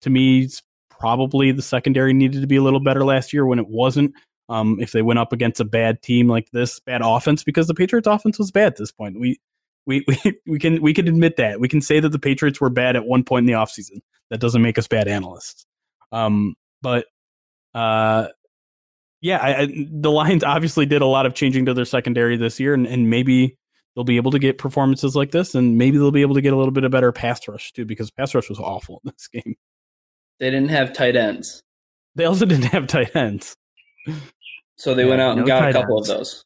to 0.00 0.08
me 0.08 0.44
is 0.44 0.62
probably 0.88 1.52
the 1.52 1.60
secondary 1.60 2.14
needed 2.14 2.40
to 2.40 2.46
be 2.46 2.56
a 2.56 2.62
little 2.62 2.80
better 2.80 3.04
last 3.04 3.34
year 3.34 3.44
when 3.44 3.58
it 3.58 3.68
wasn't 3.68 4.14
um, 4.48 4.78
if 4.80 4.92
they 4.92 5.02
went 5.02 5.18
up 5.18 5.32
against 5.32 5.60
a 5.60 5.64
bad 5.64 6.02
team 6.02 6.28
like 6.28 6.50
this, 6.50 6.80
bad 6.80 7.00
offense, 7.02 7.42
because 7.44 7.66
the 7.66 7.74
Patriots 7.74 8.06
offense 8.06 8.38
was 8.38 8.50
bad 8.50 8.68
at 8.68 8.76
this 8.76 8.92
point. 8.92 9.18
We 9.18 9.40
we 9.86 10.04
we, 10.24 10.40
we 10.46 10.58
can 10.58 10.80
we 10.82 10.94
can 10.94 11.08
admit 11.08 11.36
that. 11.36 11.60
We 11.60 11.68
can 11.68 11.80
say 11.80 12.00
that 12.00 12.10
the 12.10 12.18
Patriots 12.18 12.60
were 12.60 12.70
bad 12.70 12.96
at 12.96 13.04
one 13.06 13.24
point 13.24 13.44
in 13.44 13.46
the 13.46 13.58
offseason. 13.58 14.00
That 14.30 14.40
doesn't 14.40 14.62
make 14.62 14.78
us 14.78 14.88
bad 14.88 15.08
analysts. 15.08 15.66
Um, 16.12 16.54
but 16.82 17.06
uh 17.74 18.28
yeah, 19.20 19.38
I, 19.38 19.62
I, 19.62 19.86
the 19.90 20.10
Lions 20.10 20.44
obviously 20.44 20.86
did 20.86 21.02
a 21.02 21.06
lot 21.06 21.26
of 21.26 21.34
changing 21.34 21.66
to 21.66 21.74
their 21.74 21.84
secondary 21.84 22.36
this 22.36 22.60
year, 22.60 22.74
and, 22.74 22.86
and 22.86 23.10
maybe 23.10 23.56
they'll 23.94 24.04
be 24.04 24.18
able 24.18 24.30
to 24.32 24.38
get 24.38 24.58
performances 24.58 25.16
like 25.16 25.30
this, 25.30 25.54
and 25.54 25.78
maybe 25.78 25.98
they'll 25.98 26.10
be 26.10 26.20
able 26.20 26.34
to 26.34 26.40
get 26.40 26.52
a 26.52 26.56
little 26.56 26.72
bit 26.72 26.84
of 26.84 26.92
better 26.92 27.12
pass 27.12 27.48
rush 27.48 27.72
too, 27.72 27.84
because 27.84 28.10
pass 28.10 28.34
rush 28.34 28.48
was 28.48 28.60
awful 28.60 29.00
in 29.04 29.12
this 29.12 29.28
game. 29.32 29.56
They 30.38 30.50
didn't 30.50 30.68
have 30.68 30.92
tight 30.92 31.16
ends. 31.16 31.62
They 32.14 32.24
also 32.24 32.46
didn't 32.46 32.66
have 32.66 32.86
tight 32.86 33.16
ends. 33.16 33.56
So 34.76 34.94
they 34.94 35.04
Yeah, 35.04 35.10
went 35.10 35.20
out 35.20 35.32
and 35.32 35.40
no 35.40 35.46
got 35.46 35.68
a 35.68 35.72
couple 35.72 35.96
ends. 35.96 36.10
of 36.10 36.18
those. 36.18 36.44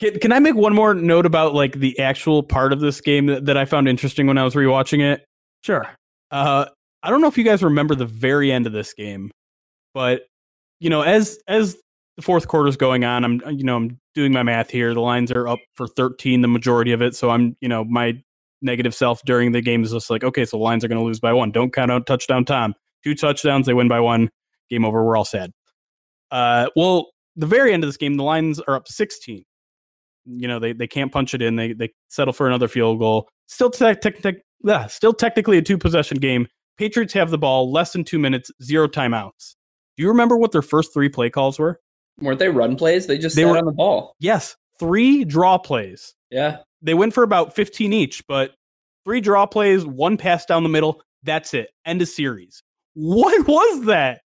Can, 0.00 0.18
can 0.18 0.32
I 0.32 0.38
make 0.38 0.54
one 0.54 0.74
more 0.74 0.94
note 0.94 1.26
about 1.26 1.54
like 1.54 1.74
the 1.78 1.98
actual 1.98 2.42
part 2.42 2.72
of 2.72 2.80
this 2.80 3.00
game 3.00 3.26
that, 3.26 3.44
that 3.46 3.56
I 3.56 3.64
found 3.64 3.88
interesting 3.88 4.26
when 4.26 4.38
I 4.38 4.44
was 4.44 4.54
rewatching 4.54 5.00
it? 5.00 5.24
Sure. 5.62 5.88
Uh, 6.30 6.66
I 7.02 7.10
don't 7.10 7.20
know 7.20 7.28
if 7.28 7.38
you 7.38 7.44
guys 7.44 7.62
remember 7.62 7.94
the 7.94 8.06
very 8.06 8.50
end 8.50 8.66
of 8.66 8.72
this 8.72 8.92
game, 8.94 9.30
but 9.92 10.22
you 10.80 10.90
know, 10.90 11.02
as 11.02 11.38
as 11.48 11.76
the 12.16 12.22
fourth 12.22 12.48
quarter's 12.48 12.76
going 12.76 13.04
on, 13.04 13.24
I'm 13.24 13.40
you 13.56 13.64
know 13.64 13.76
I'm 13.76 13.98
doing 14.14 14.32
my 14.32 14.42
math 14.42 14.70
here. 14.70 14.94
The 14.94 15.00
lines 15.00 15.30
are 15.32 15.46
up 15.46 15.58
for 15.74 15.86
13, 15.86 16.40
the 16.40 16.48
majority 16.48 16.92
of 16.92 17.02
it. 17.02 17.14
So 17.14 17.30
I'm 17.30 17.56
you 17.60 17.68
know 17.68 17.84
my 17.84 18.20
negative 18.62 18.94
self 18.94 19.22
during 19.24 19.52
the 19.52 19.60
game 19.60 19.82
is 19.84 19.92
just 19.92 20.10
like, 20.10 20.24
okay, 20.24 20.44
so 20.44 20.56
the 20.56 20.62
lines 20.62 20.84
are 20.84 20.88
going 20.88 20.98
to 20.98 21.04
lose 21.04 21.20
by 21.20 21.32
one. 21.32 21.50
Don't 21.50 21.72
count 21.72 21.90
out 21.90 22.06
touchdown 22.06 22.44
time. 22.44 22.74
Two 23.04 23.14
touchdowns, 23.14 23.66
they 23.66 23.74
win 23.74 23.88
by 23.88 24.00
one. 24.00 24.30
Game 24.70 24.84
over. 24.84 25.04
We're 25.04 25.16
all 25.16 25.24
sad. 25.26 25.52
Uh, 26.30 26.68
well, 26.74 27.10
the 27.36 27.46
very 27.46 27.72
end 27.72 27.84
of 27.84 27.88
this 27.88 27.96
game, 27.96 28.16
the 28.16 28.22
lines 28.24 28.60
are 28.60 28.74
up 28.76 28.88
16. 28.88 29.44
You 30.26 30.48
know, 30.48 30.58
they 30.58 30.72
they 30.72 30.86
can't 30.86 31.12
punch 31.12 31.34
it 31.34 31.42
in. 31.42 31.56
They 31.56 31.72
they 31.74 31.92
settle 32.08 32.32
for 32.32 32.46
another 32.46 32.68
field 32.68 32.98
goal. 32.98 33.28
Still 33.46 33.70
tech, 33.70 34.00
tech, 34.00 34.22
tech, 34.22 34.36
yeah, 34.62 34.86
still 34.86 35.12
technically 35.12 35.58
a 35.58 35.62
two 35.62 35.76
possession 35.76 36.16
game. 36.18 36.46
Patriots 36.78 37.12
have 37.12 37.30
the 37.30 37.38
ball, 37.38 37.70
less 37.70 37.92
than 37.92 38.04
two 38.04 38.18
minutes, 38.18 38.50
zero 38.62 38.88
timeouts. 38.88 39.54
Do 39.96 40.02
you 40.02 40.08
remember 40.08 40.36
what 40.36 40.50
their 40.52 40.62
first 40.62 40.92
three 40.94 41.08
play 41.10 41.28
calls 41.30 41.58
were? 41.58 41.78
Weren't 42.20 42.38
they 42.38 42.48
run 42.48 42.76
plays? 42.76 43.06
They 43.06 43.18
just 43.18 43.36
They 43.36 43.44
were- 43.44 43.58
on 43.58 43.66
the 43.66 43.72
ball. 43.72 44.14
Yes, 44.18 44.56
three 44.80 45.24
draw 45.24 45.58
plays. 45.58 46.14
Yeah. 46.30 46.58
They 46.82 46.94
went 46.94 47.12
for 47.14 47.22
about 47.22 47.54
15 47.54 47.92
each, 47.92 48.26
but 48.26 48.52
three 49.04 49.20
draw 49.20 49.46
plays, 49.46 49.84
one 49.86 50.16
pass 50.16 50.44
down 50.46 50.62
the 50.62 50.68
middle. 50.68 51.00
That's 51.22 51.54
it. 51.54 51.70
End 51.84 52.00
of 52.02 52.08
series. 52.08 52.62
What 52.94 53.46
was 53.48 53.86
that? 53.86 54.20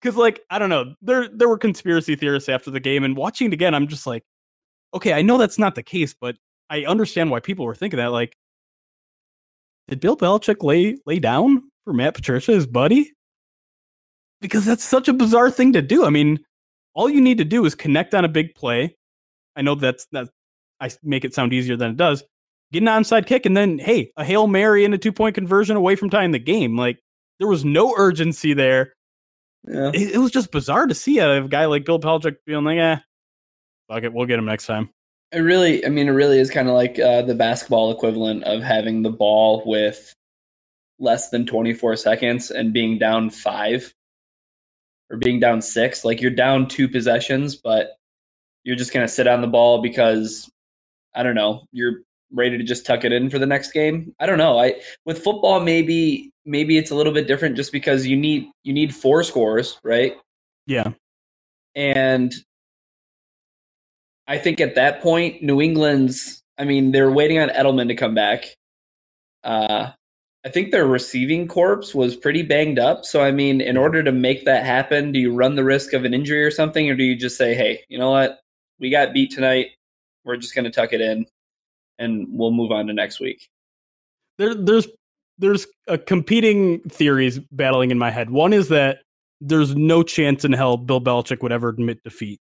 Because, 0.00 0.16
like, 0.16 0.40
I 0.50 0.58
don't 0.58 0.70
know. 0.70 0.94
There, 1.02 1.28
there 1.28 1.48
were 1.48 1.58
conspiracy 1.58 2.16
theorists 2.16 2.48
after 2.48 2.70
the 2.70 2.80
game, 2.80 3.04
and 3.04 3.16
watching 3.16 3.48
it 3.48 3.52
again, 3.52 3.74
I'm 3.74 3.86
just 3.86 4.06
like, 4.06 4.24
okay, 4.94 5.12
I 5.12 5.22
know 5.22 5.38
that's 5.38 5.58
not 5.58 5.74
the 5.74 5.82
case, 5.82 6.14
but 6.18 6.36
I 6.70 6.84
understand 6.84 7.30
why 7.30 7.40
people 7.40 7.64
were 7.64 7.74
thinking 7.74 7.98
that. 7.98 8.12
Like, 8.12 8.36
did 9.88 10.00
Bill 10.00 10.16
Belichick 10.16 10.62
lay 10.62 10.96
lay 11.04 11.18
down 11.18 11.64
for 11.84 11.92
Matt 11.92 12.14
Patricia, 12.14 12.52
his 12.52 12.66
buddy? 12.66 13.12
Because 14.40 14.64
that's 14.64 14.84
such 14.84 15.08
a 15.08 15.12
bizarre 15.12 15.50
thing 15.50 15.72
to 15.74 15.82
do. 15.82 16.04
I 16.04 16.10
mean, 16.10 16.38
all 16.94 17.10
you 17.10 17.20
need 17.20 17.38
to 17.38 17.44
do 17.44 17.64
is 17.66 17.74
connect 17.74 18.14
on 18.14 18.24
a 18.24 18.28
big 18.28 18.54
play. 18.54 18.96
I 19.56 19.62
know 19.62 19.74
that's 19.74 20.06
that. 20.12 20.28
I 20.80 20.90
make 21.02 21.24
it 21.24 21.34
sound 21.34 21.52
easier 21.52 21.76
than 21.76 21.90
it 21.90 21.96
does. 21.96 22.22
Get 22.72 22.82
an 22.82 22.88
onside 22.88 23.26
kick, 23.26 23.44
and 23.44 23.56
then 23.56 23.78
hey, 23.78 24.12
a 24.16 24.24
hail 24.24 24.46
mary 24.46 24.84
and 24.84 24.94
a 24.94 24.98
two 24.98 25.12
point 25.12 25.34
conversion 25.34 25.76
away 25.76 25.96
from 25.96 26.08
tying 26.08 26.30
the 26.30 26.38
game. 26.38 26.76
Like 26.76 27.00
there 27.38 27.48
was 27.48 27.64
no 27.64 27.94
urgency 27.96 28.54
there. 28.54 28.94
Yeah. 29.66 29.90
It, 29.94 30.12
it 30.12 30.18
was 30.18 30.30
just 30.30 30.50
bizarre 30.50 30.86
to 30.86 30.94
see 30.94 31.20
out 31.20 31.30
of 31.30 31.44
a 31.44 31.48
guy 31.48 31.66
like 31.66 31.84
Bill 31.84 32.00
Belichick 32.00 32.36
being 32.46 32.64
like, 32.64 32.78
"Eh, 32.78 32.96
fuck 33.88 34.02
it, 34.02 34.12
we'll 34.12 34.26
get 34.26 34.38
him 34.38 34.46
next 34.46 34.66
time." 34.66 34.90
It 35.32 35.40
really, 35.40 35.84
I 35.86 35.90
mean, 35.90 36.08
it 36.08 36.12
really 36.12 36.38
is 36.38 36.50
kind 36.50 36.68
of 36.68 36.74
like 36.74 36.98
uh, 36.98 37.22
the 37.22 37.34
basketball 37.34 37.92
equivalent 37.92 38.44
of 38.44 38.62
having 38.62 39.02
the 39.02 39.10
ball 39.10 39.62
with 39.64 40.12
less 40.98 41.30
than 41.30 41.46
24 41.46 41.96
seconds 41.96 42.50
and 42.50 42.72
being 42.72 42.98
down 42.98 43.30
five 43.30 43.94
or 45.08 45.16
being 45.16 45.38
down 45.38 45.62
six. 45.62 46.04
Like 46.04 46.20
you're 46.20 46.30
down 46.30 46.66
two 46.66 46.88
possessions, 46.88 47.54
but 47.54 47.96
you're 48.64 48.76
just 48.76 48.92
going 48.92 49.06
to 49.06 49.12
sit 49.12 49.26
on 49.26 49.40
the 49.40 49.46
ball 49.46 49.80
because, 49.80 50.50
I 51.14 51.22
don't 51.22 51.34
know, 51.34 51.64
you're 51.72 52.00
ready 52.32 52.58
to 52.58 52.64
just 52.64 52.86
tuck 52.86 53.04
it 53.04 53.12
in 53.12 53.30
for 53.30 53.38
the 53.38 53.46
next 53.46 53.72
game. 53.72 54.14
I 54.20 54.26
don't 54.26 54.38
know. 54.38 54.58
I 54.58 54.80
with 55.04 55.22
football 55.22 55.60
maybe 55.60 56.32
maybe 56.50 56.76
it's 56.76 56.90
a 56.90 56.94
little 56.94 57.12
bit 57.12 57.26
different 57.28 57.56
just 57.56 57.72
because 57.72 58.06
you 58.06 58.16
need 58.16 58.50
you 58.64 58.72
need 58.72 58.94
four 58.94 59.22
scores, 59.22 59.78
right? 59.84 60.16
Yeah, 60.66 60.92
And 61.74 62.32
I 64.28 64.38
think 64.38 64.60
at 64.60 64.76
that 64.76 65.02
point, 65.02 65.42
New 65.42 65.60
England's, 65.60 66.42
I 66.58 66.64
mean, 66.64 66.92
they're 66.92 67.10
waiting 67.10 67.38
on 67.40 67.48
Edelman 67.48 67.88
to 67.88 67.96
come 67.96 68.14
back. 68.14 68.44
Uh, 69.42 69.90
I 70.44 70.48
think 70.48 70.70
their 70.70 70.86
receiving 70.86 71.48
corps 71.48 71.94
was 71.94 72.16
pretty 72.16 72.42
banged 72.42 72.78
up. 72.78 73.04
So, 73.04 73.22
I 73.22 73.32
mean, 73.32 73.60
in 73.60 73.76
order 73.76 74.02
to 74.02 74.12
make 74.12 74.44
that 74.44 74.64
happen, 74.64 75.12
do 75.12 75.18
you 75.18 75.34
run 75.34 75.56
the 75.56 75.64
risk 75.64 75.92
of 75.92 76.04
an 76.04 76.14
injury 76.14 76.44
or 76.44 76.50
something? 76.50 76.88
Or 76.88 76.94
do 76.94 77.02
you 77.02 77.16
just 77.16 77.36
say, 77.36 77.54
hey, 77.54 77.82
you 77.88 77.98
know 77.98 78.10
what? 78.10 78.38
We 78.78 78.90
got 78.90 79.12
beat 79.12 79.32
tonight. 79.32 79.68
We're 80.24 80.36
just 80.36 80.54
going 80.54 80.64
to 80.64 80.70
tuck 80.70 80.92
it 80.92 81.00
in 81.00 81.26
and 81.98 82.26
we'll 82.30 82.52
move 82.52 82.70
on 82.70 82.86
to 82.86 82.92
next 82.92 83.20
week. 83.20 83.48
there, 84.38 84.54
there's 84.54 84.86
there's 85.40 85.66
a 85.88 85.98
competing 85.98 86.80
theories 86.80 87.38
battling 87.50 87.90
in 87.90 87.98
my 87.98 88.10
head. 88.10 88.30
One 88.30 88.52
is 88.52 88.68
that 88.68 88.98
there's 89.40 89.74
no 89.74 90.02
chance 90.02 90.44
in 90.44 90.52
hell 90.52 90.76
Bill 90.76 91.00
Belichick 91.00 91.42
would 91.42 91.50
ever 91.52 91.70
admit 91.70 92.04
defeat, 92.04 92.40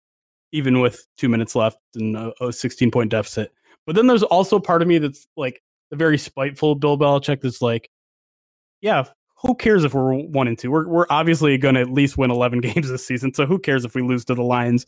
even 0.51 0.79
with 0.79 1.05
two 1.17 1.29
minutes 1.29 1.55
left 1.55 1.77
and 1.95 2.15
a, 2.15 2.33
a 2.41 2.53
16 2.53 2.89
point 2.89 3.11
deficit. 3.11 3.51
But 3.85 3.95
then 3.95 4.07
there's 4.07 4.23
also 4.23 4.59
part 4.59 4.81
of 4.81 4.87
me 4.87 4.97
that's 4.97 5.27
like 5.35 5.61
the 5.91 5.97
very 5.97 6.17
spiteful 6.17 6.75
Bill 6.75 6.97
Belichick 6.97 7.41
that's 7.41 7.61
like, 7.61 7.89
yeah, 8.81 9.03
who 9.37 9.55
cares 9.55 9.83
if 9.83 9.93
we're 9.93 10.13
one 10.13 10.47
and 10.47 10.57
two? 10.57 10.71
We're 10.71 10.87
we're 10.87 11.05
obviously 11.09 11.57
going 11.57 11.75
to 11.75 11.81
at 11.81 11.91
least 11.91 12.17
win 12.17 12.31
11 12.31 12.61
games 12.61 12.89
this 12.89 13.05
season. 13.05 13.33
So 13.33 13.45
who 13.45 13.59
cares 13.59 13.85
if 13.85 13.93
we 13.93 14.01
lose 14.01 14.25
to 14.25 14.35
the 14.35 14.43
Lions? 14.43 14.85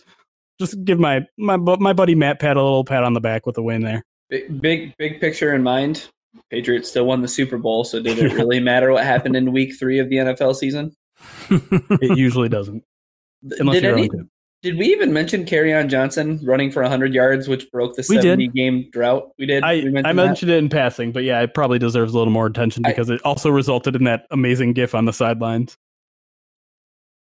Just 0.60 0.84
give 0.86 0.99
my 0.99 1.28
my 1.38 1.58
my 1.58 1.93
buddy 1.93 2.16
Matt 2.16 2.39
Pat 2.39 2.58
a 2.58 2.64
little 2.64 2.86
pat 2.86 3.03
on 3.03 3.14
the 3.14 3.22
back 3.22 3.45
with 3.45 3.58
a 3.58 3.62
win 3.62 3.82
there. 3.82 4.03
Big, 4.30 4.62
big, 4.62 4.97
big 4.97 5.22
picture 5.22 5.53
in 5.53 5.62
mind. 5.62 6.10
Patriots 6.50 6.90
still 6.90 7.06
won 7.06 7.22
the 7.22 7.28
Super 7.28 7.58
Bowl. 7.58 7.84
So, 7.84 8.02
did 8.02 8.20
it 8.20 8.34
really 8.34 8.60
matter 8.62 8.92
what 8.92 9.04
happened 9.04 9.36
in 9.36 9.52
week 9.52 9.78
three 9.78 10.00
of 10.00 10.10
the 10.10 10.18
NFL 10.18 10.56
season? 10.56 10.94
It 11.50 12.18
usually 12.18 12.50
doesn't, 12.50 12.84
unless 13.60 13.82
did 13.82 13.86
any. 13.86 14.10
Did 14.64 14.78
we 14.78 14.88
even 14.88 15.14
mention 15.14 15.42
on 15.42 15.88
Johnson 15.88 16.40
running 16.44 16.72
for 16.72 16.82
100 16.82 17.14
yards, 17.14 17.48
which 17.48 17.70
broke 17.72 17.96
the 17.96 18.06
We 18.10 18.16
70 18.16 18.48
game 18.50 18.90
drought? 18.92 19.30
We 19.38 19.46
did. 19.46 19.64
I, 19.64 19.76
we 19.76 19.90
mentioned 19.90 20.08
I 20.08 20.14
mentioned 20.14 20.52
it 20.52 20.58
in 20.58 20.68
passing, 20.68 21.12
but 21.12 21.24
yeah, 21.24 21.40
it 21.42 21.54
probably 21.54 21.78
deserves 21.78 22.14
a 22.14 22.18
little 22.18 22.34
more 22.34 22.48
attention 22.48 22.86
I- 22.86 22.90
because 22.90 23.10
it 23.10 23.22
also 23.24 23.50
resulted 23.50 23.96
in 23.96 24.04
that 24.06 24.26
amazing 24.32 24.74
gif 24.74 24.96
on 24.96 25.06
the 25.06 25.14
sidelines. 25.14 25.78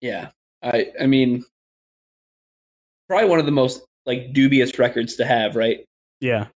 Yeah. 0.01 0.31
I 0.63 0.89
I 1.01 1.07
mean 1.07 1.45
probably 3.09 3.29
one 3.29 3.39
of 3.39 3.47
the 3.47 3.53
most 3.53 3.83
like 4.05 4.33
dubious 4.33 4.79
records 4.79 5.17
to 5.17 5.25
have, 5.25 5.55
right? 5.55 5.85
Yeah. 6.21 6.49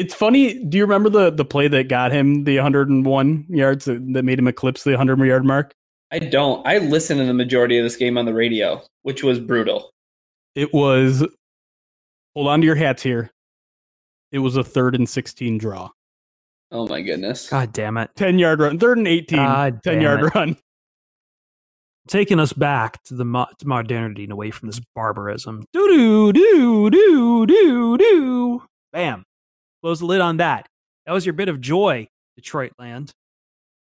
It's 0.00 0.14
funny. 0.14 0.64
Do 0.64 0.78
you 0.78 0.84
remember 0.84 1.10
the, 1.10 1.30
the 1.30 1.44
play 1.44 1.68
that 1.68 1.88
got 1.88 2.10
him 2.10 2.44
the 2.44 2.56
101 2.56 3.44
yards 3.50 3.84
that, 3.84 4.14
that 4.14 4.22
made 4.22 4.38
him 4.38 4.48
eclipse 4.48 4.82
the 4.82 4.92
100 4.92 5.22
yard 5.26 5.44
mark? 5.44 5.74
I 6.10 6.20
don't. 6.20 6.66
I 6.66 6.78
listened 6.78 7.20
to 7.20 7.26
the 7.26 7.34
majority 7.34 7.76
of 7.76 7.84
this 7.84 7.96
game 7.96 8.16
on 8.16 8.24
the 8.24 8.32
radio, 8.32 8.82
which 9.02 9.22
was 9.22 9.38
brutal. 9.38 9.90
It 10.54 10.72
was, 10.72 11.22
hold 12.34 12.48
on 12.48 12.60
to 12.62 12.66
your 12.66 12.76
hats 12.76 13.02
here. 13.02 13.30
It 14.32 14.38
was 14.38 14.56
a 14.56 14.64
third 14.64 14.94
and 14.94 15.06
16 15.06 15.58
draw. 15.58 15.90
Oh 16.72 16.88
my 16.88 17.02
goodness. 17.02 17.50
God 17.50 17.70
damn 17.74 17.98
it. 17.98 18.08
10 18.16 18.38
yard 18.38 18.60
run, 18.60 18.78
third 18.78 18.96
and 18.96 19.06
18, 19.06 19.36
God 19.36 19.82
10 19.84 19.94
damn 19.96 20.02
yard 20.02 20.20
it. 20.22 20.34
run. 20.34 20.56
Taking 22.08 22.40
us 22.40 22.54
back 22.54 23.02
to 23.04 23.14
the 23.14 23.26
mo- 23.26 23.48
to 23.58 23.68
modernity 23.68 24.24
and 24.24 24.32
away 24.32 24.50
from 24.50 24.68
this 24.68 24.80
barbarism. 24.94 25.66
Doo 25.74 25.88
doo 25.88 26.32
doo 26.32 26.88
doo 26.88 27.46
doo 27.46 27.98
doo. 27.98 28.62
Bam. 28.94 29.24
Close 29.82 30.00
the 30.00 30.06
lid 30.06 30.20
on 30.20 30.38
that. 30.38 30.66
That 31.06 31.12
was 31.12 31.24
your 31.24 31.32
bit 31.32 31.48
of 31.48 31.60
joy, 31.60 32.08
Detroit 32.36 32.72
land, 32.78 33.12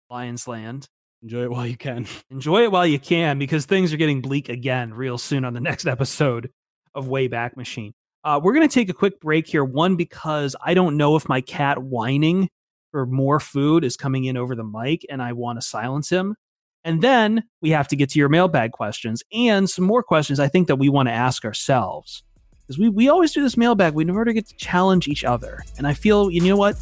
Lions 0.09 0.47
land. 0.47 0.87
Enjoy 1.21 1.43
it 1.43 1.51
while 1.51 1.65
you 1.65 1.77
can. 1.77 2.07
Enjoy 2.29 2.63
it 2.63 2.71
while 2.71 2.85
you 2.85 2.99
can 2.99 3.39
because 3.39 3.65
things 3.65 3.93
are 3.93 3.97
getting 3.97 4.21
bleak 4.21 4.49
again 4.49 4.93
real 4.93 5.17
soon 5.17 5.45
on 5.45 5.53
the 5.53 5.59
next 5.61 5.87
episode 5.87 6.49
of 6.93 7.07
Wayback 7.07 7.55
Machine. 7.55 7.93
Uh, 8.23 8.39
we're 8.41 8.53
going 8.53 8.67
to 8.67 8.73
take 8.73 8.89
a 8.89 8.93
quick 8.93 9.19
break 9.19 9.47
here. 9.47 9.63
One, 9.63 9.95
because 9.95 10.55
I 10.63 10.73
don't 10.73 10.97
know 10.97 11.15
if 11.15 11.29
my 11.29 11.41
cat 11.41 11.81
whining 11.81 12.49
for 12.91 13.05
more 13.05 13.39
food 13.39 13.83
is 13.83 13.97
coming 13.97 14.25
in 14.25 14.37
over 14.37 14.55
the 14.55 14.63
mic 14.63 15.05
and 15.09 15.21
I 15.21 15.33
want 15.33 15.59
to 15.59 15.67
silence 15.67 16.09
him. 16.09 16.35
And 16.83 17.01
then 17.01 17.43
we 17.61 17.71
have 17.71 17.87
to 17.89 17.95
get 17.95 18.09
to 18.11 18.19
your 18.19 18.29
mailbag 18.29 18.71
questions 18.71 19.23
and 19.33 19.69
some 19.69 19.85
more 19.85 20.03
questions 20.03 20.39
I 20.39 20.47
think 20.47 20.67
that 20.67 20.77
we 20.77 20.89
want 20.89 21.09
to 21.09 21.13
ask 21.13 21.43
ourselves. 21.43 22.23
Because 22.65 22.79
we, 22.79 22.89
we 22.89 23.09
always 23.09 23.31
do 23.31 23.43
this 23.43 23.57
mailbag, 23.57 23.93
we 23.93 24.03
never 24.03 24.25
get 24.25 24.47
to 24.47 24.55
challenge 24.55 25.07
each 25.07 25.23
other. 25.23 25.63
And 25.77 25.85
I 25.87 25.93
feel, 25.93 26.31
you 26.31 26.41
know 26.41 26.57
what? 26.57 26.75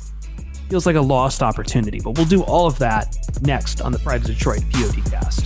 Feels 0.69 0.85
like 0.85 0.95
a 0.95 1.01
lost 1.01 1.43
opportunity. 1.43 1.99
But 1.99 2.17
we'll 2.17 2.25
do 2.25 2.41
all 2.43 2.67
of 2.67 2.79
that 2.79 3.17
next 3.41 3.81
on 3.81 3.91
the 3.91 3.99
Pride 3.99 4.21
of 4.21 4.27
Detroit 4.27 4.63
POD 4.71 5.03
cast. 5.11 5.45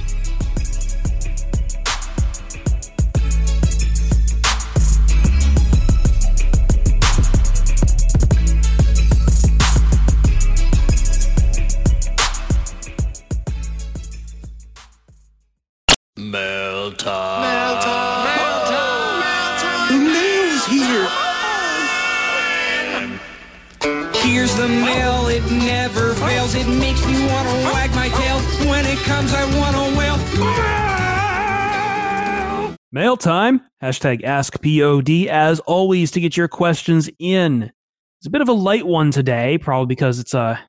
Mail 32.97 33.15
time. 33.15 33.61
Hashtag 33.83 34.23
AskPOD. 34.23 35.27
As 35.27 35.59
always, 35.59 36.09
to 36.09 36.19
get 36.19 36.35
your 36.35 36.47
questions 36.47 37.11
in. 37.19 37.71
It's 38.19 38.25
a 38.25 38.31
bit 38.31 38.41
of 38.41 38.49
a 38.49 38.53
light 38.53 38.87
one 38.87 39.11
today, 39.11 39.59
probably 39.59 39.85
because 39.85 40.17
it's 40.17 40.33
a 40.33 40.59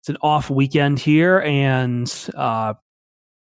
it's 0.00 0.08
an 0.08 0.18
off 0.22 0.50
weekend 0.50 1.00
here, 1.00 1.40
and 1.40 2.08
uh, 2.36 2.74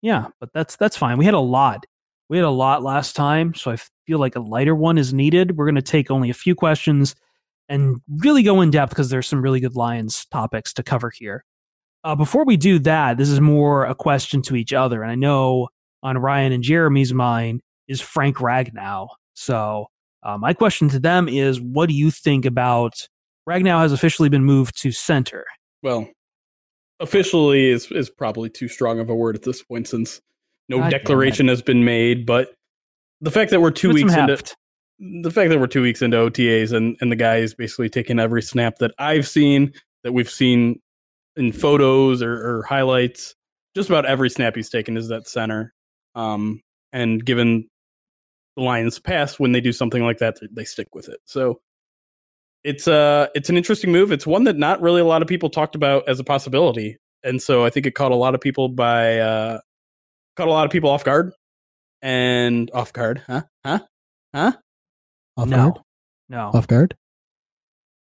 yeah, 0.01 0.29
but 0.41 0.49
that's 0.55 0.77
that's 0.77 0.97
fine. 0.97 1.19
We 1.19 1.27
had 1.27 1.35
a 1.35 1.39
lot. 1.39 1.85
We 2.31 2.39
had 2.39 2.47
a 2.47 2.51
lot 2.51 2.83
last 2.83 3.15
time, 3.15 3.53
so 3.53 3.73
I 3.73 3.77
feel 4.07 4.19
like 4.19 4.37
a 4.37 4.41
lighter 4.41 4.75
one 4.75 4.97
is 4.97 5.13
needed. 5.13 5.59
We're 5.59 5.67
going 5.67 5.75
to 5.75 5.83
take 5.83 6.11
only 6.11 6.31
a 6.31 6.35
few 6.35 6.55
questions 6.55 7.15
and 7.69 8.01
really 8.09 8.43
go 8.43 8.63
in 8.63 8.71
depth 8.71 8.89
because 8.89 9.11
there's 9.11 9.27
some 9.27 9.43
really 9.43 9.61
good 9.61 9.77
Lions 9.77 10.25
topics 10.31 10.73
to 10.73 10.83
cover 10.83 11.13
here. 11.15 11.45
Uh, 12.05 12.15
before 12.15 12.47
we 12.47 12.57
do 12.57 12.79
that, 12.79 13.19
this 13.19 13.29
is 13.29 13.39
more 13.39 13.85
a 13.85 13.95
question 13.95 14.41
to 14.45 14.57
each 14.57 14.73
other, 14.73 15.03
and 15.03 15.13
I 15.13 15.15
know 15.15 15.69
on 16.03 16.17
Ryan 16.17 16.53
and 16.53 16.63
Jeremy's 16.63 17.13
mind 17.13 17.61
is 17.89 18.01
Frank 18.01 18.37
Ragnow. 18.37 19.09
So 19.35 19.87
uh, 20.23 20.39
my 20.39 20.53
question 20.53 20.89
to 20.91 21.01
them 21.01 21.29
is, 21.29 21.61
what 21.61 21.89
do 21.89 21.95
you 21.95 22.11
think 22.11 22.45
about 22.45 23.09
Ragnow 23.49 23.81
has 23.81 23.93
officially 23.93 24.29
been 24.29 24.45
moved 24.45 24.81
to 24.83 24.93
center? 24.93 25.45
Well, 25.83 26.09
officially 27.01 27.71
is 27.71 27.91
is 27.93 28.11
probably 28.11 28.51
too 28.51 28.69
strong 28.69 28.99
of 28.99 29.09
a 29.09 29.15
word 29.15 29.37
at 29.37 29.43
this 29.43 29.63
point 29.63 29.89
since 29.89 30.21
no 30.69 30.79
God 30.79 30.91
declaration 30.91 31.49
has 31.49 31.63
been 31.63 31.85
made. 31.85 32.27
But 32.27 32.53
the 33.21 33.31
fact 33.31 33.51
that 33.51 33.61
we're 33.61 33.71
two 33.71 33.91
it 33.91 33.95
weeks 33.95 34.13
into 34.13 34.33
heft. 34.33 34.57
the 34.99 35.31
fact 35.31 35.51
that 35.51 35.59
we're 35.59 35.67
two 35.67 35.83
weeks 35.83 36.03
into 36.03 36.17
OTAs 36.17 36.73
and 36.73 36.97
and 37.01 37.11
the 37.11 37.17
guy 37.17 37.37
is 37.37 37.55
basically 37.55 37.89
taking 37.89 38.19
every 38.19 38.43
snap 38.43 38.77
that 38.79 38.93
I've 38.99 39.27
seen 39.27 39.73
that 40.05 40.13
we've 40.13 40.31
seen 40.31 40.81
in 41.37 41.53
photos 41.53 42.21
or, 42.23 42.33
or 42.33 42.63
highlights, 42.65 43.35
just 43.75 43.89
about 43.89 44.07
every 44.07 44.29
snap 44.29 44.57
he's 44.57 44.69
taken 44.69 44.97
is 44.97 45.09
that 45.09 45.29
center. 45.29 45.73
Um, 46.15 46.61
and 46.93 47.25
given 47.25 47.69
the 48.59 48.65
Lions' 48.65 48.99
past, 48.99 49.41
when 49.41 49.53
they 49.53 49.61
do 49.61 49.73
something 49.73 50.03
like 50.03 50.19
that, 50.19 50.39
they 50.53 50.65
stick 50.65 50.95
with 50.95 51.09
it. 51.09 51.21
So 51.25 51.61
it's 52.65 52.89
uh 52.89 53.29
it's 53.35 53.49
an 53.49 53.57
interesting 53.57 53.93
move. 53.93 54.13
It's 54.13 54.27
one 54.27 54.45
that 54.45 54.57
not 54.57 54.83
really 54.83 55.01
a 55.01 55.05
lot 55.05 55.23
of 55.23 55.29
people 55.29 55.49
talked 55.49 55.75
about 55.75 56.09
as 56.09 56.21
a 56.21 56.25
possibility, 56.25 56.99
and 57.23 57.41
so 57.41 57.65
I 57.65 57.71
think 57.71 57.87
it 57.87 57.93
caught 57.93 58.13
a 58.13 58.17
lot 58.17 58.35
of 58.35 58.41
people 58.41 58.69
by 58.69 59.19
uh 59.19 59.61
caught 60.37 60.49
a 60.49 60.53
lot 60.53 60.67
of 60.67 60.73
people 60.73 60.91
off 60.91 61.05
guard 61.05 61.33
and 62.03 62.71
off 62.75 62.93
guard, 62.93 63.23
huh? 63.27 63.43
Huh? 63.65 63.79
Huh? 64.35 64.53
Off 65.37 65.49
no, 65.49 65.57
guard? 65.57 65.79
no. 66.29 66.51
Off 66.53 66.67
guard? 66.67 66.97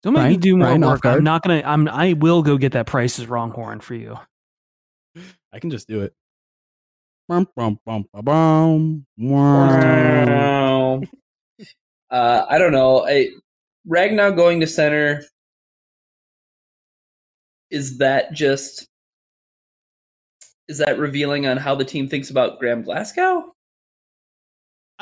Don't 0.04 0.12
make 0.12 0.28
me 0.28 0.36
do 0.36 0.56
more 0.56 0.68
Ryan, 0.68 0.84
off 0.84 0.90
work. 1.04 1.06
I'm 1.06 1.24
not 1.24 1.42
gonna. 1.42 1.62
I'm. 1.64 1.88
I 1.88 2.12
will 2.12 2.42
go 2.42 2.56
get 2.58 2.72
that 2.72 2.86
Price's 2.86 3.26
Wrong 3.26 3.50
horn 3.50 3.80
for 3.80 3.94
you. 3.94 4.16
I 5.52 5.58
can 5.58 5.70
just 5.70 5.88
do 5.88 6.02
it. 6.02 6.14
Bum, 7.26 7.48
bum, 7.56 7.78
bum, 7.86 8.04
ba, 8.12 8.22
bum. 8.22 9.06
Wow. 9.16 11.00
uh, 12.10 12.44
I 12.48 12.58
don't 12.58 12.72
know. 12.72 13.06
I, 13.06 13.30
Ragnow 13.88 14.36
going 14.36 14.60
to 14.60 14.66
center 14.66 15.24
is 17.70 17.98
that 17.98 18.32
just 18.32 18.86
is 20.68 20.78
that 20.78 20.98
revealing 20.98 21.46
on 21.46 21.56
how 21.56 21.74
the 21.74 21.84
team 21.84 22.08
thinks 22.08 22.30
about 22.30 22.58
Graham 22.58 22.82
Glasgow, 22.82 23.52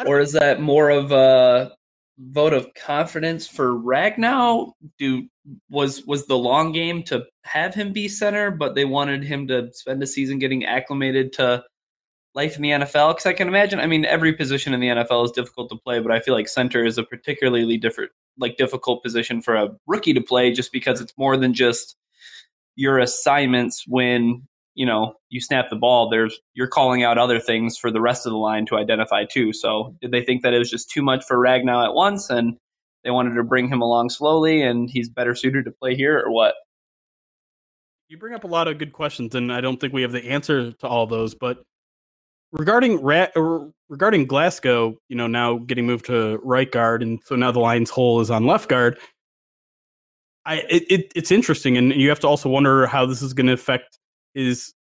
or 0.06 0.20
is 0.20 0.32
that 0.32 0.60
more 0.60 0.90
of 0.90 1.12
a 1.12 1.72
vote 2.18 2.52
of 2.52 2.72
confidence 2.74 3.46
for 3.46 3.74
Ragnow? 3.74 4.72
Do 4.98 5.28
was 5.70 6.04
was 6.06 6.26
the 6.26 6.38
long 6.38 6.72
game 6.72 7.02
to 7.04 7.24
have 7.44 7.74
him 7.74 7.92
be 7.92 8.08
center, 8.08 8.50
but 8.50 8.74
they 8.74 8.84
wanted 8.84 9.24
him 9.24 9.46
to 9.48 9.72
spend 9.72 10.02
a 10.02 10.06
season 10.06 10.38
getting 10.38 10.64
acclimated 10.64 11.32
to 11.34 11.64
life 12.34 12.56
in 12.56 12.62
the 12.62 12.70
NFL? 12.70 13.10
Because 13.10 13.26
I 13.26 13.32
can 13.32 13.48
imagine. 13.48 13.80
I 13.80 13.86
mean, 13.86 14.04
every 14.04 14.32
position 14.32 14.74
in 14.74 14.80
the 14.80 14.88
NFL 14.88 15.24
is 15.24 15.32
difficult 15.32 15.68
to 15.70 15.76
play, 15.76 16.00
but 16.00 16.12
I 16.12 16.20
feel 16.20 16.34
like 16.34 16.48
center 16.48 16.84
is 16.84 16.98
a 16.98 17.02
particularly 17.02 17.76
different, 17.76 18.10
like 18.38 18.56
difficult 18.56 19.02
position 19.02 19.42
for 19.42 19.54
a 19.54 19.68
rookie 19.86 20.14
to 20.14 20.20
play, 20.20 20.52
just 20.52 20.72
because 20.72 21.00
it's 21.00 21.16
more 21.16 21.36
than 21.36 21.54
just 21.54 21.96
your 22.76 22.98
assignments 22.98 23.84
when 23.86 24.46
you 24.74 24.86
know 24.86 25.14
you 25.28 25.40
snap 25.40 25.68
the 25.70 25.76
ball. 25.76 26.08
There's 26.08 26.38
you're 26.54 26.68
calling 26.68 27.02
out 27.02 27.18
other 27.18 27.40
things 27.40 27.76
for 27.76 27.90
the 27.90 28.00
rest 28.00 28.26
of 28.26 28.32
the 28.32 28.38
line 28.38 28.66
to 28.66 28.76
identify 28.76 29.24
too. 29.24 29.52
So 29.52 29.94
did 30.00 30.10
they 30.10 30.24
think 30.24 30.42
that 30.42 30.54
it 30.54 30.58
was 30.58 30.70
just 30.70 30.90
too 30.90 31.02
much 31.02 31.24
for 31.26 31.36
Ragnow 31.36 31.84
at 31.84 31.94
once, 31.94 32.30
and 32.30 32.56
they 33.04 33.10
wanted 33.10 33.34
to 33.34 33.42
bring 33.42 33.68
him 33.68 33.82
along 33.82 34.10
slowly, 34.10 34.62
and 34.62 34.88
he's 34.88 35.08
better 35.08 35.34
suited 35.34 35.64
to 35.66 35.70
play 35.70 35.94
here, 35.94 36.18
or 36.18 36.30
what? 36.30 36.54
You 38.08 38.18
bring 38.18 38.34
up 38.34 38.44
a 38.44 38.48
lot 38.48 38.68
of 38.68 38.78
good 38.78 38.92
questions, 38.92 39.34
and 39.34 39.52
I 39.52 39.60
don't 39.62 39.80
think 39.80 39.92
we 39.92 40.02
have 40.02 40.12
the 40.12 40.24
answer 40.24 40.72
to 40.72 40.86
all 40.86 41.06
those. 41.06 41.34
But 41.34 41.62
regarding 42.52 43.02
Ra- 43.02 43.28
regarding 43.88 44.26
Glasgow, 44.26 44.96
you 45.08 45.16
know, 45.16 45.26
now 45.26 45.58
getting 45.58 45.86
moved 45.86 46.06
to 46.06 46.38
right 46.42 46.70
guard, 46.70 47.02
and 47.02 47.20
so 47.24 47.34
now 47.34 47.50
the 47.50 47.60
Lions' 47.60 47.90
hole 47.90 48.20
is 48.20 48.30
on 48.30 48.46
left 48.46 48.68
guard. 48.68 48.98
I 50.44 50.56
it, 50.68 50.84
it 50.90 51.12
it's 51.14 51.30
interesting, 51.30 51.76
and 51.76 51.92
you 51.92 52.08
have 52.08 52.20
to 52.20 52.28
also 52.28 52.48
wonder 52.48 52.86
how 52.86 53.06
this 53.06 53.22
is 53.22 53.34
going 53.34 53.46
to 53.46 53.52
affect 53.52 53.98
his 54.34 54.74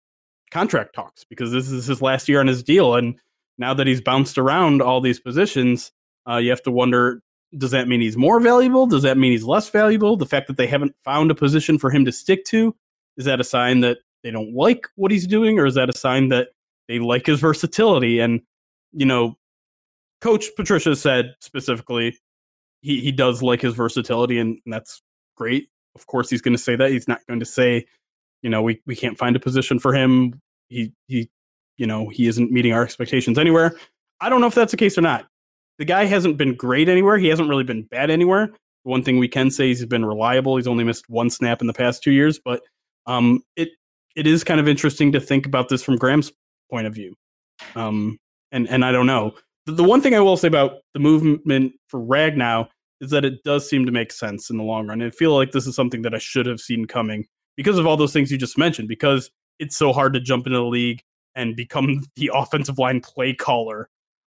contract 0.50 0.94
talks 0.94 1.24
because 1.24 1.52
this 1.52 1.70
is 1.70 1.86
his 1.86 2.00
last 2.00 2.28
year 2.28 2.40
on 2.40 2.46
his 2.46 2.62
deal, 2.62 2.94
and 2.94 3.18
now 3.58 3.74
that 3.74 3.86
he's 3.86 4.00
bounced 4.00 4.38
around 4.38 4.80
all 4.82 5.00
these 5.00 5.20
positions, 5.20 5.92
uh, 6.28 6.36
you 6.36 6.50
have 6.50 6.62
to 6.62 6.70
wonder: 6.70 7.22
Does 7.56 7.72
that 7.72 7.88
mean 7.88 8.00
he's 8.00 8.16
more 8.16 8.40
valuable? 8.40 8.86
Does 8.86 9.02
that 9.02 9.18
mean 9.18 9.32
he's 9.32 9.44
less 9.44 9.68
valuable? 9.68 10.16
The 10.16 10.26
fact 10.26 10.46
that 10.46 10.56
they 10.56 10.66
haven't 10.66 10.94
found 11.04 11.30
a 11.30 11.34
position 11.34 11.78
for 11.78 11.90
him 11.90 12.04
to 12.04 12.12
stick 12.12 12.44
to 12.46 12.74
is 13.16 13.24
that 13.24 13.40
a 13.40 13.44
sign 13.44 13.80
that 13.80 13.98
they 14.22 14.30
don't 14.30 14.54
like 14.54 14.86
what 14.96 15.10
he's 15.10 15.26
doing, 15.26 15.58
or 15.58 15.66
is 15.66 15.74
that 15.74 15.90
a 15.90 15.96
sign 15.96 16.28
that 16.28 16.48
they 16.88 16.98
like 16.98 17.26
his 17.26 17.40
versatility? 17.40 18.18
And 18.20 18.40
you 18.92 19.06
know, 19.06 19.36
Coach 20.20 20.46
Patricia 20.56 20.96
said 20.96 21.34
specifically 21.40 22.16
he 22.80 23.00
he 23.00 23.12
does 23.12 23.42
like 23.42 23.60
his 23.60 23.74
versatility, 23.74 24.38
and, 24.38 24.58
and 24.64 24.72
that's 24.72 25.02
great. 25.36 25.68
Of 25.94 26.06
course, 26.06 26.30
he's 26.30 26.42
going 26.42 26.56
to 26.56 26.62
say 26.62 26.76
that. 26.76 26.90
He's 26.90 27.08
not 27.08 27.20
going 27.26 27.40
to 27.40 27.46
say, 27.46 27.86
you 28.42 28.50
know, 28.50 28.62
we 28.62 28.80
we 28.86 28.96
can't 28.96 29.18
find 29.18 29.36
a 29.36 29.40
position 29.40 29.78
for 29.78 29.94
him. 29.94 30.40
He 30.68 30.92
he, 31.06 31.28
you 31.76 31.86
know, 31.86 32.08
he 32.08 32.26
isn't 32.26 32.52
meeting 32.52 32.72
our 32.72 32.82
expectations 32.82 33.38
anywhere. 33.38 33.76
I 34.20 34.28
don't 34.28 34.40
know 34.40 34.46
if 34.46 34.54
that's 34.54 34.72
the 34.72 34.76
case 34.76 34.98
or 34.98 35.02
not. 35.02 35.26
The 35.78 35.84
guy 35.84 36.04
hasn't 36.04 36.36
been 36.36 36.54
great 36.54 36.88
anywhere. 36.88 37.18
He 37.18 37.28
hasn't 37.28 37.48
really 37.48 37.64
been 37.64 37.84
bad 37.84 38.10
anywhere. 38.10 38.50
One 38.82 39.02
thing 39.02 39.18
we 39.18 39.28
can 39.28 39.50
say 39.50 39.70
is 39.70 39.78
he's 39.78 39.86
been 39.86 40.04
reliable. 40.04 40.56
He's 40.56 40.66
only 40.66 40.82
missed 40.82 41.08
one 41.08 41.30
snap 41.30 41.60
in 41.60 41.66
the 41.66 41.72
past 41.72 42.02
two 42.02 42.10
years, 42.10 42.40
but 42.44 42.62
um, 43.06 43.42
it 43.56 43.70
it 44.16 44.26
is 44.26 44.44
kind 44.44 44.60
of 44.60 44.68
interesting 44.68 45.12
to 45.12 45.20
think 45.20 45.46
about 45.46 45.68
this 45.68 45.82
from 45.82 45.96
Graham's 45.96 46.32
point 46.70 46.86
of 46.86 46.94
view. 46.94 47.14
Um, 47.74 48.18
and 48.52 48.68
and 48.68 48.84
I 48.84 48.92
don't 48.92 49.06
know. 49.06 49.34
The, 49.66 49.72
the 49.72 49.84
one 49.84 50.00
thing 50.00 50.14
I 50.14 50.20
will 50.20 50.36
say 50.36 50.48
about 50.48 50.78
the 50.94 51.00
movement 51.00 51.72
for 51.88 52.00
Ragnow 52.00 52.68
is 53.00 53.10
that 53.10 53.24
it 53.24 53.42
does 53.44 53.68
seem 53.68 53.86
to 53.86 53.92
make 53.92 54.12
sense 54.12 54.50
in 54.50 54.56
the 54.56 54.64
long 54.64 54.86
run. 54.86 55.02
I 55.02 55.10
feel 55.10 55.34
like 55.36 55.52
this 55.52 55.66
is 55.66 55.76
something 55.76 56.02
that 56.02 56.14
I 56.14 56.18
should 56.18 56.46
have 56.46 56.60
seen 56.60 56.86
coming 56.86 57.26
because 57.56 57.78
of 57.78 57.86
all 57.86 57.96
those 57.96 58.12
things 58.12 58.30
you 58.30 58.38
just 58.38 58.58
mentioned. 58.58 58.88
Because 58.88 59.30
it's 59.58 59.76
so 59.76 59.92
hard 59.92 60.14
to 60.14 60.20
jump 60.20 60.46
into 60.46 60.58
the 60.58 60.64
league 60.64 61.02
and 61.34 61.56
become 61.56 62.02
the 62.16 62.30
offensive 62.34 62.78
line 62.78 63.00
play 63.00 63.34
caller 63.34 63.88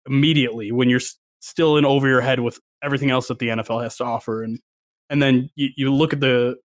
immediately 0.07 0.71
when 0.71 0.89
you're 0.89 1.01
still 1.39 1.77
in 1.77 1.85
over 1.85 2.07
your 2.07 2.21
head 2.21 2.39
with 2.39 2.59
everything 2.83 3.11
else 3.11 3.27
that 3.27 3.39
the 3.39 3.49
NFL 3.49 3.83
has 3.83 3.97
to 3.97 4.03
offer. 4.03 4.43
And 4.43 4.59
and 5.09 5.21
then 5.21 5.49
you, 5.55 5.69
you 5.75 5.93
look 5.93 6.13
at 6.13 6.19
the 6.19 6.55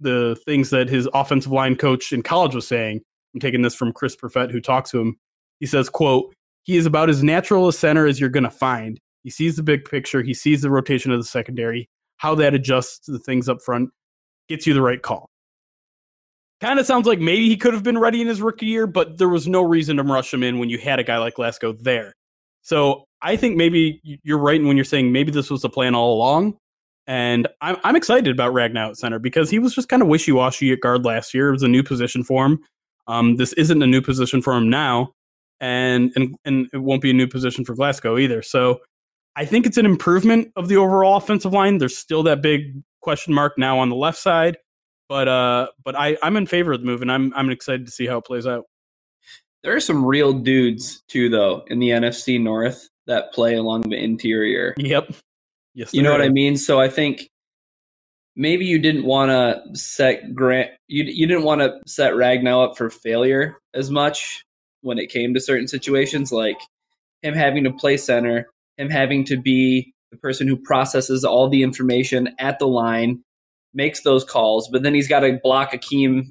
the 0.00 0.36
things 0.44 0.70
that 0.70 0.88
his 0.88 1.08
offensive 1.14 1.52
line 1.52 1.76
coach 1.76 2.12
in 2.12 2.22
college 2.22 2.54
was 2.54 2.66
saying. 2.66 3.00
I'm 3.34 3.40
taking 3.40 3.62
this 3.62 3.74
from 3.74 3.92
Chris 3.92 4.16
Perfett, 4.16 4.50
who 4.50 4.60
talks 4.60 4.90
to 4.92 5.00
him. 5.00 5.16
He 5.60 5.66
says, 5.66 5.90
"quote 5.90 6.32
He 6.62 6.76
is 6.76 6.86
about 6.86 7.10
as 7.10 7.22
natural 7.22 7.68
a 7.68 7.72
center 7.72 8.06
as 8.06 8.20
you're 8.20 8.30
going 8.30 8.44
to 8.44 8.50
find. 8.50 8.98
He 9.22 9.30
sees 9.30 9.56
the 9.56 9.62
big 9.62 9.84
picture. 9.84 10.22
He 10.22 10.34
sees 10.34 10.62
the 10.62 10.70
rotation 10.70 11.12
of 11.12 11.18
the 11.18 11.24
secondary, 11.24 11.88
how 12.18 12.34
that 12.36 12.54
adjusts 12.54 13.00
to 13.06 13.12
the 13.12 13.18
things 13.18 13.48
up 13.48 13.62
front, 13.62 13.90
gets 14.48 14.66
you 14.66 14.74
the 14.74 14.82
right 14.82 15.02
call." 15.02 15.28
Kind 16.60 16.78
of 16.78 16.86
sounds 16.86 17.06
like 17.06 17.18
maybe 17.18 17.48
he 17.48 17.56
could 17.56 17.74
have 17.74 17.82
been 17.82 17.98
ready 17.98 18.20
in 18.20 18.26
his 18.26 18.40
rookie 18.40 18.66
year, 18.66 18.86
but 18.86 19.18
there 19.18 19.28
was 19.28 19.46
no 19.48 19.62
reason 19.62 19.96
to 19.98 20.02
rush 20.02 20.32
him 20.32 20.42
in 20.42 20.58
when 20.58 20.70
you 20.70 20.78
had 20.78 20.98
a 20.98 21.04
guy 21.04 21.18
like 21.18 21.34
Glasgow 21.34 21.72
there. 21.72 22.14
So 22.62 23.04
I 23.20 23.36
think 23.36 23.56
maybe 23.56 24.00
you're 24.22 24.38
right 24.38 24.62
when 24.62 24.76
you're 24.76 24.84
saying 24.84 25.12
maybe 25.12 25.30
this 25.30 25.50
was 25.50 25.62
the 25.62 25.68
plan 25.68 25.94
all 25.94 26.14
along. 26.14 26.56
And 27.06 27.48
I'm, 27.60 27.96
excited 27.96 28.32
about 28.32 28.54
Ragnow 28.54 28.88
at 28.88 28.96
center 28.96 29.18
because 29.18 29.50
he 29.50 29.58
was 29.58 29.74
just 29.74 29.90
kind 29.90 30.00
of 30.00 30.08
wishy 30.08 30.32
washy 30.32 30.72
at 30.72 30.80
guard 30.80 31.04
last 31.04 31.34
year. 31.34 31.48
It 31.48 31.52
was 31.52 31.62
a 31.62 31.68
new 31.68 31.82
position 31.82 32.24
for 32.24 32.46
him. 32.46 32.60
Um, 33.06 33.36
this 33.36 33.52
isn't 33.54 33.82
a 33.82 33.86
new 33.86 34.00
position 34.00 34.42
for 34.42 34.54
him 34.54 34.70
now, 34.70 35.12
and, 35.60 36.12
and 36.16 36.36
and 36.44 36.68
it 36.72 36.78
won't 36.78 37.02
be 37.02 37.10
a 37.10 37.14
new 37.14 37.26
position 37.26 37.64
for 37.64 37.74
Glasgow 37.74 38.18
either. 38.18 38.42
So 38.42 38.80
I 39.36 39.44
think 39.44 39.66
it's 39.66 39.76
an 39.76 39.86
improvement 39.86 40.52
of 40.56 40.68
the 40.68 40.76
overall 40.76 41.16
offensive 41.16 41.52
line. 41.52 41.78
There's 41.78 41.96
still 41.96 42.22
that 42.24 42.40
big 42.40 42.82
question 43.00 43.34
mark 43.34 43.58
now 43.58 43.78
on 43.78 43.88
the 43.90 43.96
left 43.96 44.18
side, 44.18 44.56
but 45.08 45.28
uh, 45.28 45.68
but 45.84 45.96
I 45.96 46.16
I'm 46.22 46.36
in 46.36 46.46
favor 46.46 46.72
of 46.72 46.80
the 46.80 46.86
move, 46.86 47.02
and 47.02 47.10
I'm 47.10 47.32
I'm 47.34 47.50
excited 47.50 47.86
to 47.86 47.92
see 47.92 48.06
how 48.06 48.18
it 48.18 48.24
plays 48.24 48.46
out. 48.46 48.64
There 49.62 49.74
are 49.74 49.80
some 49.80 50.04
real 50.04 50.32
dudes 50.32 51.02
too, 51.08 51.28
though, 51.28 51.64
in 51.68 51.78
the 51.78 51.88
NFC 51.88 52.40
North 52.40 52.88
that 53.06 53.32
play 53.32 53.54
along 53.54 53.82
the 53.82 53.96
interior. 53.96 54.74
Yep. 54.76 55.14
Yes. 55.74 55.92
You 55.92 56.02
know 56.02 56.10
there 56.10 56.18
what 56.20 56.24
I 56.26 56.28
mean? 56.28 56.56
So 56.56 56.80
I 56.80 56.88
think 56.88 57.30
maybe 58.36 58.64
you 58.64 58.78
didn't 58.78 59.04
want 59.04 59.30
to 59.30 59.62
set 59.78 60.34
Grant. 60.34 60.70
You 60.88 61.04
you 61.04 61.26
didn't 61.26 61.44
want 61.44 61.60
to 61.60 61.78
set 61.86 62.12
Ragnow 62.14 62.64
up 62.70 62.76
for 62.76 62.90
failure 62.90 63.58
as 63.74 63.90
much 63.90 64.44
when 64.82 64.98
it 64.98 65.10
came 65.10 65.34
to 65.34 65.40
certain 65.40 65.68
situations, 65.68 66.30
like 66.32 66.58
him 67.22 67.34
having 67.34 67.64
to 67.64 67.72
play 67.72 67.96
center, 67.96 68.48
him 68.76 68.90
having 68.90 69.24
to 69.24 69.36
be 69.40 69.92
the 70.10 70.18
person 70.18 70.46
who 70.46 70.56
processes 70.56 71.24
all 71.24 71.48
the 71.48 71.62
information 71.62 72.34
at 72.38 72.58
the 72.58 72.66
line, 72.68 73.22
makes 73.72 74.02
those 74.02 74.24
calls, 74.24 74.68
but 74.70 74.82
then 74.82 74.94
he's 74.94 75.08
got 75.08 75.20
to 75.20 75.38
block 75.42 75.72
Akiem 75.72 76.30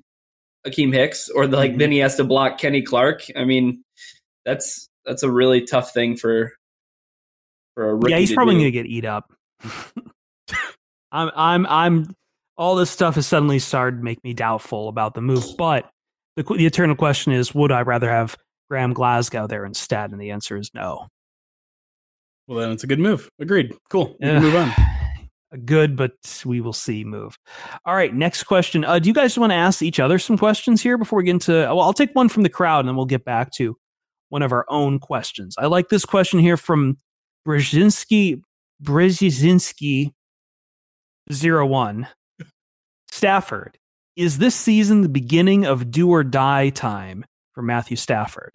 Akiem 0.68 0.94
Hicks, 0.94 1.28
or 1.30 1.46
like 1.48 1.74
Mhm. 1.74 1.80
then 1.80 1.92
he 1.92 1.98
has 1.98 2.16
to 2.16 2.24
block 2.24 2.58
Kenny 2.60 2.82
Clark. 2.82 3.24
I 3.36 3.44
mean, 3.44 3.84
that's 4.46 4.88
that's 5.06 5.24
a 5.24 5.30
really 5.32 5.66
tough 5.66 5.94
thing 5.94 6.16
for 6.16 6.54
for 7.74 7.90
a 7.90 7.96
rookie. 7.96 8.12
yeah, 8.12 8.20
he's 8.20 8.34
probably 8.34 8.54
do. 8.54 8.60
going 8.62 8.72
to 8.72 8.72
get 8.72 8.86
eat 8.86 9.04
up. 9.06 9.34
I'm, 11.14 11.32
I'm, 11.36 11.66
I'm. 11.68 12.16
All 12.58 12.76
this 12.76 12.92
stuff 12.92 13.16
has 13.16 13.26
suddenly 13.26 13.60
started 13.60 13.98
to 13.98 14.04
make 14.04 14.24
me 14.24 14.34
doubtful 14.34 14.90
about 14.90 15.14
the 15.14 15.22
move. 15.22 15.46
But 15.58 15.90
the 16.36 16.44
the 16.44 16.66
eternal 16.66 16.96
question 16.96 17.32
is, 17.32 17.56
would 17.56 17.72
I 17.72 17.82
rather 17.82 18.10
have 18.10 18.36
Graham 18.70 18.94
Glasgow 18.94 19.48
there 19.48 19.66
instead? 19.66 20.12
And 20.12 20.20
the 20.20 20.32
answer 20.32 20.58
is 20.58 20.70
no. 20.74 21.08
Well, 22.48 22.60
then 22.60 22.72
it's 22.72 22.84
a 22.84 22.88
good 22.88 23.00
move. 23.00 23.30
Agreed. 23.40 23.74
Cool. 23.90 24.18
Yeah. 24.20 24.40
move 24.40 24.56
on. 24.56 24.72
A 25.52 25.58
good, 25.58 25.96
but 25.96 26.14
we 26.46 26.62
will 26.62 26.74
see 26.74 27.04
move. 27.04 27.38
All 27.86 27.96
right, 27.96 28.14
next 28.14 28.44
question. 28.44 28.84
Uh, 28.84 28.98
do 28.98 29.08
you 29.08 29.14
guys 29.14 29.38
want 29.38 29.52
to 29.52 29.56
ask 29.56 29.84
each 29.84 30.00
other 30.00 30.18
some 30.18 30.38
questions 30.38 30.82
here 30.82 30.98
before 30.98 31.18
we 31.18 31.26
get 31.26 31.32
into? 31.32 31.52
Well, 31.52 31.82
I'll 31.82 31.94
take 31.94 32.14
one 32.14 32.28
from 32.28 32.42
the 32.42 32.50
crowd, 32.50 32.80
and 32.80 32.90
then 32.90 32.96
we'll 32.96 33.06
get 33.06 33.24
back 33.24 33.52
to 33.58 33.78
one 34.30 34.42
of 34.42 34.52
our 34.52 34.66
own 34.70 34.98
questions. 34.98 35.54
I 35.60 35.68
like 35.68 35.90
this 35.90 36.06
question 36.06 36.40
here 36.40 36.58
from 36.58 36.98
Brzezinski 37.48 38.42
Brzezinski 38.84 40.12
01. 41.32 42.08
Stafford. 43.12 43.78
Is 44.16 44.38
this 44.38 44.56
season 44.56 45.02
the 45.02 45.10
beginning 45.10 45.66
of 45.66 45.90
do 45.90 46.10
or 46.10 46.24
die 46.24 46.70
time 46.70 47.26
for 47.54 47.62
Matthew 47.62 47.98
Stafford? 47.98 48.54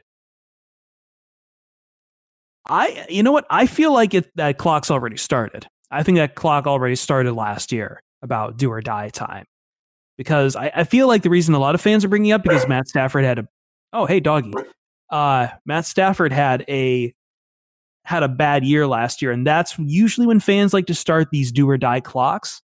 I 2.68 3.06
you 3.08 3.22
know 3.22 3.32
what? 3.32 3.46
I 3.50 3.66
feel 3.66 3.92
like 3.92 4.14
it 4.14 4.30
that 4.36 4.58
clock's 4.58 4.90
already 4.90 5.16
started. 5.16 5.66
I 5.90 6.02
think 6.02 6.18
that 6.18 6.34
clock 6.34 6.66
already 6.66 6.96
started 6.96 7.32
last 7.32 7.72
year 7.72 8.00
about 8.22 8.56
do 8.56 8.70
or 8.70 8.80
die 8.80 9.08
time. 9.08 9.46
Because 10.16 10.54
I, 10.56 10.70
I 10.74 10.84
feel 10.84 11.06
like 11.06 11.22
the 11.22 11.30
reason 11.30 11.54
a 11.54 11.58
lot 11.58 11.74
of 11.74 11.80
fans 11.80 12.04
are 12.04 12.08
bringing 12.08 12.32
up 12.32 12.42
because 12.42 12.68
Matt 12.68 12.88
Stafford 12.88 13.24
had 13.24 13.38
a 13.38 13.48
oh 13.92 14.06
hey 14.06 14.20
doggy. 14.20 14.52
Uh 15.10 15.48
Matt 15.64 15.86
Stafford 15.86 16.32
had 16.32 16.64
a 16.68 17.14
had 18.08 18.22
a 18.22 18.28
bad 18.28 18.64
year 18.64 18.86
last 18.86 19.20
year, 19.20 19.30
and 19.30 19.46
that's 19.46 19.78
usually 19.78 20.26
when 20.26 20.40
fans 20.40 20.72
like 20.72 20.86
to 20.86 20.94
start 20.94 21.28
these 21.30 21.52
do 21.52 21.68
or 21.68 21.76
die 21.76 22.00
clocks. 22.00 22.62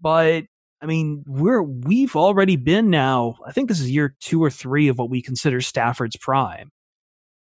But 0.00 0.44
I 0.80 0.86
mean, 0.86 1.24
we're 1.26 1.62
we've 1.62 2.16
already 2.16 2.56
been 2.56 2.88
now. 2.88 3.36
I 3.46 3.52
think 3.52 3.68
this 3.68 3.80
is 3.80 3.90
year 3.90 4.16
two 4.18 4.42
or 4.42 4.48
three 4.48 4.88
of 4.88 4.96
what 4.96 5.10
we 5.10 5.20
consider 5.20 5.60
Stafford's 5.60 6.16
prime, 6.16 6.70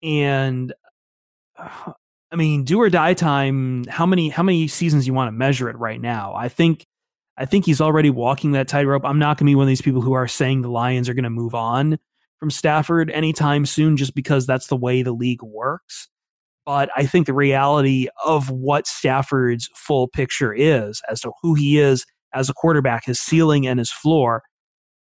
and 0.04 0.76
I 1.58 2.36
mean, 2.36 2.66
do 2.66 2.80
or 2.80 2.92
die 2.92 3.16
time. 3.16 3.86
How 3.86 4.06
many 4.06 4.30
how 4.30 4.44
many 4.44 4.68
seasons 4.68 5.08
you 5.08 5.16
want 5.16 5.30
to 5.30 5.32
measure 5.32 5.70
it 5.70 5.78
right 5.80 6.00
now? 6.00 6.36
I 6.36 6.50
think 6.50 6.86
I 7.36 7.46
think 7.46 7.66
he's 7.66 7.82
already 7.82 8.12
walking 8.12 8.52
that 8.52 8.68
tightrope. 8.68 9.06
I'm 9.06 9.18
not 9.18 9.40
going 9.40 9.48
to 9.48 9.52
be 9.52 9.56
one 9.56 9.64
of 9.64 9.70
these 9.70 9.82
people 9.82 10.02
who 10.02 10.14
are 10.14 10.28
saying 10.28 10.62
the 10.62 10.70
Lions 10.70 11.10
are 11.10 11.16
going 11.16 11.24
to 11.24 11.32
move 11.32 11.56
on 11.56 11.98
from 12.40 12.52
Stafford 12.52 13.10
anytime 13.10 13.66
soon, 13.66 13.98
just 13.98 14.14
because 14.14 14.46
that's 14.46 14.68
the 14.68 14.78
way 14.78 15.02
the 15.02 15.14
league 15.14 15.42
works. 15.42 16.10
But 16.66 16.90
I 16.96 17.06
think 17.06 17.26
the 17.26 17.34
reality 17.34 18.08
of 18.26 18.50
what 18.50 18.88
Stafford's 18.88 19.70
full 19.76 20.08
picture 20.08 20.54
is 20.54 21.02
as 21.10 21.22
to 21.22 21.32
who 21.42 21.56
he 21.56 21.78
is 21.80 22.06
as 22.34 22.50
a 22.50 22.54
quarterback, 22.54 23.06
his 23.06 23.20
ceiling 23.20 23.68
and 23.68 23.80
his 23.80 23.92
floor, 23.92 24.44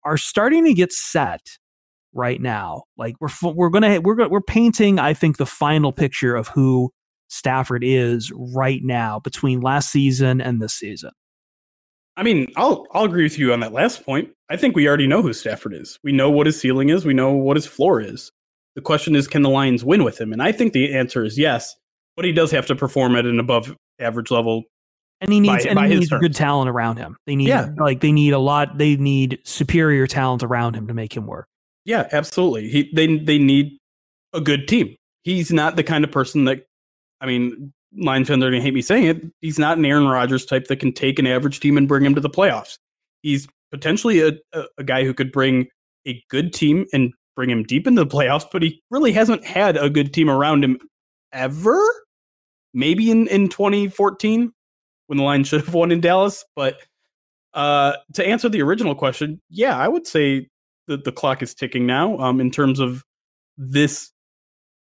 are 0.03 0.17
starting 0.17 0.65
to 0.65 0.73
get 0.73 0.91
set 0.91 1.41
right 2.13 2.41
now. 2.41 2.83
Like 2.97 3.15
we're 3.19 3.29
we're 3.53 3.69
gonna 3.69 3.99
we're 4.01 4.27
we're 4.27 4.41
painting, 4.41 4.99
I 4.99 5.13
think, 5.13 5.37
the 5.37 5.45
final 5.45 5.91
picture 5.91 6.35
of 6.35 6.47
who 6.47 6.91
Stafford 7.27 7.83
is 7.83 8.31
right 8.35 8.81
now 8.83 9.19
between 9.19 9.61
last 9.61 9.91
season 9.91 10.41
and 10.41 10.61
this 10.61 10.73
season. 10.73 11.11
I 12.17 12.23
mean, 12.23 12.47
I'll 12.55 12.85
I'll 12.91 13.05
agree 13.05 13.23
with 13.23 13.39
you 13.39 13.53
on 13.53 13.61
that 13.61 13.71
last 13.71 14.05
point. 14.05 14.29
I 14.49 14.57
think 14.57 14.75
we 14.75 14.87
already 14.87 15.07
know 15.07 15.21
who 15.21 15.33
Stafford 15.33 15.73
is. 15.73 15.97
We 16.03 16.11
know 16.11 16.29
what 16.29 16.45
his 16.45 16.59
ceiling 16.59 16.89
is. 16.89 17.05
We 17.05 17.13
know 17.13 17.31
what 17.31 17.57
his 17.57 17.65
floor 17.65 18.01
is. 18.01 18.31
The 18.75 18.81
question 18.81 19.15
is, 19.15 19.27
can 19.27 19.41
the 19.41 19.49
Lions 19.49 19.83
win 19.83 20.03
with 20.03 20.19
him? 20.19 20.31
And 20.31 20.41
I 20.41 20.51
think 20.51 20.73
the 20.73 20.93
answer 20.93 21.23
is 21.23 21.37
yes. 21.37 21.75
But 22.15 22.25
he 22.25 22.31
does 22.31 22.51
have 22.51 22.65
to 22.67 22.75
perform 22.75 23.15
at 23.15 23.25
an 23.25 23.39
above 23.39 23.75
average 23.99 24.31
level. 24.31 24.63
And 25.21 25.31
he 25.31 25.39
needs 25.39 25.63
By- 25.65 25.69
and 25.69 25.75
by 25.75 25.87
he 25.87 25.95
needs 25.95 26.09
terms. 26.09 26.21
good 26.21 26.35
talent 26.35 26.69
around 26.69 26.97
him. 26.97 27.15
They 27.27 27.35
need 27.35 27.47
Yeah. 27.49 27.69
like 27.77 28.01
they 28.01 28.11
need 28.11 28.31
a 28.33 28.39
lot. 28.39 28.77
They 28.77 28.95
need 28.95 29.39
superior 29.43 30.07
talent 30.07 30.41
around 30.43 30.75
him 30.75 30.87
to 30.87 30.93
make 30.93 31.15
him 31.15 31.27
work. 31.27 31.47
Yeah, 31.85 32.07
absolutely. 32.11 32.69
He 32.69 32.91
they 32.93 33.17
they 33.17 33.37
need 33.39 33.77
a 34.33 34.41
good 34.41 34.67
team. 34.67 34.95
He's 35.23 35.51
not 35.51 35.75
the 35.75 35.83
kind 35.83 36.03
of 36.03 36.11
person 36.11 36.45
that 36.45 36.63
I 37.21 37.27
mean, 37.27 37.71
Lions 37.97 38.27
fans 38.29 38.43
are 38.43 38.49
gonna 38.49 38.61
hate 38.63 38.73
me 38.73 38.81
saying 38.81 39.05
it. 39.05 39.23
He's 39.41 39.59
not 39.59 39.77
an 39.77 39.85
Aaron 39.85 40.07
Rodgers 40.07 40.45
type 40.45 40.65
that 40.67 40.77
can 40.77 40.91
take 40.91 41.19
an 41.19 41.27
average 41.27 41.59
team 41.59 41.77
and 41.77 41.87
bring 41.87 42.03
him 42.05 42.15
to 42.15 42.21
the 42.21 42.29
playoffs. 42.29 42.75
He's 43.21 43.47
potentially 43.71 44.21
a, 44.21 44.31
a, 44.53 44.63
a 44.79 44.83
guy 44.83 45.03
who 45.03 45.13
could 45.13 45.31
bring 45.31 45.67
a 46.07 46.21
good 46.29 46.51
team 46.53 46.85
and 46.93 47.13
bring 47.41 47.49
him 47.49 47.63
deep 47.63 47.87
into 47.87 48.03
the 48.03 48.07
playoffs, 48.07 48.45
but 48.51 48.61
he 48.61 48.79
really 48.91 49.11
hasn't 49.11 49.43
had 49.43 49.75
a 49.75 49.89
good 49.89 50.13
team 50.13 50.29
around 50.29 50.63
him 50.63 50.77
ever. 51.33 51.81
Maybe 52.71 53.09
in, 53.09 53.27
in 53.29 53.49
2014 53.49 54.53
when 55.07 55.17
the 55.17 55.23
Lions 55.23 55.47
should 55.47 55.65
have 55.65 55.73
won 55.73 55.91
in 55.91 56.01
Dallas. 56.01 56.45
But 56.55 56.77
uh, 57.55 57.93
to 58.13 58.23
answer 58.23 58.47
the 58.47 58.61
original 58.61 58.93
question, 58.93 59.41
yeah, 59.49 59.75
I 59.75 59.87
would 59.87 60.05
say 60.05 60.49
that 60.85 61.03
the 61.03 61.11
clock 61.11 61.41
is 61.41 61.55
ticking 61.55 61.87
now 61.87 62.15
um, 62.19 62.39
in 62.39 62.51
terms 62.51 62.79
of 62.79 63.03
this 63.57 64.11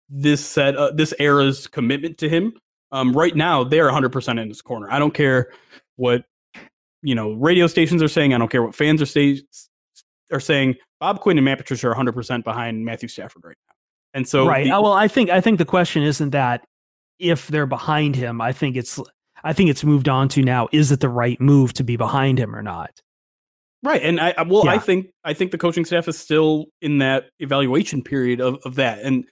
this 0.09 0.43
set 0.43 0.75
uh, 0.75 0.89
this 0.95 1.13
era's 1.19 1.67
commitment 1.67 2.17
to 2.17 2.27
him 2.27 2.53
Um, 2.91 3.13
right 3.13 3.35
now, 3.35 3.63
they're 3.63 3.91
100% 3.91 4.41
in 4.41 4.47
his 4.47 4.63
corner. 4.63 4.89
I 4.89 4.97
don't 4.97 5.13
care 5.13 5.51
what 5.97 6.25
you 7.03 7.13
know 7.13 7.33
radio 7.33 7.67
stations 7.67 8.01
are 8.01 8.07
saying. 8.07 8.33
I 8.33 8.39
don't 8.39 8.49
care 8.49 8.63
what 8.63 8.73
fans 8.73 8.99
are 8.99 9.05
say, 9.05 9.43
are 10.31 10.39
saying. 10.39 10.75
Bob 10.99 11.19
Quinn 11.19 11.37
and 11.37 11.45
Matt 11.45 11.57
Patricia 11.57 11.89
are 11.89 11.95
100% 11.95 12.43
behind 12.43 12.83
Matthew 12.85 13.09
Stafford 13.09 13.43
right 13.45 13.57
now. 13.67 13.73
And 14.13 14.27
so, 14.27 14.47
right. 14.47 14.65
the- 14.65 14.71
Uh, 14.71 14.81
well, 14.81 14.93
I 14.93 15.07
think 15.07 15.29
I 15.29 15.41
think 15.41 15.57
the 15.57 15.65
question 15.65 16.03
isn't 16.03 16.31
that 16.31 16.65
if 17.19 17.47
they're 17.47 17.65
behind 17.65 18.15
him. 18.15 18.41
I 18.41 18.51
think 18.51 18.75
it's 18.75 18.99
I 19.43 19.53
think 19.53 19.69
it's 19.69 19.83
moved 19.83 20.09
on 20.09 20.29
to 20.29 20.41
now. 20.41 20.67
Is 20.71 20.91
it 20.91 20.99
the 20.99 21.09
right 21.09 21.39
move 21.39 21.73
to 21.73 21.83
be 21.83 21.95
behind 21.95 22.39
him 22.39 22.55
or 22.55 22.61
not? 22.61 23.01
Right, 23.83 24.01
and 24.01 24.19
I, 24.19 24.33
I 24.37 24.41
well, 24.41 24.67
I 24.67 24.79
think 24.79 25.07
I 25.23 25.33
think 25.33 25.51
the 25.51 25.57
coaching 25.57 25.85
staff 25.85 26.07
is 26.07 26.17
still 26.17 26.65
in 26.81 26.97
that 26.97 27.25
evaluation 27.39 28.01
period 28.01 28.41
of, 28.41 28.57
of 28.65 28.75
that, 28.75 28.99
and 29.03 29.23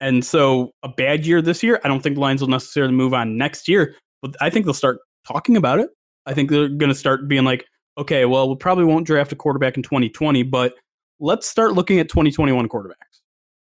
and 0.00 0.24
so 0.24 0.72
a 0.82 0.88
bad 0.88 1.24
year 1.24 1.40
this 1.40 1.62
year, 1.62 1.80
I 1.84 1.88
don't 1.88 2.02
think 2.02 2.16
the 2.16 2.20
Lions 2.20 2.40
will 2.40 2.48
necessarily 2.48 2.92
move 2.92 3.14
on 3.14 3.36
next 3.38 3.68
year, 3.68 3.94
but 4.20 4.34
I 4.40 4.50
think 4.50 4.66
they'll 4.66 4.74
start 4.74 4.98
talking 5.26 5.56
about 5.56 5.78
it. 5.78 5.90
I 6.26 6.34
think 6.34 6.50
they're 6.50 6.68
going 6.68 6.90
to 6.90 6.94
start 6.98 7.28
being 7.28 7.44
like, 7.44 7.64
okay, 7.96 8.24
well, 8.24 8.48
we 8.48 8.56
probably 8.56 8.84
won't 8.84 9.06
draft 9.06 9.30
a 9.30 9.36
quarterback 9.36 9.76
in 9.76 9.84
2020, 9.84 10.42
but 10.42 10.74
let's 11.22 11.48
start 11.48 11.72
looking 11.72 12.00
at 12.00 12.08
2021 12.08 12.68
quarterbacks. 12.68 13.20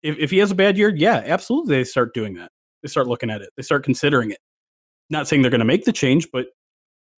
If 0.02 0.18
if 0.18 0.32
he 0.32 0.38
has 0.38 0.52
a 0.52 0.56
bad 0.56 0.78
year, 0.78 0.94
yeah, 0.96 1.24
absolutely, 1.26 1.76
they 1.76 1.84
start 1.84 2.14
doing 2.14 2.36
that. 2.36 2.52
They 2.82 2.88
start 2.88 3.08
looking 3.08 3.30
at 3.30 3.42
it. 3.42 3.50
They 3.58 3.64
start 3.64 3.84
considering 3.84 4.32
it. 4.32 4.38
Not 5.10 5.28
saying 5.28 5.42
they're 5.42 5.52
going 5.52 5.60
to 5.60 5.66
make 5.66 5.84
the 5.84 5.92
change, 5.92 6.30
but 6.32 6.48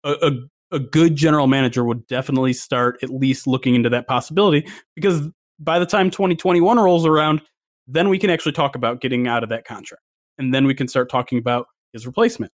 a, 0.05 0.15
a 0.23 0.31
a 0.73 0.79
good 0.79 1.17
general 1.17 1.49
manager 1.49 1.85
would 1.85 2.07
definitely 2.07 2.53
start 2.53 2.99
at 3.03 3.11
least 3.11 3.47
looking 3.47 3.75
into 3.75 3.91
that 3.91 4.07
possibility 4.07 4.67
because 4.95 5.29
by 5.59 5.81
the 5.81 5.85
time 5.85 6.11
2021 6.11 6.79
rolls 6.79 7.05
around, 7.05 7.43
then 7.89 8.09
we 8.09 8.19
can 8.19 8.31
actually 8.31 8.53
talk 8.53 8.77
about 8.77 9.01
getting 9.01 9.27
out 9.27 9.43
of 9.43 9.49
that 9.49 9.65
contract. 9.65 10.05
And 10.39 10.55
then 10.55 10.65
we 10.67 10.75
can 10.75 10.87
start 10.87 11.11
talking 11.11 11.39
about 11.39 11.67
his 11.93 12.07
replacement. 12.07 12.53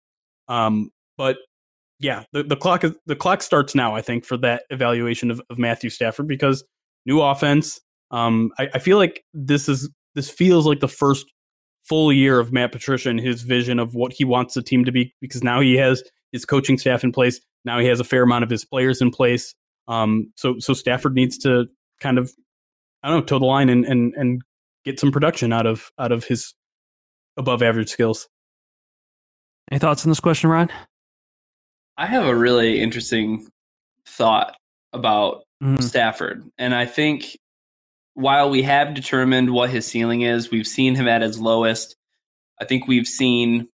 Um, 0.49 0.91
but 1.19 1.37
yeah, 2.01 2.25
the, 2.33 2.43
the 2.43 2.57
clock 2.57 2.85
is 2.85 2.93
the 3.05 3.17
clock 3.17 3.43
starts 3.43 3.75
now, 3.75 3.95
I 3.95 4.01
think, 4.01 4.25
for 4.25 4.37
that 4.39 4.65
evaluation 4.71 5.31
of, 5.31 5.41
of 5.51 5.59
Matthew 5.59 5.91
Stafford 5.91 6.27
because 6.27 6.65
new 7.07 7.21
offense. 7.21 7.81
Um, 8.11 8.51
I, 8.59 8.69
I 8.75 8.79
feel 8.79 8.99
like 8.99 9.25
this 9.33 9.69
is 9.69 9.89
this 10.15 10.29
feels 10.31 10.67
like 10.67 10.81
the 10.81 10.89
first 10.89 11.27
full 11.85 12.13
year 12.13 12.41
of 12.41 12.53
Matt 12.53 12.73
Patricia 12.73 13.09
and 13.09 13.21
his 13.21 13.43
vision 13.43 13.79
of 13.79 13.95
what 13.95 14.13
he 14.13 14.25
wants 14.25 14.55
the 14.55 14.63
team 14.63 14.85
to 14.85 14.93
be 14.93 15.15
because 15.21 15.43
now 15.45 15.61
he 15.61 15.77
has 15.77 16.03
his 16.33 16.45
coaching 16.45 16.79
staff 16.79 17.05
in 17.05 17.13
place. 17.13 17.41
Now 17.65 17.79
he 17.79 17.87
has 17.87 18.01
a 18.01 18.05
fair 18.05 18.23
amount 18.23 18.45
of 18.45 18.51
his 18.51 18.65
players 18.65 19.01
in 19.01 19.11
place. 19.11 19.55
Um, 19.89 20.33
so 20.37 20.57
so 20.59 20.75
Stafford 20.75 21.15
needs 21.15 21.39
to 21.39 21.67
kind 22.01 22.19
of 22.19 22.33
I 23.03 23.09
don't 23.09 23.21
know 23.21 23.25
toe 23.25 23.39
the 23.39 23.47
line 23.47 23.69
and 23.69 23.85
and 23.85 24.15
and 24.15 24.43
get 24.85 25.01
some 25.01 25.13
production 25.13 25.53
out 25.53 25.67
of 25.67 25.91
out 25.99 26.13
of 26.13 26.25
his 26.25 26.55
above 27.37 27.63
average 27.63 27.91
skills. 27.91 28.29
Any 29.71 29.79
thoughts 29.79 30.05
on 30.05 30.11
this 30.11 30.21
question, 30.21 30.49
Ryan? 30.51 30.71
I 31.99 32.07
have 32.07 32.25
a 32.25 32.37
really 32.37 32.81
interesting 32.81 33.47
thought 34.07 34.57
about 34.93 35.46
Mhm. 35.63 35.83
Stafford. 35.83 36.45
And 36.59 36.75
I 36.75 36.87
think 36.87 37.37
while 38.15 38.51
we 38.51 38.63
have 38.63 38.95
determined 38.95 39.51
what 39.51 39.71
his 39.71 39.87
ceiling 39.87 40.23
is, 40.23 40.51
we've 40.51 40.67
seen 40.67 40.95
him 40.95 41.09
at 41.09 41.23
his 41.23 41.39
lowest. 41.39 41.97
I 42.61 42.65
think 42.65 42.87
we've 42.89 43.07
seen 43.07 43.69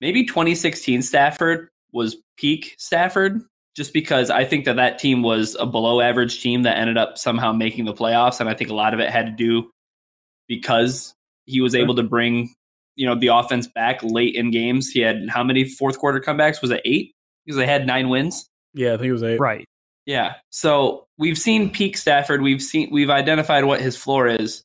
maybe 0.00 0.24
2016 0.24 1.02
Stafford 1.02 1.68
was 1.92 2.16
peak 2.36 2.74
Stafford, 2.78 3.42
just 3.76 3.92
because 3.92 4.30
I 4.30 4.44
think 4.44 4.64
that 4.64 4.76
that 4.76 4.98
team 4.98 5.22
was 5.22 5.56
a 5.58 5.66
below 5.66 6.00
average 6.00 6.40
team 6.40 6.62
that 6.62 6.78
ended 6.78 6.96
up 6.96 7.18
somehow 7.18 7.52
making 7.52 7.84
the 7.84 7.94
playoffs. 7.94 8.40
And 8.40 8.48
I 8.48 8.54
think 8.54 8.70
a 8.70 8.74
lot 8.74 8.94
of 8.94 9.00
it 9.00 9.10
had 9.10 9.26
to 9.26 9.32
do 9.32 9.70
because 10.48 11.14
he 11.46 11.60
was 11.60 11.74
able 11.74 11.94
to 11.96 12.02
bring 12.02 12.54
you 12.96 13.06
know 13.06 13.14
the 13.14 13.28
offense 13.28 13.66
back 13.66 14.00
late 14.02 14.34
in 14.34 14.50
games. 14.50 14.90
He 14.90 15.00
had 15.00 15.28
how 15.28 15.42
many 15.42 15.64
fourth 15.64 15.98
quarter 15.98 16.20
comebacks? 16.20 16.60
Was 16.60 16.70
it 16.70 16.82
eight? 16.84 17.14
Because 17.44 17.56
they 17.56 17.66
had 17.66 17.86
nine 17.86 18.08
wins. 18.08 18.48
Yeah, 18.74 18.94
I 18.94 18.96
think 18.98 19.08
it 19.08 19.12
was 19.12 19.22
eight. 19.22 19.40
Right. 19.40 19.64
Yeah. 20.10 20.34
So 20.50 21.06
we've 21.18 21.38
seen 21.38 21.70
peak 21.70 21.96
Stafford. 21.96 22.42
We've 22.42 22.60
seen 22.60 22.88
we've 22.90 23.10
identified 23.10 23.64
what 23.64 23.80
his 23.80 23.96
floor 23.96 24.26
is, 24.26 24.64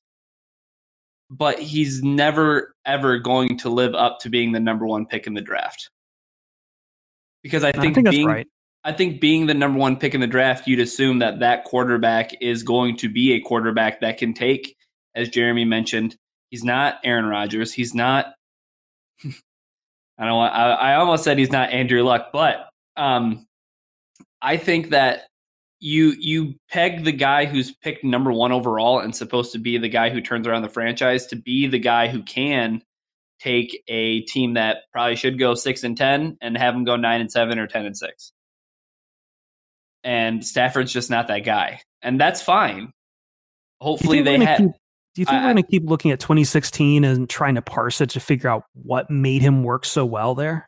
but 1.30 1.60
he's 1.60 2.02
never 2.02 2.74
ever 2.84 3.20
going 3.20 3.60
to 3.60 3.70
live 3.70 3.94
up 3.94 4.18
to 4.22 4.30
being 4.30 4.54
the 4.54 4.60
number 4.60 4.88
one 4.88 5.06
pick 5.06 5.28
in 5.28 5.36
the 5.36 5.42
draft. 5.42 5.92
Because 7.44 7.64
I 7.64 7.70
I 7.70 7.72
think, 7.74 7.94
think, 7.94 8.06
that's 8.06 8.16
being 8.16 8.28
right. 8.28 8.48
I 8.84 8.92
think 8.92 9.22
being 9.22 9.46
the 9.46 9.54
number 9.54 9.78
one 9.78 9.98
pick 9.98 10.16
in 10.16 10.22
the 10.22 10.26
draft, 10.26 10.66
you'd 10.66 10.80
assume 10.80 11.20
that 11.20 11.42
that 11.42 11.64
quarterback 11.66 12.32
is 12.42 12.64
going 12.64 12.98
to 12.98 13.08
be 13.08 13.34
a 13.34 13.40
quarterback 13.40 14.02
that 14.02 14.18
can 14.18 14.34
take, 14.34 14.76
as 15.14 15.30
Jeremy 15.30 15.64
mentioned, 15.64 16.16
he's 16.50 16.64
not 16.64 16.96
Aaron 17.04 17.28
Rodgers. 17.28 17.72
He's 17.72 17.94
not. 17.94 18.34
I 19.24 20.26
don't. 20.26 20.38
Want, 20.38 20.56
I, 20.56 20.72
I 20.72 20.96
almost 20.96 21.24
said 21.24 21.38
he's 21.38 21.52
not 21.52 21.70
Andrew 21.70 22.02
Luck, 22.02 22.30
but 22.34 22.68
um, 22.98 23.46
I 24.42 24.58
think 24.58 24.90
that 24.90 25.28
you 25.86 26.16
you 26.18 26.56
peg 26.68 27.04
the 27.04 27.12
guy 27.12 27.46
who's 27.46 27.72
picked 27.72 28.04
number 28.04 28.32
one 28.32 28.52
overall 28.52 29.00
and 29.00 29.16
supposed 29.16 29.52
to 29.52 29.60
be 29.60 29.78
the 29.78 29.88
guy 29.88 30.10
who 30.10 30.20
turns 30.20 30.48
around 30.48 30.64
the 30.64 30.70
franchise 30.70 31.28
to 31.28 31.36
be 31.36 31.68
the 31.68 31.78
guy 31.78 32.08
who 32.08 32.24
can 32.24 32.82
take 33.40 33.84
a 33.88 34.22
team 34.22 34.56
that 34.56 34.78
probably 34.92 35.16
should 35.16 35.38
go 35.38 35.54
six 35.54 35.84
and 35.84 35.96
ten 35.96 36.38
and 36.42 36.58
have 36.58 36.74
them 36.74 36.86
go 36.86 36.96
nine 36.96 37.22
and 37.22 37.32
seven 37.32 37.60
or 37.60 37.68
ten 37.68 37.86
and 37.86 37.96
six. 37.96 38.32
And 40.04 40.44
Stafford's 40.44 40.92
just 40.92 41.12
not 41.12 41.28
that 41.28 41.40
guy, 41.46 41.82
and 42.02 42.20
that's 42.20 42.42
fine. 42.42 42.92
Hopefully, 43.80 44.24
they 44.24 44.38
gonna 44.38 44.46
have. 44.46 44.58
keep- 44.58 44.72
do 45.14 45.22
you 45.22 45.26
think 45.26 45.36
I- 45.38 45.46
we're 45.46 45.54
going 45.54 45.64
to 45.64 45.70
keep 45.70 45.84
looking 45.86 46.12
at 46.12 46.20
2016 46.20 47.06
and 47.06 47.30
trying 47.30 47.56
to 47.56 47.62
parse 47.62 48.02
it 48.02 48.10
to 48.12 48.20
figure 48.20 48.50
out 48.50 48.64
what 48.74 49.10
made 49.10 49.42
him 49.42 49.64
work 49.64 49.86
so 49.86 50.04
well 50.04 50.36
there? 50.36 50.68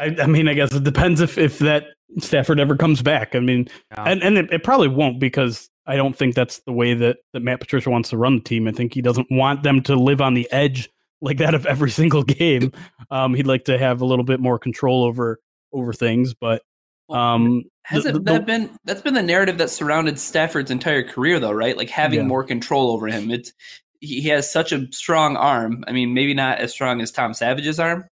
I, 0.00 0.16
I 0.22 0.26
mean, 0.26 0.48
I 0.48 0.54
guess 0.54 0.74
it 0.74 0.82
depends 0.82 1.20
if 1.20 1.38
if 1.38 1.58
that 1.60 1.84
Stafford 2.18 2.58
ever 2.60 2.76
comes 2.76 3.02
back. 3.02 3.34
I 3.34 3.40
mean, 3.40 3.68
Yeah. 3.92 4.04
and 4.04 4.22
and 4.22 4.38
it, 4.38 4.52
it 4.52 4.62
probably 4.64 4.88
won't 4.88 5.18
because 5.20 5.68
I 5.86 5.96
don't 5.96 6.16
think 6.16 6.34
that's 6.34 6.60
the 6.60 6.72
way 6.72 6.94
that 6.94 7.18
that 7.32 7.40
Matt 7.40 7.60
Patricia 7.60 7.90
wants 7.90 8.10
to 8.10 8.16
run 8.16 8.36
the 8.36 8.42
team. 8.42 8.66
I 8.68 8.72
think 8.72 8.94
he 8.94 9.02
doesn't 9.02 9.28
want 9.30 9.62
them 9.62 9.82
to 9.82 9.94
live 9.96 10.20
on 10.20 10.34
the 10.34 10.50
edge 10.50 10.88
like 11.20 11.38
that 11.38 11.54
of 11.54 11.66
every 11.66 11.90
single 12.00 12.22
game. 12.22 12.72
Um, 13.10 13.34
he'd 13.34 13.46
like 13.46 13.64
to 13.64 13.78
have 13.78 14.00
a 14.00 14.04
little 14.06 14.24
bit 14.24 14.40
more 14.40 14.58
control 14.58 15.04
over 15.04 15.40
over 15.72 15.92
things, 15.92 16.34
but 16.34 16.62
um, 17.10 17.62
Hasn't 17.84 18.14
the- 18.14 18.20
the- 18.20 18.32
that 18.32 18.46
been 18.46 18.70
that's 18.84 19.02
been 19.02 19.14
the 19.14 19.22
narrative 19.22 19.58
that 19.58 19.70
surrounded 19.70 20.18
Stafford's 20.18 20.70
entire 20.70 21.02
career 21.02 21.38
though, 21.40 21.52
right? 21.52 21.76
Like 21.76 21.90
having 21.90 22.20
Yeah. 22.20 22.26
more 22.26 22.44
control 22.44 22.90
over 22.90 23.06
him. 23.06 23.30
It's 23.30 23.52
he 24.00 24.20
he 24.22 24.28
has 24.28 24.50
such 24.50 24.72
a 24.72 24.86
strong 24.92 25.36
arm. 25.36 25.84
I 25.88 25.92
mean, 25.92 26.14
maybe 26.14 26.32
not 26.34 26.58
as 26.58 26.70
strong 26.72 27.00
as 27.00 27.10
Tom 27.10 27.34
Savage's 27.34 27.78
arm, 27.80 28.04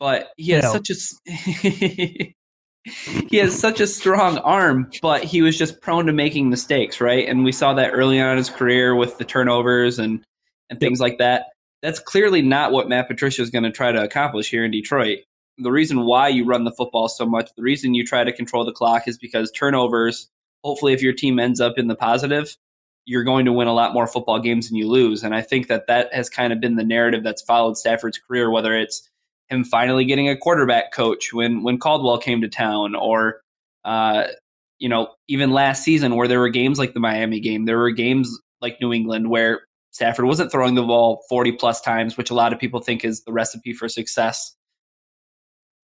but 0.00 0.30
he 0.36 0.52
has 0.52 0.64
No. 0.64 0.72
such 0.72 0.90
a 0.90 0.94
s- 0.94 2.32
he 3.30 3.36
has 3.36 3.58
such 3.58 3.80
a 3.80 3.86
strong 3.86 4.38
arm, 4.38 4.90
but 5.00 5.24
he 5.24 5.42
was 5.42 5.56
just 5.56 5.80
prone 5.80 6.06
to 6.06 6.12
making 6.12 6.50
mistakes, 6.50 7.00
right? 7.00 7.28
And 7.28 7.44
we 7.44 7.52
saw 7.52 7.74
that 7.74 7.90
early 7.92 8.20
on 8.20 8.32
in 8.32 8.38
his 8.38 8.50
career 8.50 8.94
with 8.94 9.18
the 9.18 9.24
turnovers 9.24 9.98
and 9.98 10.24
and 10.70 10.80
things 10.80 11.00
like 11.00 11.18
that. 11.18 11.46
That's 11.82 11.98
clearly 11.98 12.42
not 12.42 12.72
what 12.72 12.88
Matt 12.88 13.08
Patricia 13.08 13.42
is 13.42 13.50
going 13.50 13.64
to 13.64 13.70
try 13.70 13.92
to 13.92 14.02
accomplish 14.02 14.48
here 14.48 14.64
in 14.64 14.70
Detroit 14.70 15.18
the 15.58 15.70
reason 15.70 16.04
why 16.04 16.28
you 16.28 16.44
run 16.44 16.64
the 16.64 16.72
football 16.72 17.08
so 17.08 17.26
much, 17.26 17.50
the 17.56 17.62
reason 17.62 17.94
you 17.94 18.04
try 18.04 18.24
to 18.24 18.32
control 18.32 18.64
the 18.64 18.72
clock 18.72 19.06
is 19.06 19.18
because 19.18 19.50
turnovers, 19.50 20.28
hopefully, 20.64 20.92
if 20.92 21.02
your 21.02 21.12
team 21.12 21.38
ends 21.38 21.60
up 21.60 21.78
in 21.78 21.88
the 21.88 21.94
positive, 21.94 22.56
you're 23.04 23.24
going 23.24 23.44
to 23.44 23.52
win 23.52 23.68
a 23.68 23.74
lot 23.74 23.92
more 23.92 24.06
football 24.06 24.38
games 24.38 24.68
than 24.68 24.76
you 24.76 24.88
lose. 24.88 25.22
And 25.22 25.34
I 25.34 25.42
think 25.42 25.68
that 25.68 25.86
that 25.88 26.12
has 26.14 26.28
kind 26.28 26.52
of 26.52 26.60
been 26.60 26.76
the 26.76 26.84
narrative 26.84 27.22
that's 27.22 27.42
followed 27.42 27.76
Stafford's 27.76 28.18
career, 28.18 28.50
whether 28.50 28.74
it's 28.74 29.08
him 29.52 29.64
finally 29.64 30.04
getting 30.04 30.28
a 30.28 30.36
quarterback 30.36 30.92
coach 30.92 31.32
when, 31.32 31.62
when 31.62 31.78
Caldwell 31.78 32.18
came 32.18 32.40
to 32.40 32.48
town, 32.48 32.94
or, 32.94 33.40
uh, 33.84 34.24
you 34.78 34.88
know, 34.88 35.08
even 35.28 35.50
last 35.50 35.84
season 35.84 36.16
where 36.16 36.28
there 36.28 36.40
were 36.40 36.48
games 36.48 36.78
like 36.78 36.94
the 36.94 37.00
Miami 37.00 37.40
game, 37.40 37.64
there 37.64 37.78
were 37.78 37.90
games 37.90 38.38
like 38.60 38.80
New 38.80 38.92
England 38.92 39.30
where 39.30 39.62
Stafford 39.90 40.24
wasn't 40.24 40.50
throwing 40.50 40.74
the 40.74 40.82
ball 40.82 41.22
40 41.28 41.52
plus 41.52 41.80
times, 41.80 42.16
which 42.16 42.30
a 42.30 42.34
lot 42.34 42.52
of 42.52 42.58
people 42.58 42.80
think 42.80 43.04
is 43.04 43.22
the 43.24 43.32
recipe 43.32 43.72
for 43.72 43.88
success 43.88 44.56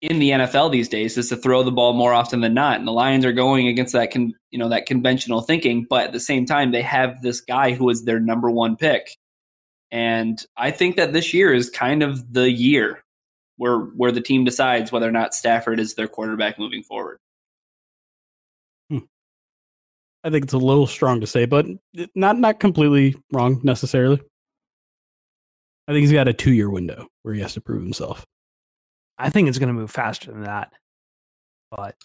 in 0.01 0.17
the 0.17 0.31
NFL 0.31 0.71
these 0.71 0.89
days 0.89 1.17
is 1.17 1.29
to 1.29 1.37
throw 1.37 1.61
the 1.61 1.71
ball 1.71 1.93
more 1.93 2.13
often 2.13 2.41
than 2.41 2.55
not. 2.55 2.79
And 2.79 2.87
the 2.87 2.91
Lions 2.91 3.23
are 3.23 3.31
going 3.31 3.67
against 3.67 3.93
that 3.93 4.11
con, 4.11 4.33
you 4.49 4.57
know 4.57 4.69
that 4.69 4.87
conventional 4.87 5.41
thinking, 5.41 5.85
but 5.89 6.05
at 6.05 6.11
the 6.11 6.19
same 6.19 6.45
time 6.45 6.71
they 6.71 6.81
have 6.81 7.21
this 7.21 7.39
guy 7.39 7.73
who 7.73 7.89
is 7.89 8.03
their 8.03 8.19
number 8.19 8.49
1 8.49 8.75
pick. 8.77 9.15
And 9.91 10.43
I 10.57 10.71
think 10.71 10.95
that 10.95 11.13
this 11.13 11.33
year 11.33 11.53
is 11.53 11.69
kind 11.69 12.01
of 12.01 12.33
the 12.33 12.49
year 12.49 13.03
where 13.61 13.77
where 13.77 14.11
the 14.11 14.21
team 14.21 14.43
decides 14.43 14.91
whether 14.91 15.07
or 15.07 15.11
not 15.11 15.35
Stafford 15.35 15.79
is 15.79 15.93
their 15.93 16.07
quarterback 16.07 16.57
moving 16.57 16.81
forward. 16.81 17.19
Hmm. 18.89 19.05
I 20.23 20.31
think 20.31 20.45
it's 20.45 20.53
a 20.53 20.57
little 20.57 20.87
strong 20.87 21.21
to 21.21 21.27
say, 21.27 21.45
but 21.45 21.67
not 22.15 22.39
not 22.39 22.59
completely 22.59 23.15
wrong 23.31 23.61
necessarily. 23.63 24.19
I 25.87 25.91
think 25.91 26.01
he's 26.01 26.11
got 26.11 26.27
a 26.27 26.33
two 26.33 26.51
year 26.51 26.71
window 26.71 27.05
where 27.21 27.35
he 27.35 27.41
has 27.41 27.53
to 27.53 27.61
prove 27.61 27.83
himself. 27.83 28.25
I 29.19 29.29
think 29.29 29.47
it's 29.47 29.59
going 29.59 29.67
to 29.67 29.79
move 29.79 29.91
faster 29.91 30.31
than 30.31 30.45
that. 30.45 30.73
But 31.69 31.95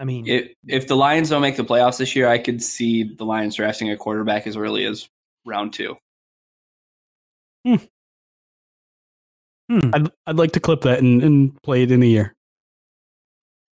I 0.00 0.04
mean, 0.04 0.26
If, 0.26 0.54
if 0.66 0.88
the 0.88 0.96
Lions 0.96 1.30
don't 1.30 1.40
make 1.40 1.56
the 1.56 1.64
playoffs 1.64 1.98
this 1.98 2.16
year, 2.16 2.28
I 2.28 2.38
could 2.38 2.60
see 2.60 3.04
the 3.04 3.24
Lions 3.24 3.54
drafting 3.54 3.92
a 3.92 3.96
quarterback 3.96 4.48
as 4.48 4.56
early 4.56 4.84
as 4.84 5.08
round 5.44 5.72
2. 5.72 5.96
Hmm. 7.64 7.76
Hmm. 9.70 9.90
I'd, 9.92 10.10
I'd 10.26 10.36
like 10.36 10.52
to 10.52 10.60
clip 10.60 10.82
that 10.82 11.00
and, 11.00 11.22
and 11.22 11.62
play 11.62 11.82
it 11.82 11.90
in 11.90 12.02
a 12.02 12.06
year. 12.06 12.34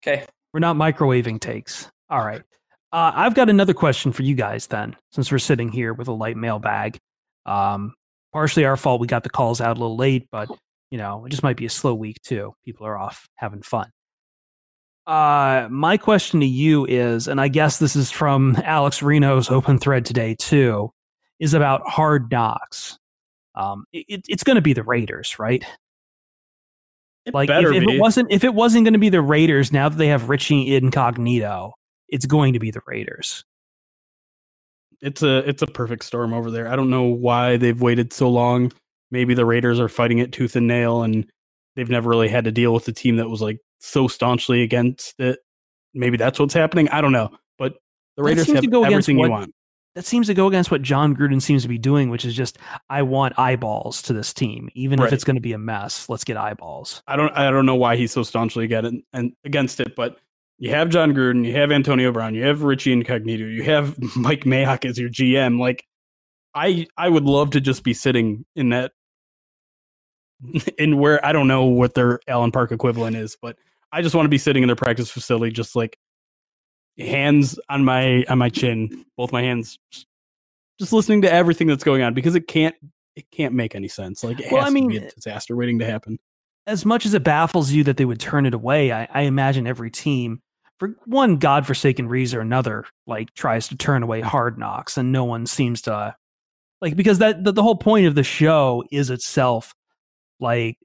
Okay. 0.03 0.25
We're 0.53 0.59
not 0.59 0.75
microwaving 0.75 1.39
takes. 1.39 1.89
All 2.09 2.25
right. 2.25 2.41
Uh, 2.91 3.11
I've 3.13 3.35
got 3.35 3.49
another 3.49 3.73
question 3.73 4.11
for 4.11 4.23
you 4.23 4.35
guys 4.35 4.67
then, 4.67 4.95
since 5.11 5.31
we're 5.31 5.39
sitting 5.39 5.71
here 5.71 5.93
with 5.93 6.07
a 6.07 6.13
light 6.13 6.37
mailbag. 6.37 6.97
Um, 7.45 7.93
partially 8.33 8.65
our 8.65 8.77
fault. 8.77 9.01
We 9.01 9.07
got 9.07 9.23
the 9.23 9.29
calls 9.29 9.61
out 9.61 9.77
a 9.77 9.79
little 9.79 9.97
late, 9.97 10.27
but 10.31 10.49
you 10.91 10.97
know, 10.97 11.25
it 11.25 11.29
just 11.29 11.43
might 11.43 11.57
be 11.57 11.65
a 11.65 11.69
slow 11.69 11.93
week 11.93 12.21
too. 12.21 12.53
People 12.65 12.85
are 12.85 12.97
off 12.97 13.27
having 13.35 13.61
fun. 13.61 13.89
Uh, 15.05 15.67
my 15.71 15.97
question 15.97 16.41
to 16.41 16.45
you 16.45 16.85
is, 16.85 17.27
and 17.27 17.39
I 17.39 17.47
guess 17.47 17.79
this 17.79 17.95
is 17.95 18.11
from 18.11 18.57
Alex 18.63 19.01
Reno's 19.01 19.49
open 19.49 19.79
thread 19.79 20.05
today 20.05 20.35
too, 20.35 20.91
is 21.39 21.53
about 21.53 21.87
hard 21.87 22.31
knocks. 22.31 22.97
Um, 23.57 23.85
it, 23.91 24.23
it's 24.29 24.43
going 24.43 24.55
to 24.55 24.61
be 24.61 24.73
the 24.73 24.83
Raiders, 24.83 25.39
right? 25.39 25.65
It 27.25 27.33
Like 27.33 27.49
if, 27.49 27.71
if 27.73 27.83
it 27.83 27.99
wasn't 27.99 28.31
if 28.31 28.43
it 28.43 28.53
wasn't 28.53 28.85
going 28.85 28.93
to 28.93 28.99
be 28.99 29.09
the 29.09 29.21
Raiders, 29.21 29.73
now 29.73 29.89
that 29.89 29.97
they 29.97 30.07
have 30.07 30.29
Richie 30.29 30.75
Incognito, 30.75 31.73
it's 32.07 32.27
going 32.27 32.53
to 32.53 32.59
be 32.59 32.71
the 32.71 32.81
Raiders. 32.85 33.43
it's 35.01 35.23
a 35.23 35.37
it's 35.49 35.61
a 35.61 35.67
perfect 35.67 36.05
storm 36.05 36.33
over 36.33 36.51
there. 36.51 36.67
I 36.67 36.75
don't 36.75 36.89
know 36.91 37.03
why 37.03 37.57
they've 37.57 37.81
waited 37.81 38.13
so 38.13 38.29
long. 38.29 38.71
Maybe 39.09 39.33
the 39.33 39.45
Raiders 39.45 39.79
are 39.79 39.89
fighting 39.89 40.19
it 40.19 40.31
tooth 40.31 40.55
and 40.55 40.67
nail, 40.67 41.01
and 41.01 41.25
they've 41.75 41.89
never 41.89 42.09
really 42.09 42.29
had 42.29 42.45
to 42.45 42.51
deal 42.51 42.73
with 42.73 42.87
a 42.87 42.93
team 42.93 43.17
that 43.17 43.29
was 43.29 43.41
like 43.41 43.59
so 43.79 44.07
staunchly 44.07 44.61
against 44.61 45.19
it. 45.19 45.39
Maybe 45.95 46.15
that's 46.17 46.39
what's 46.39 46.53
happening. 46.53 46.89
I 46.89 47.01
don't 47.01 47.11
know, 47.11 47.31
but 47.57 47.73
the 48.15 48.23
Raiders 48.23 48.47
have 48.47 48.61
to 48.61 48.67
go 48.67 48.83
everything 48.83 49.17
what- 49.17 49.25
you 49.25 49.31
want. 49.31 49.53
That 49.97 50.05
seems 50.05 50.27
to 50.27 50.35
go 50.35 50.45
against 50.45 50.69
what 50.69 50.83
Jon 50.83 51.15
Gruden 51.15 51.41
seems 51.41 51.63
to 51.63 51.67
be 51.67 51.79
doing, 51.79 52.11
which 52.11 52.23
is 52.23 52.35
just 52.35 52.59
I 52.87 53.01
want 53.01 53.33
eyeballs 53.39 54.03
to 54.03 54.13
this 54.13 54.31
team, 54.31 54.69
even 54.75 55.01
if 55.01 55.11
it's 55.11 55.23
going 55.23 55.37
to 55.37 55.41
be 55.41 55.53
a 55.53 55.57
mess. 55.57 56.07
Let's 56.07 56.23
get 56.23 56.37
eyeballs. 56.37 57.01
I 57.07 57.15
don't 57.15 57.35
I 57.35 57.49
don't 57.49 57.65
know 57.65 57.73
why 57.73 57.95
he's 57.95 58.11
so 58.11 58.21
staunchly 58.21 58.65
against 58.65 59.03
and 59.11 59.33
against 59.43 59.79
it, 59.79 59.95
but 59.95 60.19
you 60.59 60.69
have 60.69 60.89
Jon 60.89 61.15
Gruden, 61.15 61.43
you 61.43 61.53
have 61.53 61.71
Antonio 61.71 62.11
Brown, 62.11 62.35
you 62.35 62.43
have 62.43 62.61
Richie 62.61 62.93
Incognito, 62.93 63.45
you 63.45 63.63
have 63.63 63.97
Mike 64.15 64.43
Mayock 64.43 64.87
as 64.87 64.99
your 64.99 65.09
GM. 65.09 65.59
Like, 65.59 65.83
I 66.53 66.85
I 66.95 67.09
would 67.09 67.25
love 67.25 67.49
to 67.51 67.59
just 67.59 67.83
be 67.83 67.95
sitting 67.95 68.45
in 68.55 68.69
that 68.69 68.91
in 70.77 70.99
where 70.99 71.25
I 71.25 71.31
don't 71.31 71.47
know 71.47 71.65
what 71.65 71.95
their 71.95 72.19
Allen 72.27 72.51
Park 72.51 72.71
equivalent 72.71 73.15
is, 73.15 73.35
but 73.41 73.57
I 73.91 74.03
just 74.03 74.13
want 74.13 74.25
to 74.25 74.29
be 74.29 74.37
sitting 74.37 74.61
in 74.61 74.67
their 74.67 74.75
practice 74.75 75.09
facility, 75.09 75.51
just 75.51 75.75
like 75.75 75.97
hands 76.97 77.59
on 77.69 77.83
my 77.85 78.23
on 78.29 78.37
my 78.37 78.49
chin, 78.49 79.05
both 79.17 79.31
my 79.31 79.41
hands, 79.41 79.77
just 80.79 80.93
listening 80.93 81.21
to 81.23 81.31
everything 81.31 81.67
that's 81.67 81.83
going 81.83 82.01
on 82.01 82.13
because 82.13 82.35
it 82.35 82.47
can't 82.47 82.75
it 83.15 83.29
can't 83.31 83.53
make 83.53 83.75
any 83.75 83.87
sense. 83.87 84.23
Like, 84.23 84.39
it 84.39 84.51
Well, 84.51 84.63
has 84.63 84.71
I 84.71 84.79
to 84.79 84.87
be 84.87 84.93
mean, 84.99 85.03
a 85.03 85.09
disaster 85.11 85.55
waiting 85.55 85.79
to 85.79 85.85
happen. 85.85 86.19
As 86.67 86.85
much 86.85 87.05
as 87.05 87.13
it 87.13 87.23
baffles 87.23 87.71
you 87.71 87.83
that 87.85 87.97
they 87.97 88.05
would 88.05 88.19
turn 88.19 88.45
it 88.45 88.53
away, 88.53 88.91
I, 88.91 89.07
I 89.11 89.21
imagine 89.21 89.65
every 89.65 89.89
team, 89.89 90.41
for 90.77 90.95
one 91.05 91.37
godforsaken 91.37 92.07
reason 92.09 92.37
or 92.37 92.41
another, 92.41 92.85
like 93.07 93.33
tries 93.33 93.67
to 93.69 93.77
turn 93.77 94.03
away 94.03 94.21
hard 94.21 94.59
knocks, 94.59 94.97
and 94.97 95.11
no 95.11 95.23
one 95.23 95.45
seems 95.47 95.81
to 95.83 96.15
like 96.81 96.95
because 96.95 97.19
that 97.19 97.43
the, 97.43 97.51
the 97.51 97.63
whole 97.63 97.77
point 97.77 98.05
of 98.05 98.15
the 98.15 98.23
show 98.23 98.83
is 98.91 99.09
itself 99.09 99.73
like 100.39 100.77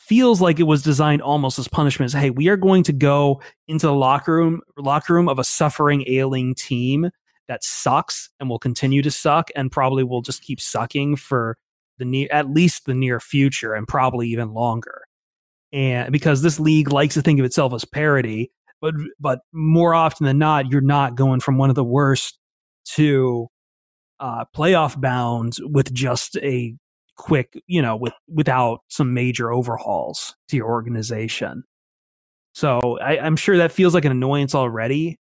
feels 0.00 0.40
like 0.40 0.58
it 0.58 0.64
was 0.64 0.82
designed 0.82 1.22
almost 1.22 1.58
as 1.58 1.68
punishment 1.68 2.12
hey 2.12 2.30
we 2.30 2.48
are 2.48 2.56
going 2.56 2.82
to 2.82 2.92
go 2.92 3.40
into 3.68 3.86
the 3.86 3.94
locker 3.94 4.34
room 4.34 4.60
locker 4.76 5.14
room 5.14 5.28
of 5.28 5.38
a 5.38 5.44
suffering 5.44 6.02
ailing 6.08 6.54
team 6.54 7.10
that 7.50 7.64
sucks 7.64 8.30
and 8.38 8.48
will 8.48 8.60
continue 8.60 9.02
to 9.02 9.10
suck 9.10 9.50
and 9.56 9.72
probably 9.72 10.04
will 10.04 10.22
just 10.22 10.40
keep 10.40 10.60
sucking 10.60 11.16
for 11.16 11.58
the 11.98 12.04
near 12.04 12.28
at 12.30 12.48
least 12.48 12.86
the 12.86 12.94
near 12.94 13.18
future 13.18 13.74
and 13.74 13.88
probably 13.88 14.28
even 14.28 14.54
longer. 14.54 15.02
And 15.72 16.12
because 16.12 16.42
this 16.42 16.60
league 16.60 16.92
likes 16.92 17.14
to 17.14 17.22
think 17.22 17.40
of 17.40 17.44
itself 17.44 17.74
as 17.74 17.84
parody 17.84 18.52
but 18.80 18.94
but 19.18 19.40
more 19.52 19.94
often 19.94 20.26
than 20.26 20.38
not 20.38 20.70
you're 20.70 20.80
not 20.80 21.16
going 21.16 21.40
from 21.40 21.58
one 21.58 21.70
of 21.70 21.74
the 21.76 21.84
worst 21.84 22.38
to 22.84 23.48
uh, 24.20 24.44
playoff 24.56 25.00
bound 25.00 25.54
with 25.60 25.92
just 25.92 26.36
a 26.36 26.74
quick, 27.20 27.62
you 27.66 27.82
know, 27.82 27.96
with 27.96 28.14
without 28.32 28.80
some 28.88 29.12
major 29.12 29.52
overhauls 29.52 30.34
to 30.48 30.56
your 30.56 30.68
organization. 30.68 31.64
So 32.54 32.98
I, 32.98 33.18
I'm 33.18 33.36
sure 33.36 33.58
that 33.58 33.72
feels 33.72 33.92
like 33.92 34.06
an 34.06 34.10
annoyance 34.10 34.54
already. 34.54 35.18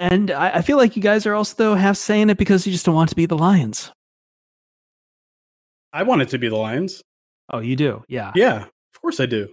And 0.00 0.32
I, 0.32 0.56
I 0.56 0.62
feel 0.62 0.76
like 0.76 0.96
you 0.96 1.02
guys 1.02 1.24
are 1.24 1.34
also 1.34 1.54
though 1.56 1.74
half 1.76 1.96
saying 1.96 2.30
it 2.30 2.36
because 2.36 2.66
you 2.66 2.72
just 2.72 2.84
don't 2.84 2.96
want 2.96 3.10
to 3.10 3.16
be 3.16 3.26
the 3.26 3.38
Lions. 3.38 3.92
I 5.92 6.02
want 6.02 6.22
it 6.22 6.30
to 6.30 6.38
be 6.38 6.48
the 6.48 6.56
Lions. 6.56 7.00
Oh, 7.52 7.60
you 7.60 7.76
do, 7.76 8.02
yeah. 8.08 8.32
Yeah, 8.34 8.64
of 8.64 9.00
course 9.00 9.20
I 9.20 9.26
do. 9.26 9.48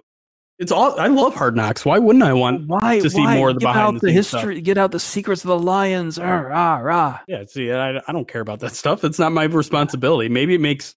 It's 0.59 0.71
all 0.71 0.99
I 0.99 1.07
love 1.07 1.35
Hard 1.35 1.55
Knocks. 1.55 1.85
Why 1.85 1.99
wouldn't 1.99 2.23
I 2.23 2.33
want? 2.33 2.67
Why 2.67 2.99
to 2.99 3.09
see 3.09 3.21
why 3.21 3.35
more 3.35 3.49
of 3.49 3.55
the 3.55 3.59
give 3.59 3.69
behind 3.69 3.97
out 3.97 4.01
the 4.01 4.07
the 4.07 4.13
scenes 4.13 4.27
stuff. 4.27 4.41
history, 4.41 4.61
get 4.61 4.77
out 4.77 4.91
the 4.91 4.99
secrets 4.99 5.43
of 5.43 5.49
the 5.49 5.59
Lions? 5.59 6.17
Rah, 6.17 6.39
rah, 6.39 6.77
rah. 6.77 7.19
Yeah, 7.27 7.43
see, 7.47 7.71
I, 7.71 7.97
I 7.97 8.11
don't 8.11 8.27
care 8.27 8.41
about 8.41 8.59
that 8.61 8.73
stuff. 8.73 9.03
It's 9.03 9.19
not 9.19 9.31
my 9.31 9.43
responsibility. 9.43 10.29
Maybe 10.29 10.55
it 10.55 10.61
makes 10.61 10.95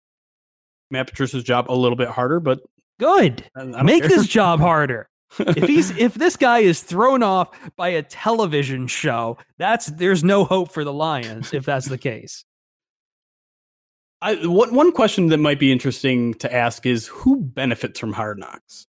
Matt 0.90 1.08
Patricia's 1.08 1.44
job 1.44 1.70
a 1.70 1.74
little 1.74 1.96
bit 1.96 2.08
harder, 2.08 2.40
but 2.40 2.60
Good. 2.98 3.50
Make 3.82 4.02
care. 4.02 4.16
his 4.16 4.26
job 4.26 4.60
harder. 4.60 5.08
if 5.38 5.64
he's 5.68 5.90
if 5.98 6.14
this 6.14 6.36
guy 6.36 6.60
is 6.60 6.82
thrown 6.82 7.22
off 7.22 7.50
by 7.76 7.88
a 7.88 8.02
television 8.02 8.86
show, 8.86 9.38
that's 9.58 9.86
there's 9.86 10.24
no 10.24 10.44
hope 10.44 10.72
for 10.72 10.84
the 10.84 10.92
Lions 10.92 11.52
if 11.52 11.64
that's 11.64 11.86
the 11.86 11.98
case. 11.98 12.44
I, 14.22 14.34
one 14.46 14.74
one 14.74 14.92
question 14.92 15.28
that 15.28 15.38
might 15.38 15.58
be 15.58 15.72
interesting 15.72 16.34
to 16.34 16.54
ask 16.54 16.84
is 16.84 17.06
who 17.06 17.40
benefits 17.40 17.98
from 17.98 18.12
Hard 18.12 18.38
Knocks 18.38 18.86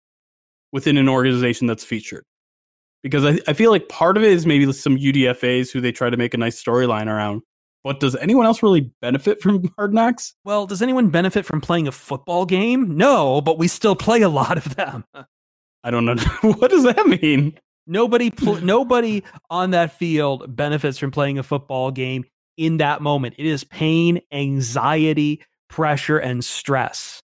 within 0.73 0.97
an 0.97 1.09
organization 1.09 1.67
that's 1.67 1.85
featured? 1.85 2.25
Because 3.03 3.25
I, 3.25 3.39
I 3.47 3.53
feel 3.53 3.71
like 3.71 3.89
part 3.89 4.17
of 4.17 4.23
it 4.23 4.33
is 4.33 4.47
maybe 4.47 4.71
some 4.73 4.97
UDFAs 4.97 5.71
who 5.71 5.81
they 5.81 5.93
try 5.93 6.11
to 6.11 6.17
make 6.17 6.35
a 6.35 6.39
nice 6.39 6.63
storyline 6.63 7.07
around. 7.07 7.43
But 7.85 8.01
does 8.01 8.17
anyone 8.17 8.45
else 8.45 8.63
really 8.63 8.91
benefit 9.01 9.41
from 9.41 9.71
Hard 9.79 9.95
Knocks? 9.95 10.35
Well, 10.45 10.67
does 10.67 10.83
anyone 10.83 11.11
benefit 11.11 11.47
from 11.47 11.61
playing 11.61 11.89
a 11.89 11.93
football 11.93 12.45
game? 12.45 12.97
No, 12.97 13.41
but 13.41 13.59
we 13.59 13.69
still 13.69 13.97
play 13.97 14.23
a 14.23 14.29
lot 14.29 14.59
of 14.59 14.75
them. 14.75 15.05
I 15.85 15.91
don't 15.91 16.05
know. 16.05 16.17
what 16.43 16.71
does 16.71 16.85
that 16.85 17.07
mean? 17.07 17.59
Nobody 17.87 18.31
pl- 18.31 18.61
nobody 18.61 19.23
on 19.49 19.71
that 19.71 19.93
field 19.93 20.55
benefits 20.55 20.99
from 20.99 21.11
playing 21.11 21.39
a 21.39 21.43
football 21.43 21.91
game 21.91 22.25
in 22.59 22.79
that 22.79 23.01
moment. 23.01 23.37
It 23.39 23.47
is 23.47 23.65
pain, 23.65 24.21
anxiety, 24.31 25.41
pressure 25.71 26.19
and 26.19 26.45
stress. 26.45 27.23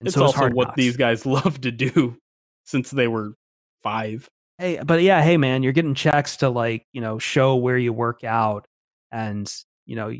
And 0.00 0.08
It's 0.08 0.14
so 0.14 0.24
also 0.24 0.50
what 0.50 0.68
Knocks. 0.68 0.76
these 0.76 0.96
guys 0.96 1.24
love 1.26 1.60
to 1.62 1.70
do 1.70 2.16
since 2.64 2.90
they 2.90 3.08
were 3.08 3.34
five. 3.82 4.28
Hey, 4.58 4.80
but 4.84 5.02
yeah, 5.02 5.22
hey 5.22 5.36
man, 5.36 5.62
you're 5.62 5.72
getting 5.72 5.94
checks 5.94 6.38
to 6.38 6.48
like, 6.48 6.86
you 6.92 7.00
know, 7.00 7.18
show 7.18 7.56
where 7.56 7.76
you 7.78 7.92
work 7.92 8.24
out 8.24 8.66
and, 9.12 9.52
you 9.84 9.96
know, 9.96 10.12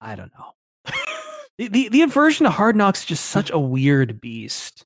I 0.00 0.14
don't 0.16 0.30
know. 0.38 0.52
the, 1.58 1.68
the 1.68 1.88
the 1.88 2.04
version 2.06 2.44
of 2.46 2.52
Hard 2.52 2.76
Knocks 2.76 3.00
is 3.00 3.06
just 3.06 3.26
such 3.26 3.50
a 3.50 3.58
weird 3.58 4.20
beast. 4.20 4.84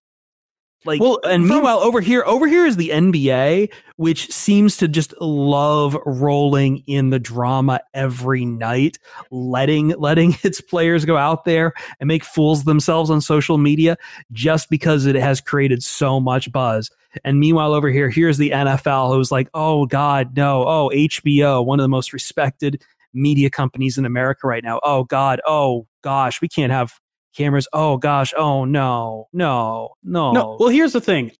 Like, 0.89 1.03
Well, 1.03 1.21
and 1.23 1.47
meanwhile, 1.47 1.81
over 1.81 2.01
here, 2.01 2.25
over 2.25 2.49
here 2.49 2.65
is 2.65 2.77
the 2.77 2.89
NBA, 2.89 3.71
which 3.97 4.33
seems 4.33 4.79
to 4.79 4.89
just 4.89 5.13
love 5.21 5.95
rolling 6.07 6.83
in 6.87 7.11
the 7.11 7.19
drama 7.19 7.81
every 7.93 8.47
night, 8.47 8.99
letting 9.31 9.89
letting 9.91 10.37
its 10.43 10.63
players 10.63 11.05
go 11.05 11.19
out 11.19 11.45
there 11.45 11.75
and 12.01 12.09
make 12.09 12.25
fools 12.25 12.65
themselves 12.65 13.11
on 13.11 13.21
social 13.21 13.59
media 13.59 13.99
just 14.33 14.71
because 14.71 15.05
it 15.05 15.15
has 15.15 15.43
created 15.43 15.83
so 15.83 16.19
much 16.19 16.51
buzz. 16.51 16.91
And 17.23 17.39
meanwhile, 17.39 17.75
over 17.75 17.91
here, 17.91 18.09
here's 18.09 18.39
the 18.39 18.51
NFL 18.51 19.15
who's 19.15 19.31
like, 19.31 19.51
oh 19.53 19.85
God, 19.85 20.37
no, 20.39 20.67
oh 20.67 20.91
HBO, 20.95 21.65
one 21.67 21.79
of 21.81 21.85
the 21.85 21.89
most 21.89 22.15
respected 22.15 22.83
media 23.13 23.51
companies 23.51 23.99
in 23.99 24.07
America 24.07 24.47
right 24.47 24.65
now. 24.65 24.81
Oh 24.83 25.05
God, 25.05 25.43
oh 25.47 25.87
gosh, 26.03 26.41
we 26.41 26.49
can't 26.49 26.73
have 26.73 26.99
cameras. 27.37 27.69
Oh 27.73 27.97
gosh, 27.97 28.33
oh 28.37 28.65
no, 28.65 29.29
no, 29.33 29.91
no. 30.03 30.33
No, 30.33 30.57
well, 30.61 30.69
here's 30.69 30.93
the 30.93 31.01
thing. 31.01 31.33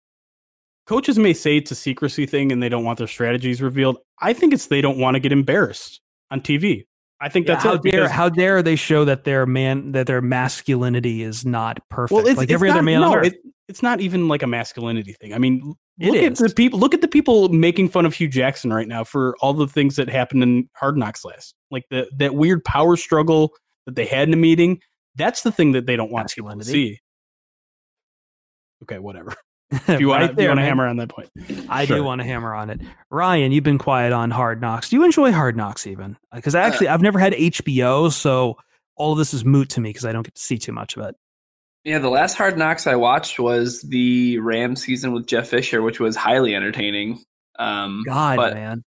Coaches 0.87 1.19
may 1.19 1.35
say 1.35 1.59
it's 1.59 1.71
a 1.71 1.75
secrecy 1.75 2.25
thing 2.25 2.51
and 2.51 2.63
they 2.63 2.69
don't 2.71 2.85
want 2.85 2.99
their 2.99 3.07
strategies 3.07 3.61
revealed. 3.61 3.99
I 4.21 4.33
think 4.33 4.55
it's 4.55 4.67
they 4.67 4.81
don't 4.81 4.99
want 4.99 5.17
to 5.17 5.21
get 5.21 5.33
embarrassed 5.33 6.01
on 6.31 6.41
TV. 6.41 6.85
I 7.21 7.29
think 7.29 7.47
Yeah, 7.47 7.55
that's 7.55 7.65
how 7.65 7.75
it. 7.75 7.83
dare 7.83 8.09
how 8.09 8.29
dare 8.29 8.63
they 8.63 8.77
show 8.77 9.05
that 9.05 9.25
their 9.25 9.45
man 9.45 9.93
that 9.93 10.07
their 10.07 10.23
masculinity 10.23 11.23
is 11.23 11.45
not 11.45 11.79
perfect 11.91 12.13
well, 12.17 12.27
it's, 12.27 12.39
like 12.39 12.45
it's 12.45 12.55
every 12.55 12.69
not, 12.69 12.77
other 12.79 12.83
man 12.85 13.01
no, 13.01 13.13
on 13.13 13.19
earth. 13.19 13.27
it, 13.27 13.35
it's 13.69 13.83
not 13.83 14.01
even 14.01 14.29
like 14.29 14.43
a 14.43 14.47
masculinity 14.47 15.13
thing. 15.21 15.35
I 15.35 15.39
mean, 15.39 15.75
It 15.99 16.07
look 16.13 16.23
at 16.23 16.33
is. 16.33 16.39
the 16.39 16.49
people. 16.55 16.79
Look 16.79 16.95
at 16.95 17.03
the 17.03 17.09
people 17.09 17.49
making 17.51 17.91
fun 17.91 18.07
of 18.07 18.15
Hue 18.15 18.29
Jackson 18.29 18.73
right 18.73 18.89
now 18.89 19.05
for 19.05 19.37
all 19.41 19.53
the 19.53 19.67
things 19.67 19.97
that 19.97 20.09
happened 20.09 20.43
in 20.43 20.69
Hard 20.75 20.97
Knocks 20.97 21.23
last, 21.25 21.55
like 21.71 21.85
the 21.91 22.09
that 22.19 22.35
weird 22.35 22.65
power 22.65 22.97
struggle 22.97 23.53
that 23.85 23.95
they 23.95 24.07
had 24.07 24.27
in 24.29 24.33
a 24.33 24.39
meeting. 24.39 24.81
That's 25.19 25.43
the 25.43 25.53
thing 25.53 25.73
that 25.73 25.85
they 25.85 25.97
don't 25.97 26.11
want 26.11 26.31
people 26.33 26.57
to 26.57 26.65
see. 26.65 27.01
Okay, 28.85 28.99
whatever. 28.99 29.35
If 29.87 30.01
you 30.01 30.09
want 30.09 30.23
Right 30.23 30.57
to 30.57 30.63
hammer 30.63 30.87
on 30.87 30.97
that 30.97 31.11
point, 31.11 31.29
I 31.69 31.85
Sure. 31.85 31.99
do 31.99 32.03
want 32.05 32.23
to 32.23 32.27
hammer 32.27 32.55
on 32.55 32.71
it. 32.71 32.81
Ryan, 33.11 33.53
you've 33.53 33.65
been 33.65 33.77
quiet 33.77 34.15
on 34.15 34.31
Hard 34.31 34.63
Knocks. 34.63 34.89
Do 34.89 34.97
you 34.97 35.05
enjoy 35.05 35.31
Hard 35.31 35.59
Knocks 35.59 35.87
even? 35.87 36.17
Because 36.35 36.55
actually, 36.55 36.89
I've 36.89 37.03
never 37.03 37.19
had 37.19 37.35
HBO, 37.35 38.11
so 38.11 38.57
all 38.97 39.13
of 39.13 39.19
this 39.19 39.35
is 39.35 39.45
moot 39.45 39.69
to 39.71 39.83
me 39.83 39.91
because 39.91 40.07
I 40.07 40.13
don't 40.13 40.23
get 40.23 40.35
to 40.37 40.41
see 40.41 40.57
too 40.57 40.73
much 40.73 40.97
of 40.97 41.05
it. 41.05 41.17
Yeah, 41.85 41.99
the 41.99 42.09
last 42.09 42.35
Hard 42.39 42.57
Knocks 42.57 42.87
I 42.87 42.97
watched 42.97 43.39
was 43.39 43.83
the 43.83 44.39
Ram 44.39 44.75
season 44.75 45.13
with 45.13 45.27
Jeff 45.27 45.49
Fisher, 45.49 45.83
which 45.83 46.01
was 46.01 46.17
highly 46.17 46.55
entertaining. 46.55 47.23
Um, 47.59 48.05
God, 48.07 48.37
but 48.37 48.55
man. 48.55 48.85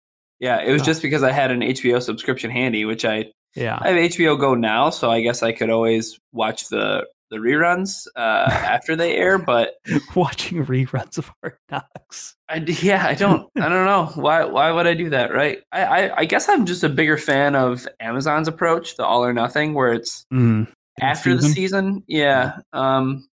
yeah, 0.42 0.62
it 0.62 0.74
was 0.74 0.82
God. 0.82 0.88
just 0.88 1.02
because 1.02 1.24
I 1.24 1.32
had 1.32 1.52
an 1.52 1.62
HBO 1.62 2.02
subscription 2.02 2.52
handy, 2.52 2.84
which 2.84 3.06
I 3.06 3.28
Yeah. 3.56 3.78
I 3.82 3.90
have 3.90 4.12
HBO 4.12 4.40
Go 4.40 4.54
now, 4.56 4.90
so 4.90 5.10
I 5.10 5.22
guess 5.22 5.42
I 5.44 5.52
could 5.52 5.70
always 5.70 6.20
watch 6.34 6.70
the 6.70 7.06
the 7.32 7.38
reruns 7.38 8.06
uh, 8.16 8.20
after 8.52 8.96
they 8.96 9.16
air. 9.16 9.38
But 9.38 9.76
Watching 10.16 10.66
reruns 10.66 11.18
of 11.18 11.32
Hard 11.42 11.58
Knocks. 11.72 12.36
I, 12.50 12.58
yeah, 12.58 13.06
I 13.08 13.14
don't 13.16 13.50
I 13.58 13.68
don't 13.70 13.86
know 13.86 14.12
why 14.16 14.44
why 14.44 14.72
would 14.72 14.88
I 14.88 14.94
do 14.94 15.10
that, 15.10 15.34
right? 15.34 15.64
I, 15.72 15.84
I 15.86 16.18
I 16.18 16.26
guess 16.26 16.48
I'm 16.50 16.66
just 16.66 16.84
a 16.84 16.90
bigger 16.90 17.18
fan 17.18 17.56
of 17.56 17.88
Amazon's 18.00 18.48
approach, 18.48 18.98
the 18.98 19.06
all 19.06 19.24
or 19.24 19.34
nothing, 19.34 19.74
where 19.74 19.94
it's 19.94 20.26
Mm. 20.34 20.68
after 21.02 21.36
the 21.36 21.42
season? 21.42 21.54
season. 21.54 22.04
Yeah. 22.08 22.58
Um 22.74 23.28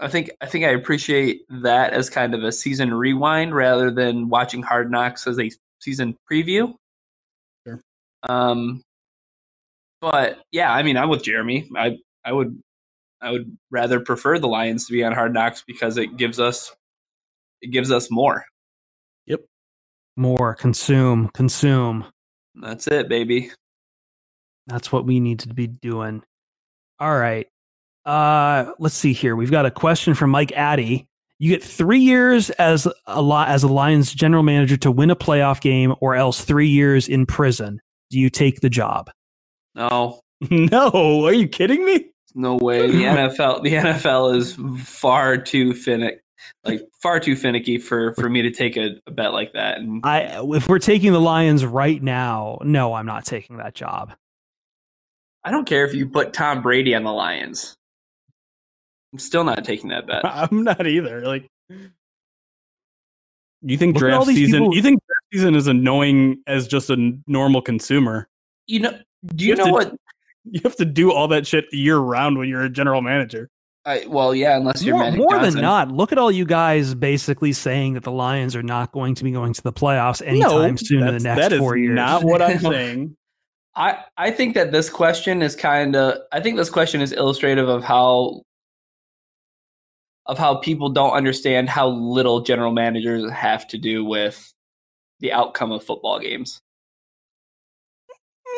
I 0.00 0.08
think 0.08 0.30
I 0.40 0.46
think 0.46 0.64
I 0.64 0.70
appreciate 0.70 1.42
that 1.62 1.92
as 1.92 2.10
kind 2.10 2.34
of 2.34 2.42
a 2.42 2.50
season 2.50 2.92
rewind 2.92 3.54
rather 3.54 3.90
than 3.92 4.28
watching 4.28 4.62
Hard 4.62 4.90
Knocks 4.90 5.26
as 5.28 5.38
a 5.38 5.50
season 5.80 6.16
preview. 6.30 6.74
Sure. 7.66 7.80
Um 8.28 8.82
but 10.02 10.40
yeah, 10.50 10.70
I 10.70 10.82
mean 10.82 10.98
I'm 10.98 11.08
with 11.08 11.22
Jeremy. 11.22 11.70
I 11.74 11.96
I 12.24 12.32
would 12.32 12.60
I 13.22 13.30
would 13.30 13.56
rather 13.70 14.00
prefer 14.00 14.38
the 14.38 14.48
Lions 14.48 14.86
to 14.86 14.92
be 14.92 15.04
on 15.04 15.12
Hard 15.12 15.32
Knocks 15.32 15.62
because 15.66 15.96
it 15.96 16.18
gives 16.18 16.38
us 16.40 16.74
it 17.62 17.68
gives 17.68 17.90
us 17.90 18.10
more. 18.10 18.44
Yep. 19.26 19.40
More. 20.16 20.54
Consume. 20.56 21.28
Consume. 21.28 22.04
That's 22.56 22.88
it, 22.88 23.08
baby. 23.08 23.52
That's 24.66 24.92
what 24.92 25.06
we 25.06 25.20
need 25.20 25.38
to 25.40 25.48
be 25.48 25.68
doing. 25.68 26.22
All 26.98 27.16
right. 27.16 27.46
Uh, 28.04 28.72
let's 28.80 28.96
see 28.96 29.12
here. 29.12 29.36
We've 29.36 29.50
got 29.50 29.66
a 29.66 29.70
question 29.70 30.14
from 30.14 30.30
Mike 30.30 30.52
Addy. 30.52 31.06
You 31.38 31.48
get 31.48 31.62
three 31.62 32.00
years 32.00 32.50
as 32.50 32.86
a 33.06 33.22
lot 33.22 33.48
as 33.48 33.62
a 33.62 33.68
Lions 33.68 34.12
general 34.12 34.42
manager 34.42 34.76
to 34.78 34.90
win 34.90 35.10
a 35.10 35.16
playoff 35.16 35.60
game, 35.60 35.94
or 36.00 36.14
else 36.14 36.44
three 36.44 36.68
years 36.68 37.08
in 37.08 37.26
prison. 37.26 37.80
Do 38.10 38.18
you 38.18 38.30
take 38.30 38.60
the 38.60 38.70
job? 38.70 39.10
No, 39.74 40.20
No, 40.50 41.24
are 41.26 41.32
you 41.32 41.48
kidding 41.48 41.84
me? 41.84 42.06
no 42.34 42.56
way. 42.56 42.90
The 42.90 42.92
NFL 43.04 43.62
the 43.62 43.72
NFL 43.74 44.36
is 44.36 44.56
far 44.86 45.36
too 45.36 45.74
finicky 45.74 46.18
like 46.64 46.80
far 47.00 47.20
too 47.20 47.36
finicky 47.36 47.78
for 47.78 48.14
for 48.14 48.28
me 48.28 48.42
to 48.42 48.50
take 48.50 48.76
a, 48.76 48.96
a 49.06 49.10
bet 49.10 49.32
like 49.32 49.52
that. 49.52 49.78
And 49.78 50.00
I 50.04 50.40
if 50.54 50.68
we're 50.68 50.78
taking 50.78 51.12
the 51.12 51.20
Lions 51.20 51.64
right 51.64 52.02
now, 52.02 52.58
no, 52.62 52.94
I'm 52.94 53.06
not 53.06 53.24
taking 53.24 53.58
that 53.58 53.74
job. 53.74 54.14
I 55.44 55.50
don't 55.50 55.66
care 55.66 55.84
if 55.84 55.92
you 55.94 56.08
put 56.08 56.32
Tom 56.32 56.62
Brady 56.62 56.94
on 56.94 57.02
the 57.04 57.12
Lions. 57.12 57.74
I'm 59.12 59.18
still 59.18 59.44
not 59.44 59.64
taking 59.64 59.90
that 59.90 60.06
bet. 60.06 60.22
I'm 60.24 60.64
not 60.64 60.86
either. 60.86 61.20
Like, 61.26 61.48
you 63.60 63.76
think 63.76 63.94
Look 63.96 64.04
at 64.04 64.10
all 64.14 64.24
draft 64.24 64.36
season? 64.36 64.60
people- 64.60 64.74
You 64.74 64.82
think 64.82 65.00
draft 65.06 65.26
season 65.34 65.54
is 65.54 65.66
annoying 65.66 66.42
as 66.46 66.66
just 66.66 66.90
a 66.90 67.12
normal 67.26 67.60
consumer? 67.62 68.28
You 68.66 68.80
know, 68.80 68.98
do 69.26 69.44
you 69.44 69.50
have 69.52 69.58
know 69.58 69.64
to- 69.66 69.72
what? 69.72 69.94
You 70.44 70.60
have 70.64 70.74
to 70.76 70.84
do 70.84 71.12
all 71.12 71.28
that 71.28 71.46
shit 71.46 71.66
year 71.72 71.98
round 71.98 72.36
when 72.36 72.48
you're 72.48 72.64
a 72.64 72.68
general 72.68 73.00
manager. 73.00 73.48
I, 73.84 74.04
well, 74.08 74.34
yeah, 74.34 74.56
unless 74.56 74.82
you're 74.82 74.96
More, 74.96 75.12
more 75.12 75.38
than 75.38 75.54
not, 75.54 75.92
look 75.92 76.10
at 76.10 76.18
all 76.18 76.32
you 76.32 76.44
guys 76.44 76.96
basically 76.96 77.52
saying 77.52 77.94
that 77.94 78.02
the 78.02 78.10
Lions 78.10 78.56
are 78.56 78.62
not 78.62 78.90
going 78.90 79.14
to 79.14 79.22
be 79.24 79.30
going 79.30 79.52
to 79.52 79.62
the 79.62 79.72
playoffs 79.72 80.20
anytime 80.26 80.76
soon 80.76 80.98
in 80.98 81.06
the 81.06 81.12
that's- 81.12 81.22
next 81.22 81.40
that 81.40 81.52
is 81.52 81.60
four 81.60 81.76
years. 81.76 81.94
not 81.94 82.24
what 82.24 82.42
I'm 82.42 82.58
saying. 82.72 83.16
I 83.76 83.98
I 84.16 84.32
think 84.32 84.54
that 84.54 84.72
this 84.72 84.90
question 84.90 85.42
is 85.42 85.54
kind 85.54 85.94
of 85.94 86.18
I 86.32 86.40
think 86.40 86.56
this 86.56 86.70
question 86.70 87.00
is 87.00 87.12
illustrative 87.12 87.68
of 87.68 87.84
how 87.84 88.42
of 90.26 90.38
how 90.38 90.56
people 90.56 90.88
don't 90.90 91.12
understand 91.12 91.68
how 91.68 91.88
little 91.88 92.40
general 92.40 92.72
managers 92.72 93.30
have 93.30 93.66
to 93.68 93.78
do 93.78 94.04
with 94.04 94.52
the 95.20 95.32
outcome 95.32 95.70
of 95.72 95.84
football 95.84 96.18
games. 96.18 96.60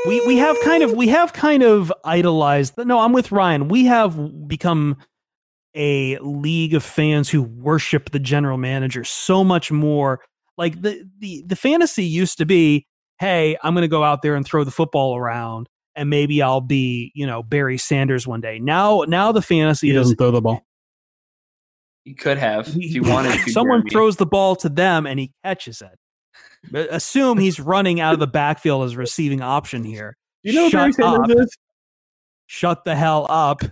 We 0.07 0.27
we 0.27 0.37
have 0.37 0.57
kind 0.63 0.83
of 0.83 0.93
we 0.93 1.09
have 1.09 1.33
kind 1.33 1.63
of 1.63 1.93
idolized 2.05 2.75
no 2.79 3.01
i'm 3.01 3.13
with 3.13 3.33
ryan 3.33 3.69
we 3.69 3.85
have 3.85 4.49
become 4.49 4.97
a 5.75 6.19
league 6.19 6.75
of 6.75 6.83
fans 6.85 7.29
who 7.29 7.43
worship 7.43 8.11
the 8.11 8.19
general 8.19 8.59
manager 8.59 9.03
so 9.05 9.43
much 9.43 9.73
more 9.73 10.21
like 10.57 10.81
the 10.83 11.09
the 11.19 11.43
the 11.47 11.57
fantasy 11.57 12.05
used 12.05 12.39
to 12.39 12.47
be 12.47 12.87
hey 13.19 13.57
i'm 13.63 13.75
going 13.75 13.83
to 13.83 13.89
go 13.89 14.05
out 14.05 14.23
there 14.23 14.35
and 14.37 14.47
throw 14.47 14.65
the 14.65 14.71
football 14.71 15.17
around 15.17 15.69
and 15.97 16.11
maybe 16.11 16.41
i'll 16.43 16.61
be 16.61 17.11
you 17.15 17.27
know 17.27 17.43
barry 17.43 17.79
sanders 17.79 18.27
one 18.27 18.41
day 18.41 18.59
now 18.59 19.05
now 19.09 19.33
the 19.33 19.43
fantasy 19.43 19.89
He 19.89 19.93
is 19.95 20.03
doesn't 20.03 20.17
throw 20.17 20.31
the 20.31 20.41
ball. 20.41 20.65
You 22.05 22.15
could 22.15 22.37
have 22.37 22.69
if 22.69 22.95
you 22.95 23.03
wanted 23.03 23.33
to. 23.33 23.51
someone 23.53 23.89
throws 23.89 24.17
the 24.17 24.27
ball 24.27 24.57
to 24.57 24.69
them 24.69 25.07
and 25.07 25.19
he 25.19 25.33
catches 25.43 25.81
it 25.81 25.89
but 25.89 26.04
assume 26.73 27.39
he's 27.39 27.61
running 27.61 28.01
out 28.01 28.15
of 28.15 28.21
the 28.21 28.27
backfield 28.27 28.85
as 28.85 28.95
a 28.95 28.99
receiving 28.99 29.41
option 29.41 29.85
here 29.85 30.17
you 30.45 30.53
know 30.53 30.69
Shut 30.69 31.01
up. 31.01 31.31
is? 31.31 31.57
shut 32.47 32.85
the 32.85 32.95
hell 32.95 33.27
up. 33.29 33.63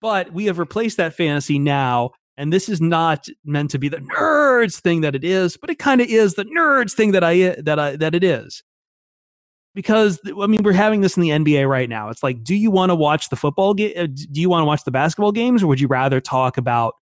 But 0.00 0.32
we 0.32 0.46
have 0.46 0.58
replaced 0.58 0.96
that 0.96 1.14
fantasy 1.14 1.58
now, 1.58 2.12
and 2.38 2.50
this 2.50 2.70
is 2.70 2.80
not 2.80 3.26
meant 3.44 3.70
to 3.72 3.78
be 3.78 3.90
the 3.90 3.98
nerds 3.98 4.80
thing 4.80 5.02
that 5.02 5.14
it 5.14 5.24
is, 5.24 5.58
but 5.58 5.68
it 5.68 5.78
kind 5.78 6.00
of 6.00 6.08
is 6.08 6.34
the 6.34 6.46
nerds 6.46 6.94
thing 6.94 7.12
that 7.12 7.22
I 7.22 7.50
that 7.60 7.78
I 7.78 7.96
that 7.96 8.14
it 8.14 8.24
is. 8.24 8.62
Because 9.74 10.18
I 10.26 10.46
mean, 10.46 10.62
we're 10.62 10.72
having 10.72 11.02
this 11.02 11.18
in 11.18 11.22
the 11.22 11.28
NBA 11.28 11.68
right 11.68 11.88
now. 11.88 12.08
It's 12.08 12.22
like, 12.22 12.42
do 12.42 12.54
you 12.54 12.70
want 12.70 12.90
to 12.90 12.94
watch 12.94 13.28
the 13.28 13.36
football 13.36 13.74
game? 13.74 13.92
Uh, 13.94 14.06
do 14.06 14.40
you 14.40 14.48
want 14.48 14.62
to 14.62 14.66
watch 14.66 14.84
the 14.84 14.90
basketball 14.90 15.32
games, 15.32 15.62
or 15.62 15.66
would 15.66 15.80
you 15.80 15.86
rather 15.86 16.18
talk 16.18 16.56
about 16.56 16.94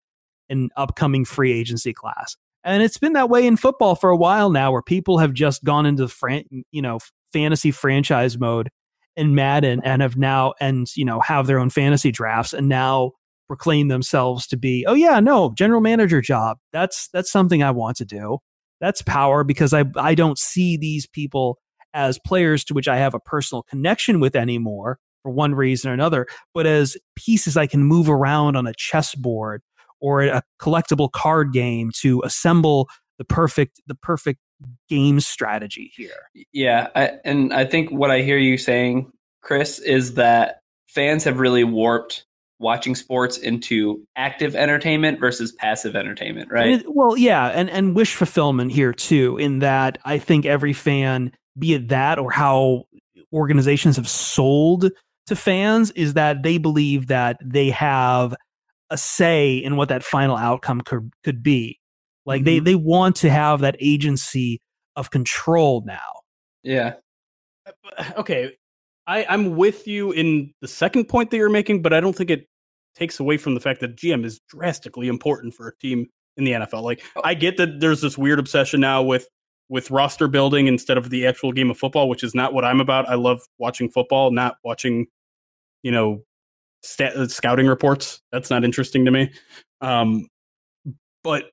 an 0.49 0.69
upcoming 0.75 1.23
free 1.23 1.53
agency 1.53 1.93
class? 1.93 2.35
And 2.63 2.83
it's 2.83 2.97
been 2.97 3.13
that 3.13 3.29
way 3.29 3.47
in 3.47 3.57
football 3.57 3.95
for 3.95 4.09
a 4.09 4.17
while 4.17 4.49
now, 4.49 4.71
where 4.71 4.81
people 4.81 5.19
have 5.19 5.33
just 5.33 5.63
gone 5.63 5.85
into 5.85 6.07
fran- 6.07 6.45
you 6.71 6.81
know 6.81 6.99
fantasy 7.31 7.71
franchise 7.71 8.37
mode 8.37 8.69
in 9.15 9.35
Madden 9.35 9.81
and 9.83 10.01
have 10.01 10.17
now 10.17 10.53
and 10.59 10.87
you 10.95 11.05
know 11.05 11.19
have 11.19 11.47
their 11.47 11.59
own 11.59 11.69
fantasy 11.69 12.11
drafts 12.11 12.53
and 12.53 12.69
now 12.69 13.11
proclaim 13.47 13.87
themselves 13.87 14.45
to 14.47 14.57
be 14.57 14.85
oh 14.87 14.93
yeah 14.93 15.19
no 15.19 15.53
general 15.57 15.81
manager 15.81 16.21
job. 16.21 16.57
That's 16.73 17.09
that's 17.09 17.31
something 17.31 17.63
I 17.63 17.71
want 17.71 17.97
to 17.97 18.05
do. 18.05 18.39
That's 18.79 19.01
power 19.01 19.43
because 19.43 19.73
I 19.73 19.85
I 19.95 20.15
don't 20.15 20.37
see 20.37 20.77
these 20.77 21.07
people 21.07 21.59
as 21.93 22.19
players 22.19 22.63
to 22.65 22.73
which 22.73 22.87
I 22.87 22.97
have 22.97 23.13
a 23.13 23.19
personal 23.19 23.63
connection 23.63 24.19
with 24.19 24.35
anymore 24.35 24.99
for 25.23 25.31
one 25.31 25.55
reason 25.55 25.89
or 25.89 25.93
another 25.93 26.27
but 26.53 26.67
as 26.67 26.95
pieces 27.15 27.57
I 27.57 27.65
can 27.65 27.83
move 27.83 28.09
around 28.09 28.55
on 28.55 28.67
a 28.67 28.73
chessboard 28.73 29.61
or 29.99 30.23
a 30.23 30.43
collectible 30.61 31.11
card 31.11 31.53
game 31.53 31.91
to 32.01 32.21
assemble 32.23 32.87
the 33.17 33.25
perfect 33.25 33.81
the 33.87 33.95
perfect 33.95 34.39
game 34.89 35.19
strategy 35.19 35.91
here 35.95 36.29
Yeah, 36.51 36.87
I, 36.95 37.11
and 37.23 37.53
I 37.53 37.65
think 37.65 37.91
what 37.91 38.09
I 38.09 38.21
hear 38.21 38.37
you 38.37 38.57
saying, 38.57 39.11
Chris, 39.41 39.79
is 39.79 40.15
that 40.15 40.61
fans 40.87 41.23
have 41.25 41.39
really 41.39 41.63
warped 41.63 42.25
watching 42.59 42.95
sports 42.95 43.37
into 43.37 44.03
active 44.15 44.55
entertainment 44.55 45.19
versus 45.19 45.51
passive 45.51 45.95
entertainment, 45.95 46.49
right? 46.51 46.79
It- 46.79 46.85
well, 46.87 47.17
yeah, 47.17 47.47
and 47.47 47.69
and 47.69 47.95
wish 47.95 48.15
fulfillment 48.15 48.71
here 48.71 48.93
too. 48.93 49.37
In 49.37 49.59
that, 49.59 49.99
I 50.05 50.17
think 50.17 50.45
every 50.45 50.73
fan, 50.73 51.31
be 51.57 51.73
it 51.73 51.89
that 51.89 52.17
or 52.19 52.31
how 52.31 52.85
organizations 53.31 53.97
have 53.97 54.09
sold 54.09 54.89
to 55.27 55.35
fans, 55.35 55.91
is 55.91 56.15
that 56.15 56.41
they 56.41 56.57
believe 56.57 57.07
that 57.07 57.37
they 57.43 57.69
have 57.69 58.33
a 58.89 58.97
say 58.97 59.57
in 59.57 59.75
what 59.75 59.89
that 59.89 60.03
final 60.03 60.35
outcome 60.35 60.81
could 60.81 61.11
could 61.23 61.43
be. 61.43 61.79
Like 62.25 62.43
they 62.43 62.57
mm-hmm. 62.57 62.65
they 62.65 62.75
want 62.75 63.15
to 63.17 63.29
have 63.29 63.61
that 63.61 63.75
agency 63.79 64.61
of 64.95 65.11
control 65.11 65.83
now. 65.85 66.21
yeah. 66.63 66.93
Uh, 67.65 68.03
okay, 68.17 68.51
I, 69.07 69.25
I'm 69.25 69.55
with 69.55 69.87
you 69.87 70.11
in 70.11 70.53
the 70.61 70.67
second 70.67 71.05
point 71.05 71.31
that 71.31 71.37
you're 71.37 71.49
making, 71.49 71.81
but 71.81 71.93
I 71.93 71.99
don't 71.99 72.15
think 72.15 72.29
it 72.29 72.47
takes 72.95 73.19
away 73.19 73.37
from 73.37 73.53
the 73.53 73.59
fact 73.59 73.79
that 73.81 73.95
GM 73.95 74.25
is 74.25 74.39
drastically 74.49 75.07
important 75.07 75.53
for 75.53 75.67
a 75.67 75.75
team 75.77 76.07
in 76.35 76.43
the 76.43 76.51
NFL. 76.51 76.83
Like, 76.83 77.03
oh. 77.15 77.21
I 77.23 77.33
get 77.33 77.57
that 77.57 77.79
there's 77.79 78.01
this 78.01 78.17
weird 78.17 78.39
obsession 78.39 78.81
now 78.81 79.01
with 79.01 79.27
with 79.69 79.91
roster 79.91 80.27
building 80.27 80.67
instead 80.67 80.97
of 80.97 81.09
the 81.09 81.27
actual 81.27 81.51
game 81.51 81.69
of 81.69 81.77
football, 81.77 82.07
which 82.07 82.23
is 82.23 82.33
not 82.33 82.53
what 82.53 82.63
I'm 82.63 82.79
about. 82.79 83.07
I 83.09 83.15
love 83.15 83.41
watching 83.57 83.89
football, 83.89 84.31
not 84.31 84.55
watching, 84.63 85.07
you 85.83 85.91
know, 85.91 86.23
stat, 86.83 87.15
uh, 87.15 87.27
scouting 87.27 87.67
reports. 87.67 88.21
That's 88.31 88.49
not 88.49 88.63
interesting 88.63 89.05
to 89.05 89.11
me. 89.11 89.31
Um, 89.81 90.27
but 91.23 91.45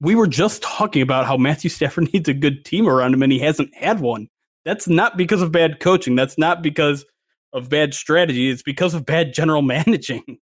we 0.00 0.14
were 0.14 0.26
just 0.26 0.62
talking 0.62 1.02
about 1.02 1.26
how 1.26 1.36
Matthew 1.36 1.70
Stafford 1.70 2.08
needs 2.12 2.28
a 2.28 2.34
good 2.34 2.64
team 2.64 2.88
around 2.88 3.14
him, 3.14 3.22
and 3.22 3.32
he 3.32 3.38
hasn't 3.38 3.74
had 3.74 4.00
one. 4.00 4.28
That's 4.64 4.88
not 4.88 5.16
because 5.16 5.42
of 5.42 5.50
bad 5.52 5.80
coaching. 5.80 6.14
That's 6.14 6.36
not 6.38 6.62
because 6.62 7.04
of 7.52 7.68
bad 7.70 7.94
strategy. 7.94 8.50
It's 8.50 8.62
because 8.62 8.94
of 8.94 9.06
bad 9.06 9.32
general 9.32 9.62
managing. 9.62 10.38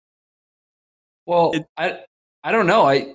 Well, 1.27 1.53
It- 1.55 1.67
I 1.77 2.01
I 2.45 2.53
don't 2.53 2.67
know. 2.67 2.87
I 2.87 3.15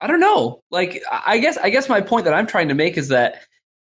I 0.00 0.06
don't 0.06 0.20
know. 0.20 0.60
Like 0.70 1.02
I 1.10 1.22
I 1.34 1.38
guess 1.38 1.56
I 1.58 1.70
guess 1.70 1.88
my 1.88 2.00
point 2.00 2.24
that 2.24 2.34
I'm 2.34 2.46
trying 2.46 2.68
to 2.68 2.74
make 2.74 2.96
is 2.96 3.08
that 3.08 3.42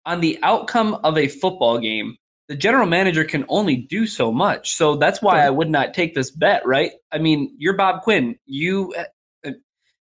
on 0.06 0.20
the 0.20 0.38
outcome 0.42 0.94
of 1.04 1.16
a 1.16 1.28
football 1.28 1.78
game, 1.78 2.16
the 2.48 2.56
general 2.56 2.86
manager 2.86 3.24
can 3.24 3.44
only 3.48 3.76
do 3.76 4.06
so 4.06 4.30
much. 4.30 4.74
So 4.74 4.96
that's 4.96 5.22
why 5.22 5.44
I 5.44 5.50
would 5.50 5.70
not 5.70 5.94
take 5.94 6.14
this 6.14 6.30
bet, 6.30 6.66
right? 6.66 6.92
I 7.10 7.18
mean, 7.18 7.54
you're 7.58 7.76
Bob 7.76 8.02
Quinn. 8.02 8.36
You, 8.44 8.94
uh, 8.98 9.50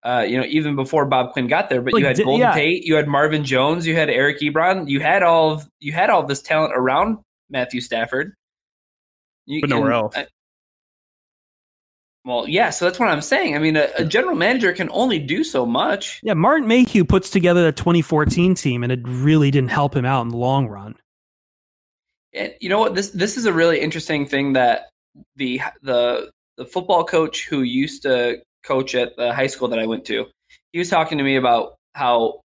uh, 0.03 0.21
you 0.23 0.37
know, 0.37 0.45
even 0.45 0.77
before 0.77 1.07
Bob 1.07 1.33
Quinn 1.33 1.47
got 1.47 1.71
there, 1.71 1.81
but 1.81 1.95
Like, 1.95 2.01
you 2.01 2.07
had 2.07 2.17
di- 2.17 2.25
Golden 2.25 2.41
yeah. 2.41 2.55
Tate, 2.55 2.85
you 2.85 2.97
had 2.97 3.09
Marvin 3.09 3.45
Jones, 3.45 3.87
you 3.87 3.95
had 3.95 4.11
Eric 4.11 4.41
Ebron, 4.41 4.89
you 4.89 5.01
had 5.01 5.23
all 5.23 5.53
of, 5.53 5.69
you 5.79 5.93
had 5.93 6.11
all 6.11 6.27
this 6.27 6.43
talent 6.43 6.73
around 6.77 7.19
Matthew 7.49 7.81
Stafford, 7.81 8.35
you, 9.47 9.61
But 9.61 9.71
nowhere 9.71 9.93
and 9.93 10.03
else. 10.03 10.17
I- 10.17 10.27
well, 12.27 12.49
yeah, 12.49 12.71
so 12.71 12.87
that's 12.87 12.99
what 12.99 13.11
I'm 13.11 13.21
saying. 13.21 13.55
I 13.55 13.59
mean, 13.59 13.77
a, 13.77 13.91
a 13.99 14.05
general 14.05 14.35
manager 14.35 14.73
can 14.73 14.89
only 14.93 15.19
do 15.19 15.45
so 15.45 15.67
much. 15.67 16.21
Yeah, 16.23 16.33
Martin 16.33 16.67
Mayhew 16.67 17.05
puts 17.05 17.29
together 17.29 17.69
a 17.69 17.73
2014 17.73 18.55
team, 18.55 18.83
and 18.83 18.91
it 18.91 19.01
really 19.05 19.51
didn't 19.51 19.69
help 19.71 19.95
him 19.95 20.07
out 20.07 20.23
in 20.23 20.29
the 20.31 20.39
long 20.39 20.67
run. 20.67 20.97
And 22.35 22.53
you 22.61 22.69
know 22.69 22.79
what? 22.79 22.95
This 22.95 23.11
this 23.11 23.37
is 23.37 23.47
a 23.47 23.53
really 23.53 23.81
interesting 23.81 24.27
thing 24.27 24.53
that 24.55 24.91
the 25.37 25.61
the 25.83 26.31
the 26.57 26.65
football 26.65 27.05
coach 27.05 27.47
who 27.49 27.63
used 27.63 28.03
to 28.03 28.43
coach 28.65 28.95
at 28.95 29.17
the 29.17 29.33
high 29.33 29.47
school 29.47 29.69
that 29.69 29.79
I 29.79 29.87
went 29.87 30.05
to, 30.07 30.27
he 30.73 30.79
was 30.79 30.89
talking 30.89 31.19
to 31.19 31.25
me 31.25 31.37
about 31.37 31.75
how 31.95 32.41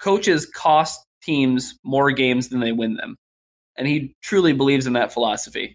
coaches 0.00 0.46
cost 0.46 1.04
teams 1.22 1.76
more 1.84 2.10
games 2.12 2.48
than 2.48 2.60
they 2.60 2.72
win 2.72 2.94
them, 2.94 3.16
and 3.76 3.86
he 3.86 4.14
truly 4.22 4.52
believes 4.52 4.86
in 4.86 4.94
that 4.94 5.12
philosophy. 5.12 5.74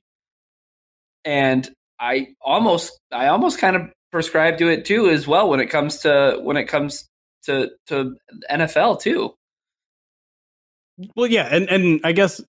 And 1.23 1.69
I 1.99 2.33
almost 2.41 2.99
I 3.11 3.27
almost 3.27 3.59
kind 3.59 3.75
of 3.75 3.83
prescribe 4.11 4.57
to 4.57 4.67
it 4.67 4.85
too 4.85 5.09
as 5.09 5.27
well 5.27 5.49
when 5.49 5.59
it 5.59 5.67
comes 5.67 5.99
to 5.99 6.39
when 6.41 6.57
it 6.57 6.65
comes 6.65 7.07
to 7.43 7.69
to 7.87 8.15
NFL 8.49 9.01
too. 9.01 9.33
Well, 11.15 11.27
yeah, 11.27 11.47
and 11.51 11.69
and 11.69 12.01
I 12.03 12.11
guess 12.11 12.41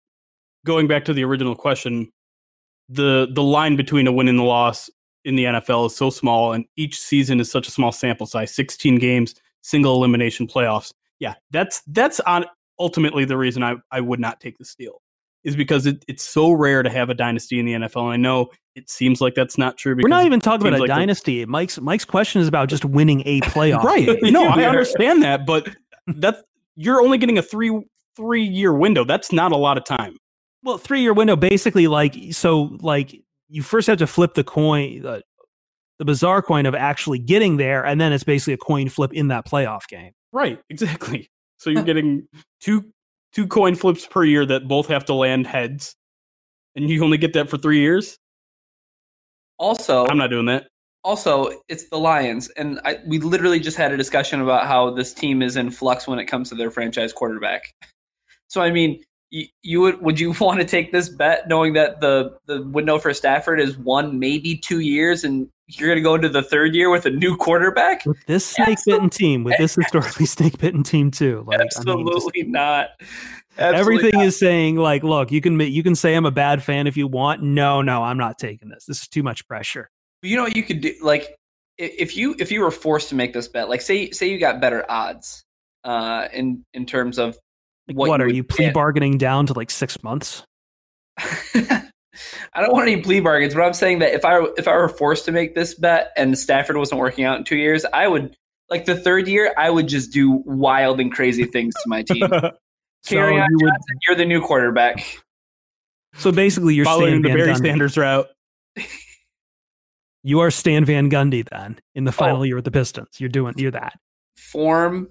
going 0.65 0.87
back 0.87 1.05
to 1.07 1.13
the 1.13 1.25
original 1.25 1.55
question, 1.55 2.11
the 2.89 3.29
the 3.33 3.43
line 3.43 3.77
between 3.77 4.07
a 4.07 4.13
win 4.13 4.29
and 4.29 4.39
a 4.39 4.43
loss 4.45 4.91
in 5.25 5.37
the 5.37 5.45
NFL 5.45 5.87
is 5.87 5.97
so 5.97 6.11
small, 6.11 6.53
and 6.53 6.65
each 6.77 7.01
season 7.01 7.41
is 7.41 7.51
such 7.51 7.69
a 7.69 7.71
small 7.71 7.93
sample 7.93 8.27
size, 8.27 8.55
sixteen 8.55 8.97
games, 8.99 9.35
single 9.63 9.95
elimination 9.95 10.47
playoffs. 10.47 10.93
Yeah, 11.21 11.35
that's 11.51 11.83
that's 11.89 12.21
on 12.21 12.45
ultimately 12.79 13.25
the 13.25 13.37
reason 13.37 13.63
I 13.63 13.77
I 13.91 14.01
would 14.01 14.21
not 14.21 14.41
take 14.41 14.59
this 14.59 14.75
deal 14.75 15.01
is 15.45 15.57
because 15.57 15.87
it, 15.87 16.05
it's 16.07 16.23
so 16.23 16.53
rare 16.53 16.85
to 16.85 16.91
have 16.91 17.11
a 17.11 17.15
dynasty 17.15 17.59
in 17.59 17.67
the 17.67 17.73
NFL, 17.73 18.03
and 18.05 18.13
I 18.13 18.17
know 18.17 18.51
it 18.75 18.89
seems 18.89 19.21
like 19.21 19.35
that's 19.35 19.59
not 19.59 19.77
true. 19.77 19.97
We're 20.01 20.09
not 20.09 20.25
even 20.25 20.41
talking 20.41 20.67
about 20.67 20.79
a 20.79 20.81
like 20.83 20.89
the- 20.89 20.95
dynasty. 20.95 21.45
Mike's 21.47 21.81
Mike's 21.81 22.05
question 22.05 22.41
is 22.41 22.49
about 22.49 22.69
just 22.69 22.85
winning 22.85 23.23
a 23.27 23.41
playoff. 23.43 23.83
right 23.83 24.09
no 24.23 24.45
i 24.49 24.65
understand 24.67 25.23
that 25.23 25.47
but 25.47 25.69
that's 26.07 26.43
you're 26.77 27.01
only 27.03 27.19
getting 27.19 27.39
a 27.39 27.43
three 27.43 27.71
three 28.17 28.43
year 28.45 28.73
window 28.73 29.05
that's 29.05 29.33
not 29.33 29.53
a 29.53 29.57
lot 29.57 29.77
of 29.79 29.85
time 29.85 30.17
Well, 30.63 30.79
three 30.79 31.01
year 31.01 31.13
window, 31.13 31.37
basically, 31.37 31.89
like 31.89 32.17
so, 32.31 32.77
like 32.81 33.15
you 33.49 33.63
first 33.63 33.87
have 33.89 33.99
to 33.99 34.07
flip 34.07 34.35
the 34.35 34.45
coin, 34.45 35.05
uh, 35.05 35.21
the 35.99 36.05
bizarre 36.05 36.43
coin 36.43 36.67
of 36.67 36.75
actually 36.75 37.19
getting 37.19 37.57
there, 37.57 37.85
and 37.85 38.01
then 38.01 38.13
it's 38.13 38.25
basically 38.25 38.55
a 38.55 38.59
coin 38.59 38.89
flip 38.89 39.13
in 39.13 39.29
that 39.29 39.47
playoff 39.47 39.87
game. 39.89 40.13
right 40.33 40.59
exactly 40.71 41.31
so 41.59 41.71
you're 41.71 41.83
getting 41.83 42.27
two 42.61 42.85
two 43.33 43.47
coin 43.47 43.75
flips 43.75 44.07
per 44.07 44.25
year 44.25 44.45
that 44.45 44.67
both 44.67 44.89
have 44.89 45.05
to 45.05 45.15
land 45.15 45.47
heads 45.47 45.95
and 46.75 46.91
you 46.91 47.03
only 47.05 47.19
get 47.19 47.33
that 47.35 47.49
for 47.49 47.57
three 47.57 47.81
years 47.81 48.19
Also, 49.59 50.07
i'm 50.07 50.19
not 50.19 50.31
doing 50.31 50.47
that 50.47 50.67
also 51.05 51.51
it's 51.69 51.89
the 51.89 51.99
Lions, 51.99 52.49
and 52.51 52.81
I, 52.85 52.99
we 53.07 53.19
literally 53.19 53.59
just 53.59 53.77
had 53.77 53.93
a 53.93 53.97
discussion 53.97 54.41
about 54.41 54.67
how 54.67 54.91
this 54.91 55.13
team 55.13 55.43
is 55.43 55.57
in 55.57 55.71
flux 55.71 56.07
when 56.07 56.21
it 56.21 56.27
comes 56.27 56.49
to 56.51 56.55
their 56.55 56.71
franchise 56.71 57.13
quarterback. 57.13 57.73
So 58.47 58.61
I 58.61 58.71
mean, 58.71 59.03
you, 59.33 59.47
you 59.63 59.81
would 59.81 60.01
would 60.01 60.21
you 60.21 60.33
want 60.41 60.61
to 60.61 60.67
take 60.67 60.93
this 60.93 61.09
bet 61.09 61.49
knowing 61.49 61.73
that 61.73 62.01
the 62.01 62.39
the 62.47 62.63
window 62.63 62.99
for 62.99 63.13
Stafford 63.13 63.59
is 63.59 63.77
one 63.77 64.19
maybe 64.19 64.57
two 64.57 64.81
years, 64.81 65.25
and 65.25 65.49
you're 65.67 65.89
going 65.89 65.97
to 65.97 66.03
go 66.03 66.15
into 66.15 66.29
the 66.29 66.43
third 66.43 66.75
year 66.75 66.91
with 66.91 67.07
a 67.07 67.11
new 67.11 67.37
quarterback? 67.37 68.07
With 68.07 68.25
this 68.27 68.45
snake 68.45 68.79
bitten 68.87 69.11
team, 69.11 69.43
with 69.43 69.59
this 69.59 69.75
historically 69.81 70.27
snake 70.27 70.59
bitten 70.59 70.85
team 70.85 71.11
too, 71.11 71.45
like 71.47 71.57
I 71.57 71.63
mean, 71.63 71.69
just- 71.69 71.79
Absolutely 71.79 72.43
not. 72.47 72.91
Absolutely 73.59 73.81
everything 73.81 74.21
not. 74.21 74.27
is 74.27 74.39
saying 74.39 74.77
like, 74.77 75.03
look, 75.03 75.31
you 75.31 75.43
can 75.43 75.61
you 75.61 75.83
can 75.83 75.95
say 75.95 76.15
I'm 76.15 76.25
a 76.25 76.31
bad 76.31 76.63
fan 76.63 76.87
if 76.87 76.97
you 76.97 77.07
want. 77.07 77.43
No, 77.43 77.83
no, 77.83 78.03
I'm 78.03 78.17
not 78.17 78.39
taking 78.39 78.71
this. 78.71 78.87
This 78.87 79.03
is 79.03 79.09
too 79.09 79.23
much 79.23 79.47
pressure. 79.47 79.91
You 80.23 80.37
know 80.37 80.45
what 80.45 80.57
you 80.57 80.63
could 80.63 80.81
do? 80.81 80.95
Like, 81.03 81.37
if 81.77 82.17
you 82.17 82.35
if 82.39 82.51
you 82.51 82.63
were 82.63 82.71
forced 82.71 83.11
to 83.11 83.15
make 83.15 83.35
this 83.35 83.49
bet, 83.49 83.69
like 83.69 83.83
say 83.83 84.11
say 84.11 84.31
you 84.31 84.39
got 84.39 84.59
better 84.61 84.91
odds, 84.91 85.45
uh, 85.85 86.29
in 86.33 86.65
in 86.73 86.87
terms 86.87 87.19
of 87.19 87.37
What 87.93 88.09
what, 88.09 88.21
you 88.21 88.27
are 88.27 88.31
you 88.31 88.45
plea 88.45 88.67
get. 88.67 88.75
bargaining 88.75 89.19
down 89.19 89.47
to 89.47 89.53
like 89.53 89.71
six 89.71 90.03
months? 90.03 90.45
I 91.19 92.61
don't 92.61 92.73
want 92.73 92.89
any 92.89 93.01
plea 93.01 93.21
bargains, 93.21 93.55
but 93.55 93.63
I'm 93.63 93.73
saying 93.73 94.01
that 94.01 94.13
if 94.15 94.25
I 94.25 94.41
if 94.57 94.69
I 94.69 94.73
were 94.77 94.89
forced 94.89 95.25
to 95.27 95.33
make 95.33 95.55
this 95.55 95.75
bet 95.75 96.13
and 96.17 96.39
Stafford 96.39 96.77
wasn't 96.77 97.01
working 97.01 97.25
out 97.25 97.39
in 97.39 97.45
two 97.45 97.57
years, 97.57 97.85
I 97.93 98.09
would 98.09 98.35
like 98.71 98.85
the 98.85 98.97
third 98.97 99.29
year. 99.29 99.55
I 99.57 99.71
would 99.71 99.87
just 99.89 100.13
do 100.13 100.43
wild 100.45 101.01
and 101.01 101.13
crazy 101.13 101.45
things 101.45 101.75
to 101.75 101.89
my 101.89 102.03
team. 102.09 102.29
So 102.31 102.51
Kerryon, 103.17 103.47
you 103.51 103.59
would, 103.63 103.71
Johnson, 103.71 103.99
you're 104.07 104.17
the 104.17 104.25
new 104.25 104.41
quarterback. 104.41 105.19
so 106.15 106.31
basically, 106.33 106.75
you're 106.75 106.85
following 106.85 107.21
Stan 107.21 107.23
the 107.23 107.29
Van 107.29 107.37
barry 107.39 107.53
Gundy. 107.53 107.63
sanders 107.67 107.97
route 107.97 108.29
You 110.25 110.41
are 110.41 110.51
Stan 110.53 110.85
Van 110.85 111.11
Gundy 111.11 111.49
then 111.49 111.79
in 111.95 112.05
the 112.05 112.11
oh. 112.11 112.13
final 112.13 112.41
Oh. 112.41 112.43
year 112.45 112.55
with 112.55 112.65
the 112.65 112.71
Pistons. 112.71 113.09
You're 113.19 113.29
doing 113.29 113.55
you're 113.57 113.73
that. 113.73 113.99
Form 114.37 115.09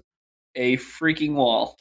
a 0.54 0.76
freaking 0.78 1.34
wall. 1.34 1.76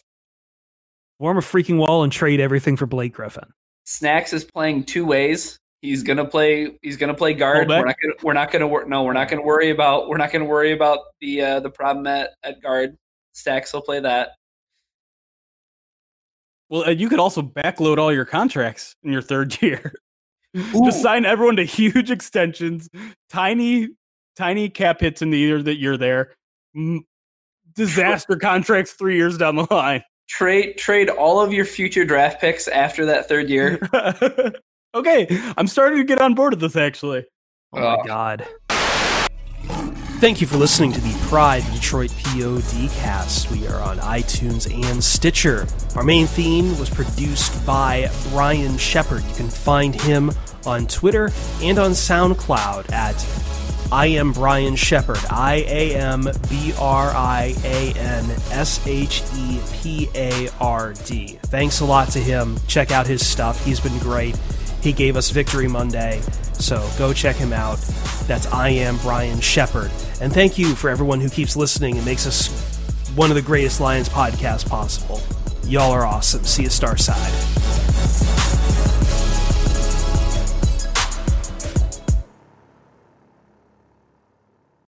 Form 1.21 1.37
a 1.37 1.41
freaking 1.41 1.77
wall 1.77 2.01
and 2.01 2.11
trade 2.11 2.39
everything 2.39 2.75
for 2.75 2.87
Blake 2.87 3.13
Griffin. 3.13 3.43
Snacks 3.83 4.33
is 4.33 4.43
playing 4.43 4.85
two 4.85 5.05
ways. 5.05 5.59
He's 5.83 6.01
gonna 6.01 6.25
play. 6.25 6.79
He's 6.81 6.97
gonna 6.97 7.13
play 7.13 7.35
guard. 7.35 7.69
We're 7.69 7.85
not 7.85 7.95
gonna. 8.01 8.13
We're 8.23 8.33
not 8.33 8.51
gonna 8.51 8.67
work. 8.67 8.87
No, 8.87 9.03
we're 9.03 9.13
not 9.13 9.29
gonna 9.29 9.43
worry 9.43 9.69
about. 9.69 10.09
We're 10.09 10.17
not 10.17 10.31
gonna 10.31 10.45
worry 10.45 10.71
about 10.71 10.97
the 11.19 11.41
uh, 11.41 11.59
the 11.59 11.69
problem 11.69 12.07
at 12.07 12.31
at 12.41 12.59
guard. 12.59 12.97
Snacks 13.33 13.71
will 13.71 13.83
play 13.83 13.99
that. 13.99 14.29
well 16.69 16.85
uh, 16.85 16.89
you 16.89 17.07
could 17.07 17.19
also 17.19 17.43
backload 17.43 17.99
all 17.99 18.11
your 18.11 18.25
contracts 18.25 18.95
in 19.03 19.11
your 19.11 19.21
third 19.21 19.55
year 19.61 19.93
just 20.55 21.03
sign 21.03 21.23
everyone 21.23 21.55
to 21.55 21.63
huge 21.63 22.09
extensions 22.09 22.89
tiny 23.29 23.89
tiny 24.35 24.69
cap 24.69 24.99
hits 24.99 25.21
in 25.21 25.29
the 25.29 25.37
year 25.37 25.61
that 25.61 25.77
you're 25.77 25.97
there 25.97 26.33
disaster 27.75 28.35
contracts 28.41 28.93
three 28.93 29.15
years 29.15 29.37
down 29.37 29.55
the 29.55 29.67
line 29.71 30.03
Trade 30.37 30.77
trade 30.77 31.09
all 31.09 31.41
of 31.41 31.51
your 31.51 31.65
future 31.65 32.05
draft 32.05 32.39
picks 32.39 32.69
after 32.69 33.05
that 33.07 33.27
third 33.27 33.49
year. 33.49 33.79
okay, 34.95 35.27
I'm 35.57 35.67
starting 35.67 35.99
to 35.99 36.05
get 36.05 36.21
on 36.21 36.35
board 36.35 36.53
with 36.53 36.61
this 36.61 36.77
actually. 36.77 37.25
Oh 37.73 37.79
my 37.81 37.95
Oh. 37.97 38.03
god. 38.05 38.47
Thank 40.21 40.39
you 40.39 40.47
for 40.47 40.55
listening 40.55 40.93
to 40.93 41.01
the 41.01 41.13
Pride 41.27 41.63
Detroit 41.73 42.13
POD 42.23 42.89
cast. 42.91 43.51
We 43.51 43.67
are 43.67 43.81
on 43.81 43.97
iTunes 43.97 44.71
and 44.87 45.03
Stitcher. 45.03 45.65
Our 45.97 46.03
main 46.03 46.27
theme 46.27 46.77
was 46.79 46.89
produced 46.89 47.65
by 47.65 48.09
Brian 48.29 48.77
Shepard. 48.77 49.23
You 49.25 49.35
can 49.35 49.49
find 49.49 49.93
him 49.99 50.31
on 50.65 50.87
Twitter 50.87 51.31
and 51.61 51.77
on 51.77 51.91
SoundCloud 51.91 52.89
at 52.93 53.15
I 53.91 54.05
am 54.07 54.31
Brian 54.31 54.77
Shepard. 54.77 55.19
I 55.29 55.65
A 55.67 55.95
M 55.95 56.23
B 56.49 56.73
R 56.79 57.09
I 57.09 57.53
A 57.63 57.91
N 57.91 58.29
S 58.51 58.85
H 58.87 59.21
E 59.35 59.59
P 59.73 60.09
A 60.15 60.47
R 60.61 60.93
D. 61.05 61.37
Thanks 61.47 61.81
a 61.81 61.85
lot 61.85 62.07
to 62.09 62.19
him. 62.19 62.57
Check 62.67 62.91
out 62.91 63.05
his 63.05 63.25
stuff. 63.25 63.63
He's 63.65 63.81
been 63.81 63.97
great. 63.99 64.37
He 64.81 64.93
gave 64.93 65.17
us 65.17 65.29
Victory 65.29 65.67
Monday, 65.67 66.21
so 66.53 66.89
go 66.97 67.13
check 67.13 67.35
him 67.35 67.51
out. 67.51 67.79
That's 68.27 68.47
I 68.47 68.69
am 68.69 68.97
Brian 68.99 69.41
Shepard. 69.41 69.91
And 70.21 70.33
thank 70.33 70.57
you 70.57 70.73
for 70.73 70.89
everyone 70.89 71.19
who 71.19 71.29
keeps 71.29 71.57
listening 71.57 71.97
and 71.97 72.05
makes 72.05 72.25
us 72.25 72.47
one 73.15 73.29
of 73.29 73.35
the 73.35 73.41
greatest 73.41 73.81
Lions 73.81 74.07
podcasts 74.07 74.67
possible. 74.67 75.21
Y'all 75.65 75.91
are 75.91 76.05
awesome. 76.05 76.45
See 76.45 76.63
you, 76.63 76.69
Starside. 76.69 78.70